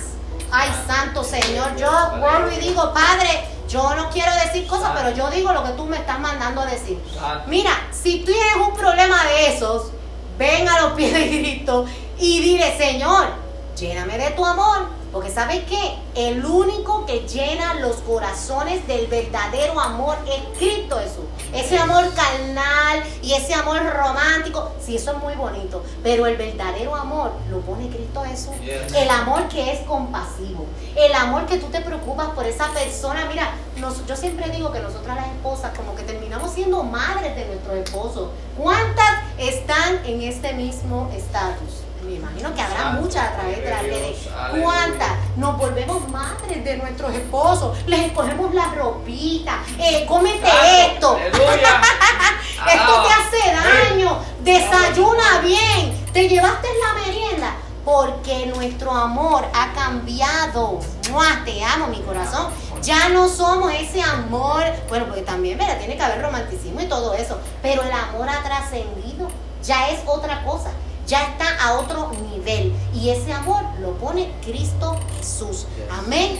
Ay, 0.51 0.71
santo 0.87 1.25
Señor, 1.25 1.77
yo 1.77 1.91
vuelvo 2.19 2.51
y 2.53 2.61
digo, 2.61 2.93
Padre, 2.95 3.45
yo 3.69 3.95
no 3.95 4.11
quiero 4.11 4.31
decir 4.45 4.67
cosas, 4.67 4.93
pero 4.95 5.11
yo 5.11 5.31
digo 5.31 5.53
lo 5.53 5.65
que 5.65 5.71
tú 5.71 5.85
me 5.85 5.97
estás 5.97 6.19
mandando 6.21 6.61
a 6.61 6.67
decir. 6.67 6.99
Mira, 7.47 7.71
si 7.91 8.21
tú 8.21 8.33
tienes 8.33 8.57
un 8.69 8.77
problema 8.77 9.25
de 9.25 9.55
esos, 9.55 9.91
ven 10.39 10.69
a 10.69 10.81
los 10.83 10.93
pies 10.93 11.13
de 11.13 11.29
Cristo 11.29 11.87
y 12.19 12.41
dile, 12.41 12.77
Señor, 12.77 13.29
lléname 13.77 14.19
de 14.19 14.31
tu 14.31 14.45
amor 14.45 14.87
porque 15.13 15.31
¿sabes 15.31 15.65
qué? 15.65 15.97
El 16.15 16.45
único 16.45 17.07
que 17.07 17.21
llena 17.21 17.75
los 17.75 17.97
corazones 17.97 18.87
del 18.87 19.07
verdadero 19.07 19.79
amor 19.81 20.17
es 20.27 20.59
Cristo 20.59 20.99
Jesús. 20.99 21.25
Ese 21.55 21.79
amor 21.79 22.05
carnal 22.15 23.03
y 23.23 23.33
ese 23.33 23.55
amor 23.55 23.83
romántico, 23.85 24.73
sí, 24.81 24.97
eso 24.97 25.13
es 25.13 25.19
muy 25.19 25.35
bonito. 25.35 25.83
Pero 26.03 26.27
el 26.27 26.37
verdadero 26.37 26.95
amor 26.95 27.33
lo 27.51 27.61
pone 27.61 27.89
Cristo 27.89 28.25
Jesús. 28.25 28.55
El 28.95 29.09
amor 29.09 29.49
que 29.49 29.73
es 29.73 29.81
compasivo. 29.81 30.67
El 30.97 31.15
amor 31.15 31.47
que 31.47 31.59
tú 31.59 31.67
te 31.67 31.81
preocupas 31.81 32.29
por 32.31 32.47
esa 32.47 32.69
persona. 32.73 33.27
Mira, 33.27 33.53
yo 34.07 34.17
siempre 34.17 34.51
digo 34.51 34.73
que 34.73 34.81
nosotras 34.81 35.17
las 35.17 35.27
esposas 35.29 35.77
como 35.77 35.95
que 35.95 36.03
terminamos 36.03 36.53
siendo 36.53 36.83
madres 36.83 37.37
de 37.37 37.47
nuestros 37.47 37.77
esposos. 37.77 38.31
¿Cuántas 38.57 39.11
están 39.39 40.05
en 40.05 40.23
este 40.23 40.53
mismo 40.55 41.11
estatus? 41.15 41.86
Me 42.07 42.15
imagino 42.15 42.55
que 42.55 42.63
habrá 42.63 42.93
muchas 42.93 43.29
a 43.29 43.33
través 43.35 43.63
de 43.63 43.71
la 43.71 43.83
redes. 43.83 44.29
¿Cuántas? 44.63 45.11
Nos 45.37 45.59
volvemos 45.59 46.09
madres 46.09 46.65
de 46.65 46.77
nuestros 46.77 47.13
esposos, 47.15 47.77
les 47.87 48.07
escogemos 48.07 48.55
la 48.55 48.67
ropita, 48.67 49.59
eh, 49.79 50.07
cómete 50.07 50.49
esto. 50.87 51.19
esto 51.27 51.43
te 52.65 52.69
hace 52.69 53.91
daño, 53.93 54.19
desayuna 54.43 55.41
bien, 55.43 56.05
te 56.13 56.29
llevaste 56.29 56.69
la 56.87 57.05
merienda. 57.05 57.57
Porque 57.85 58.47
nuestro 58.47 58.91
amor 58.91 59.45
ha 59.55 59.73
cambiado. 59.73 60.81
Te 61.45 61.63
amo, 61.63 61.87
mi 61.87 62.01
corazón. 62.01 62.49
Ya 62.83 63.09
no 63.11 63.29
somos 63.29 63.73
ese 63.73 64.03
amor. 64.03 64.65
Bueno, 64.89 65.07
porque 65.07 65.23
también, 65.23 65.57
mira, 65.57 65.79
tiene 65.79 65.97
que 65.97 66.03
haber 66.03 66.21
romanticismo 66.21 66.81
y 66.81 66.87
todo 66.87 67.15
eso. 67.15 67.39
Pero 67.63 67.85
el 67.85 67.93
amor 67.93 68.29
ha 68.29 68.43
trascendido. 68.43 69.29
Ya 69.63 69.91
es 69.91 70.01
otra 70.05 70.43
cosa 70.45 70.73
ya 71.07 71.23
está 71.23 71.63
a 71.63 71.79
otro 71.79 72.13
nivel. 72.31 72.75
Y 72.95 73.11
ese 73.11 73.33
amor 73.33 73.63
lo 73.81 73.93
pone 73.95 74.33
Cristo 74.45 74.99
Jesús. 75.17 75.67
Amén. 75.91 76.39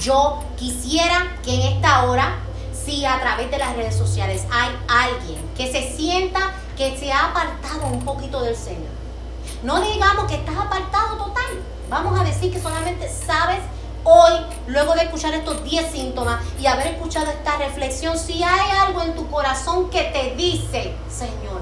Yo 0.00 0.42
quisiera 0.56 1.36
que 1.44 1.54
en 1.54 1.76
esta 1.76 2.04
hora, 2.04 2.38
si 2.72 3.04
a 3.04 3.20
través 3.20 3.50
de 3.50 3.58
las 3.58 3.76
redes 3.76 3.94
sociales 3.94 4.44
hay 4.50 4.70
alguien 4.88 5.38
que 5.56 5.70
se 5.70 5.94
sienta 5.96 6.52
que 6.76 6.96
se 6.96 7.12
ha 7.12 7.30
apartado 7.30 7.86
un 7.86 8.04
poquito 8.04 8.40
del 8.42 8.56
Señor. 8.56 8.90
No 9.62 9.80
digamos 9.80 10.24
que 10.26 10.36
estás 10.36 10.56
apartado 10.56 11.16
total. 11.16 11.62
Vamos 11.88 12.18
a 12.18 12.24
decir 12.24 12.52
que 12.52 12.60
solamente 12.60 13.08
sabes 13.08 13.60
hoy, 14.04 14.32
luego 14.66 14.94
de 14.94 15.02
escuchar 15.02 15.34
estos 15.34 15.62
10 15.62 15.92
síntomas 15.92 16.40
y 16.60 16.66
haber 16.66 16.88
escuchado 16.88 17.30
esta 17.30 17.56
reflexión, 17.58 18.18
si 18.18 18.42
hay 18.42 18.70
algo 18.86 19.02
en 19.02 19.14
tu 19.14 19.30
corazón 19.30 19.90
que 19.90 20.04
te 20.04 20.34
dice, 20.34 20.94
Señor, 21.08 21.60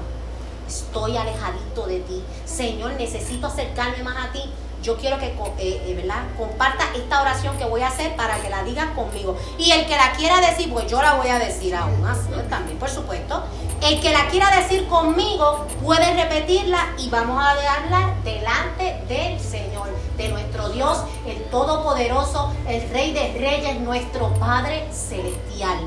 estoy 0.71 1.17
alejadito 1.17 1.85
de 1.85 1.99
ti, 1.99 2.23
Señor, 2.45 2.93
necesito 2.93 3.47
acercarme 3.47 4.03
más 4.03 4.25
a 4.25 4.31
ti, 4.31 4.41
yo 4.81 4.97
quiero 4.97 5.19
que 5.19 5.27
eh, 5.27 5.35
eh, 5.59 5.93
¿verdad? 5.95 6.23
comparta 6.35 6.85
esta 6.95 7.21
oración 7.21 7.55
que 7.57 7.65
voy 7.65 7.81
a 7.81 7.89
hacer 7.89 8.15
para 8.15 8.41
que 8.41 8.49
la 8.49 8.63
digas 8.63 8.87
conmigo. 8.95 9.37
Y 9.59 9.71
el 9.71 9.85
que 9.85 9.95
la 9.95 10.13
quiera 10.13 10.41
decir, 10.41 10.71
pues 10.73 10.87
yo 10.87 10.99
la 11.01 11.15
voy 11.15 11.27
a 11.27 11.37
decir 11.37 11.75
aún 11.75 12.01
más, 12.01 12.27
¿no? 12.29 12.37
también, 12.43 12.79
por 12.79 12.89
supuesto. 12.89 13.43
El 13.81 13.99
que 14.01 14.11
la 14.11 14.27
quiera 14.29 14.49
decir 14.59 14.87
conmigo 14.87 15.67
puede 15.83 16.13
repetirla 16.15 16.93
y 16.97 17.09
vamos 17.09 17.43
a 17.43 17.53
dejarla 17.55 18.15
delante 18.23 19.03
del 19.07 19.39
Señor, 19.39 19.89
de 20.17 20.29
nuestro 20.29 20.69
Dios, 20.69 21.03
el 21.27 21.43
Todopoderoso, 21.45 22.51
el 22.67 22.89
Rey 22.89 23.13
de 23.13 23.33
Reyes, 23.33 23.79
nuestro 23.81 24.33
Padre 24.35 24.87
Celestial. 24.91 25.79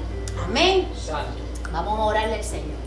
Amén. 0.44 0.88
Vamos 1.72 1.98
a 1.98 2.02
orarle 2.02 2.34
al 2.34 2.44
Señor. 2.44 2.83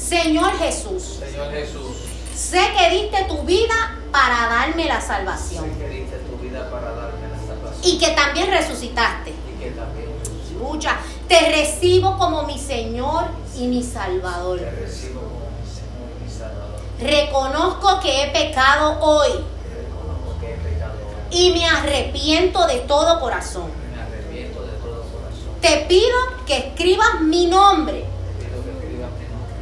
Señor 0.00 0.52
Jesús, 0.58 1.20
Señor 1.20 1.50
Jesús, 1.52 1.96
sé 2.34 2.60
que 2.76 2.90
diste 2.90 3.24
tu 3.24 3.42
vida 3.42 3.96
para 4.10 4.48
darme 4.48 4.86
la 4.86 5.00
sé 5.00 5.06
salvación 5.06 5.70
que 5.78 5.88
diste 5.88 6.16
tu 6.18 6.36
vida 6.38 6.68
para 6.70 6.90
darme 6.92 7.28
la 7.28 7.36
salvación 7.46 7.80
y 7.84 7.98
que 7.98 8.08
también 8.12 8.50
resucitaste. 8.50 9.30
y 9.30 9.62
que 9.62 9.70
también 9.70 10.10
Lucha, 10.58 10.96
te 11.28 11.50
recibo 11.50 12.18
como 12.18 12.42
mi 12.44 12.58
Señor 12.58 13.24
y 13.56 13.66
mi 13.68 13.82
Salvador. 13.82 14.58
te 14.58 14.70
recibo 14.70 15.20
como 15.20 15.50
mi 15.60 15.68
Señor 15.70 16.10
y 16.18 16.24
mi 16.24 16.30
Salvador. 16.30 16.80
Reconozco 17.00 18.00
que 18.00 18.24
he 18.24 18.30
pecado 18.30 18.98
hoy 19.00 19.30
Reconozco 19.30 20.40
que 20.40 20.52
he 20.52 20.56
pecado 20.56 20.92
hoy 21.30 21.38
y 21.38 21.52
me 21.52 21.66
arrepiento 21.66 22.66
de 22.66 22.78
todo 22.80 23.20
corazón. 23.20 23.70
y 23.70 23.96
me 23.96 24.02
arrepiento 24.02 24.62
de 24.62 24.72
todo 24.72 25.02
corazón. 25.02 25.60
Te 25.60 25.86
pido 25.88 26.16
que 26.46 26.56
escribas 26.58 27.20
mi 27.22 27.46
nombre 27.46 28.04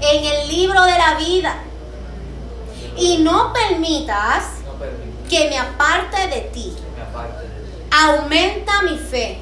en 0.01 0.25
el 0.25 0.49
libro 0.49 0.83
de 0.85 0.99
la 0.99 1.15
vida 1.15 1.57
y 2.97 3.19
no 3.19 3.53
permitas 3.53 4.45
que 5.29 5.49
me 5.49 5.59
aparte 5.59 6.29
de 6.29 6.41
ti. 6.53 6.77
Aumenta 7.91 8.83
mi 8.83 8.99
fe. 8.99 9.39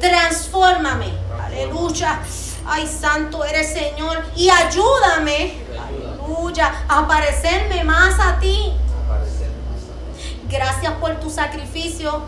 Transfórmame. 0.00 1.12
Aleluya. 1.42 2.20
Ay, 2.66 2.86
santo 2.86 3.44
eres 3.44 3.72
Señor. 3.72 4.24
Y 4.36 4.50
ayúdame. 4.50 5.54
Aleluya. 5.86 6.84
A 6.88 7.06
parecerme 7.06 7.84
más 7.84 8.18
a 8.20 8.38
ti. 8.38 8.72
Aparecerme 9.04 9.54
más 9.70 9.82
a 9.82 10.16
ti. 10.16 10.40
Gracias 10.48 10.92
por 10.94 11.20
tu 11.20 11.30
sacrificio. 11.30 12.22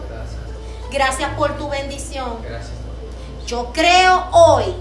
Gracias. 0.91 1.31
Por 1.37 1.57
tu 1.57 1.69
bendición. 1.69 2.39
Yo 3.47 3.71
creo 3.73 4.29
hoy 4.33 4.75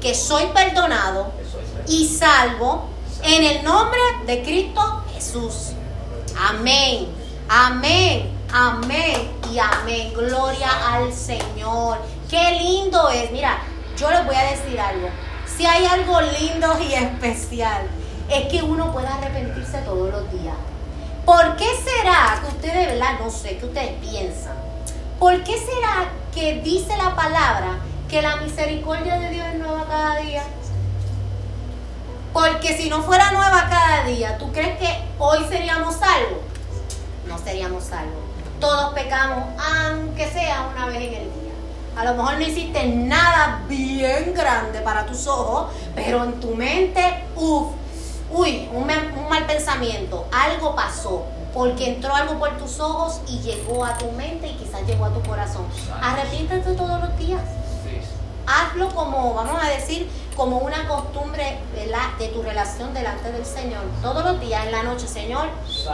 que 0.00 0.14
soy 0.14 0.46
perdonado. 0.46 1.39
Y 1.90 2.06
salvo 2.06 2.88
en 3.22 3.44
el 3.44 3.64
nombre 3.64 3.98
de 4.24 4.42
Cristo 4.42 5.02
Jesús. 5.12 5.72
Amén. 6.38 7.08
Amén. 7.48 8.30
Amén 8.52 9.28
y 9.52 9.58
amén. 9.58 10.12
Gloria 10.14 10.68
al 10.94 11.12
Señor. 11.12 11.98
Qué 12.28 12.52
lindo 12.52 13.08
es. 13.10 13.32
Mira, 13.32 13.58
yo 13.96 14.08
les 14.08 14.24
voy 14.24 14.36
a 14.36 14.52
decir 14.52 14.78
algo. 14.80 15.08
Si 15.44 15.66
hay 15.66 15.84
algo 15.84 16.20
lindo 16.20 16.78
y 16.80 16.94
especial, 16.94 17.88
es 18.30 18.46
que 18.46 18.62
uno 18.62 18.92
pueda 18.92 19.16
arrepentirse 19.16 19.78
todos 19.78 20.12
los 20.12 20.32
días. 20.32 20.54
¿Por 21.26 21.56
qué 21.56 21.66
será 21.84 22.40
que 22.40 22.48
ustedes, 22.54 22.86
verdad, 22.86 23.18
no 23.20 23.30
sé, 23.30 23.58
que 23.58 23.66
ustedes 23.66 23.94
piensan? 24.00 24.54
¿Por 25.18 25.42
qué 25.42 25.58
será 25.58 26.08
que 26.32 26.60
dice 26.62 26.96
la 26.96 27.16
palabra 27.16 27.80
que 28.08 28.22
la 28.22 28.36
misericordia 28.36 29.18
de 29.18 29.30
Dios 29.30 29.46
es 29.48 29.58
nueva 29.58 29.86
cada 29.88 30.16
día? 30.18 30.44
Porque 32.32 32.76
si 32.76 32.88
no 32.88 33.02
fuera 33.02 33.32
nueva 33.32 33.68
cada 33.68 34.04
día, 34.04 34.38
¿tú 34.38 34.52
crees 34.52 34.78
que 34.78 35.02
hoy 35.18 35.44
seríamos 35.48 35.96
salvos? 35.96 36.38
No 37.26 37.36
seríamos 37.38 37.84
salvos. 37.84 38.22
Todos 38.60 38.94
pecamos, 38.94 39.44
aunque 39.58 40.28
sea 40.28 40.68
una 40.72 40.86
vez 40.86 40.96
en 40.98 41.14
el 41.14 41.24
día. 41.24 41.52
A 41.96 42.04
lo 42.04 42.14
mejor 42.14 42.34
no 42.34 42.42
hiciste 42.42 42.86
nada 42.86 43.62
bien 43.68 44.32
grande 44.34 44.80
para 44.80 45.06
tus 45.06 45.26
ojos, 45.26 45.72
pero 45.94 46.22
en 46.22 46.38
tu 46.38 46.54
mente, 46.54 47.24
uff, 47.34 47.72
uy, 48.30 48.68
un, 48.72 48.82
un 48.82 49.28
mal 49.28 49.44
pensamiento, 49.46 50.28
algo 50.30 50.76
pasó, 50.76 51.24
porque 51.52 51.94
entró 51.94 52.14
algo 52.14 52.38
por 52.38 52.56
tus 52.58 52.78
ojos 52.78 53.20
y 53.26 53.40
llegó 53.40 53.84
a 53.84 53.98
tu 53.98 54.10
mente 54.12 54.46
y 54.46 54.54
quizás 54.54 54.86
llegó 54.86 55.06
a 55.06 55.10
tu 55.10 55.20
corazón. 55.22 55.64
Arrepiéntete 56.00 56.74
todos 56.74 57.00
los 57.00 57.18
días 57.18 57.42
hazlo 58.50 58.88
como, 58.94 59.34
vamos 59.34 59.62
a 59.62 59.68
decir, 59.68 60.08
como 60.40 60.56
una 60.56 60.88
costumbre 60.88 61.58
de 62.18 62.28
tu 62.28 62.40
relación 62.40 62.94
delante 62.94 63.30
del 63.30 63.44
Señor. 63.44 63.82
Todos 64.00 64.24
los 64.24 64.40
días 64.40 64.64
en 64.64 64.72
la 64.72 64.82
noche, 64.82 65.06
Señor, 65.06 65.48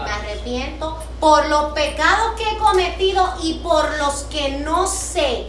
me 0.04 0.08
arrepiento 0.08 0.96
por 1.18 1.48
los 1.48 1.72
pecados 1.72 2.36
que 2.38 2.48
he 2.48 2.56
cometido 2.56 3.26
y 3.42 3.54
por 3.54 3.98
los 3.98 4.22
que 4.30 4.50
no 4.58 4.86
sé 4.86 5.48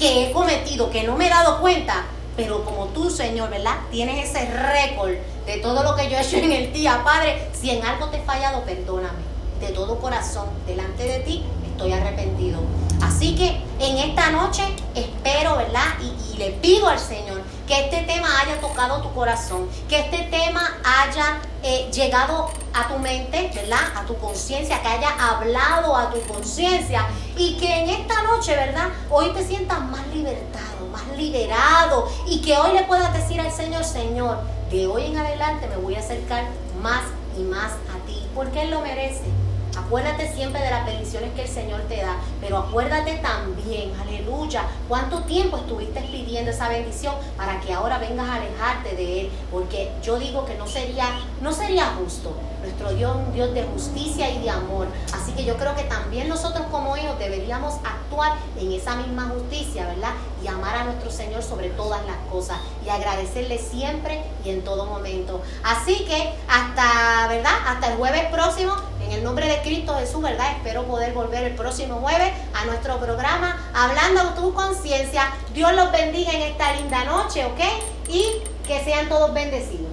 que 0.00 0.24
he 0.24 0.32
cometido, 0.32 0.90
que 0.90 1.04
no 1.04 1.14
me 1.14 1.28
he 1.28 1.30
dado 1.30 1.60
cuenta. 1.60 2.06
Pero 2.36 2.64
como 2.64 2.86
tú, 2.86 3.08
Señor, 3.08 3.50
¿verdad? 3.50 3.76
Tienes 3.92 4.28
ese 4.28 4.50
récord 4.50 5.12
de 5.46 5.58
todo 5.58 5.84
lo 5.84 5.94
que 5.94 6.10
yo 6.10 6.16
he 6.16 6.20
hecho 6.20 6.38
en 6.38 6.50
el 6.50 6.72
día, 6.72 7.02
Padre. 7.04 7.48
Si 7.52 7.70
en 7.70 7.86
algo 7.86 8.08
te 8.08 8.16
he 8.16 8.22
fallado, 8.22 8.64
perdóname. 8.64 9.22
De 9.60 9.68
todo 9.68 10.00
corazón, 10.00 10.48
delante 10.66 11.04
de 11.04 11.20
ti, 11.20 11.44
estoy 11.70 11.92
arrepentido. 11.92 12.58
Así 13.00 13.36
que 13.36 13.62
en 13.78 13.98
esta 13.98 14.32
noche 14.32 14.64
espero, 14.96 15.56
¿verdad? 15.56 15.86
Y, 16.00 16.34
y 16.34 16.36
le 16.38 16.50
pido 16.50 16.88
al 16.88 16.98
Señor 16.98 17.43
que 17.66 17.84
este 17.84 18.02
tema 18.02 18.28
haya 18.40 18.60
tocado 18.60 19.00
tu 19.00 19.12
corazón, 19.12 19.68
que 19.88 20.00
este 20.00 20.18
tema 20.24 20.76
haya 20.84 21.38
eh, 21.62 21.90
llegado 21.92 22.50
a 22.74 22.88
tu 22.88 22.98
mente, 22.98 23.50
¿verdad? 23.54 23.80
A 23.96 24.04
tu 24.04 24.16
conciencia, 24.18 24.82
que 24.82 24.88
haya 24.88 25.10
hablado 25.18 25.96
a 25.96 26.10
tu 26.10 26.20
conciencia 26.22 27.06
y 27.36 27.56
que 27.56 27.80
en 27.80 27.88
esta 27.88 28.22
noche, 28.22 28.54
¿verdad? 28.54 28.88
Hoy 29.10 29.30
te 29.30 29.44
sientas 29.46 29.80
más 29.80 30.06
libertado, 30.08 30.86
más 30.92 31.06
liberado 31.16 32.08
y 32.26 32.42
que 32.42 32.56
hoy 32.56 32.72
le 32.72 32.84
puedas 32.84 33.12
decir 33.14 33.40
al 33.40 33.52
Señor, 33.52 33.84
Señor, 33.84 34.38
de 34.70 34.86
hoy 34.86 35.06
en 35.06 35.16
adelante 35.16 35.66
me 35.68 35.76
voy 35.76 35.94
a 35.94 36.00
acercar 36.00 36.44
más 36.82 37.02
y 37.36 37.42
más 37.42 37.72
a 37.72 38.06
ti, 38.06 38.26
porque 38.34 38.62
Él 38.62 38.70
lo 38.70 38.80
merece. 38.80 39.24
Acuérdate 39.76 40.32
siempre 40.32 40.62
de 40.62 40.70
las 40.70 40.86
bendiciones 40.86 41.32
que 41.34 41.42
el 41.42 41.48
Señor 41.48 41.80
te 41.88 41.96
da, 41.96 42.16
pero 42.40 42.58
acuérdate 42.58 43.16
también, 43.16 43.92
aleluya, 44.00 44.62
cuánto 44.88 45.22
tiempo 45.22 45.56
estuviste 45.56 46.00
pidiendo 46.00 46.52
esa 46.52 46.68
bendición 46.68 47.14
para 47.36 47.60
que 47.60 47.72
ahora 47.72 47.98
vengas 47.98 48.28
a 48.28 48.36
alejarte 48.36 48.94
de 48.94 49.22
Él, 49.22 49.30
porque 49.50 49.90
yo 50.02 50.18
digo 50.18 50.44
que 50.44 50.54
no 50.54 50.66
sería, 50.66 51.06
no 51.40 51.52
sería 51.52 51.86
justo. 51.98 52.36
Nuestro 52.62 52.94
Dios 52.94 53.16
es 53.16 53.26
un 53.26 53.32
Dios 53.34 53.52
de 53.52 53.64
justicia 53.64 54.30
y 54.30 54.42
de 54.42 54.50
amor, 54.50 54.86
así 55.12 55.32
que 55.32 55.44
yo 55.44 55.56
creo 55.56 55.74
que 55.74 55.82
también 55.82 56.28
nosotros 56.28 56.66
como 56.70 56.96
hijos 56.96 57.18
deberíamos 57.18 57.74
actuar 57.84 58.38
en 58.58 58.72
esa 58.72 58.96
misma 58.96 59.28
justicia, 59.34 59.86
¿verdad? 59.86 60.12
Y 60.44 60.48
a 60.48 60.84
nuestro 60.84 61.10
Señor 61.10 61.42
sobre 61.42 61.70
todas 61.70 62.04
las 62.04 62.18
cosas 62.30 62.58
y 62.84 62.90
agradecerle 62.90 63.58
siempre 63.58 64.22
y 64.44 64.50
en 64.50 64.62
todo 64.62 64.84
momento. 64.84 65.40
Así 65.62 66.04
que 66.04 66.34
hasta, 66.48 67.28
¿verdad? 67.28 67.52
Hasta 67.66 67.92
el 67.92 67.96
jueves 67.96 68.26
próximo, 68.26 68.76
en 69.02 69.12
el 69.12 69.24
nombre 69.24 69.48
de 69.48 69.62
Cristo 69.62 69.94
Jesús, 69.96 70.20
¿verdad? 70.20 70.52
Espero 70.52 70.84
poder 70.84 71.14
volver 71.14 71.44
el 71.44 71.54
próximo 71.54 71.96
jueves 72.00 72.30
a 72.54 72.66
nuestro 72.66 72.98
programa 72.98 73.56
Hablando 73.74 74.34
tu 74.34 74.52
conciencia. 74.52 75.32
Dios 75.54 75.72
los 75.74 75.90
bendiga 75.90 76.32
en 76.32 76.42
esta 76.42 76.74
linda 76.76 77.04
noche, 77.04 77.46
¿ok? 77.46 77.60
Y 78.08 78.42
que 78.66 78.84
sean 78.84 79.08
todos 79.08 79.32
bendecidos. 79.32 79.83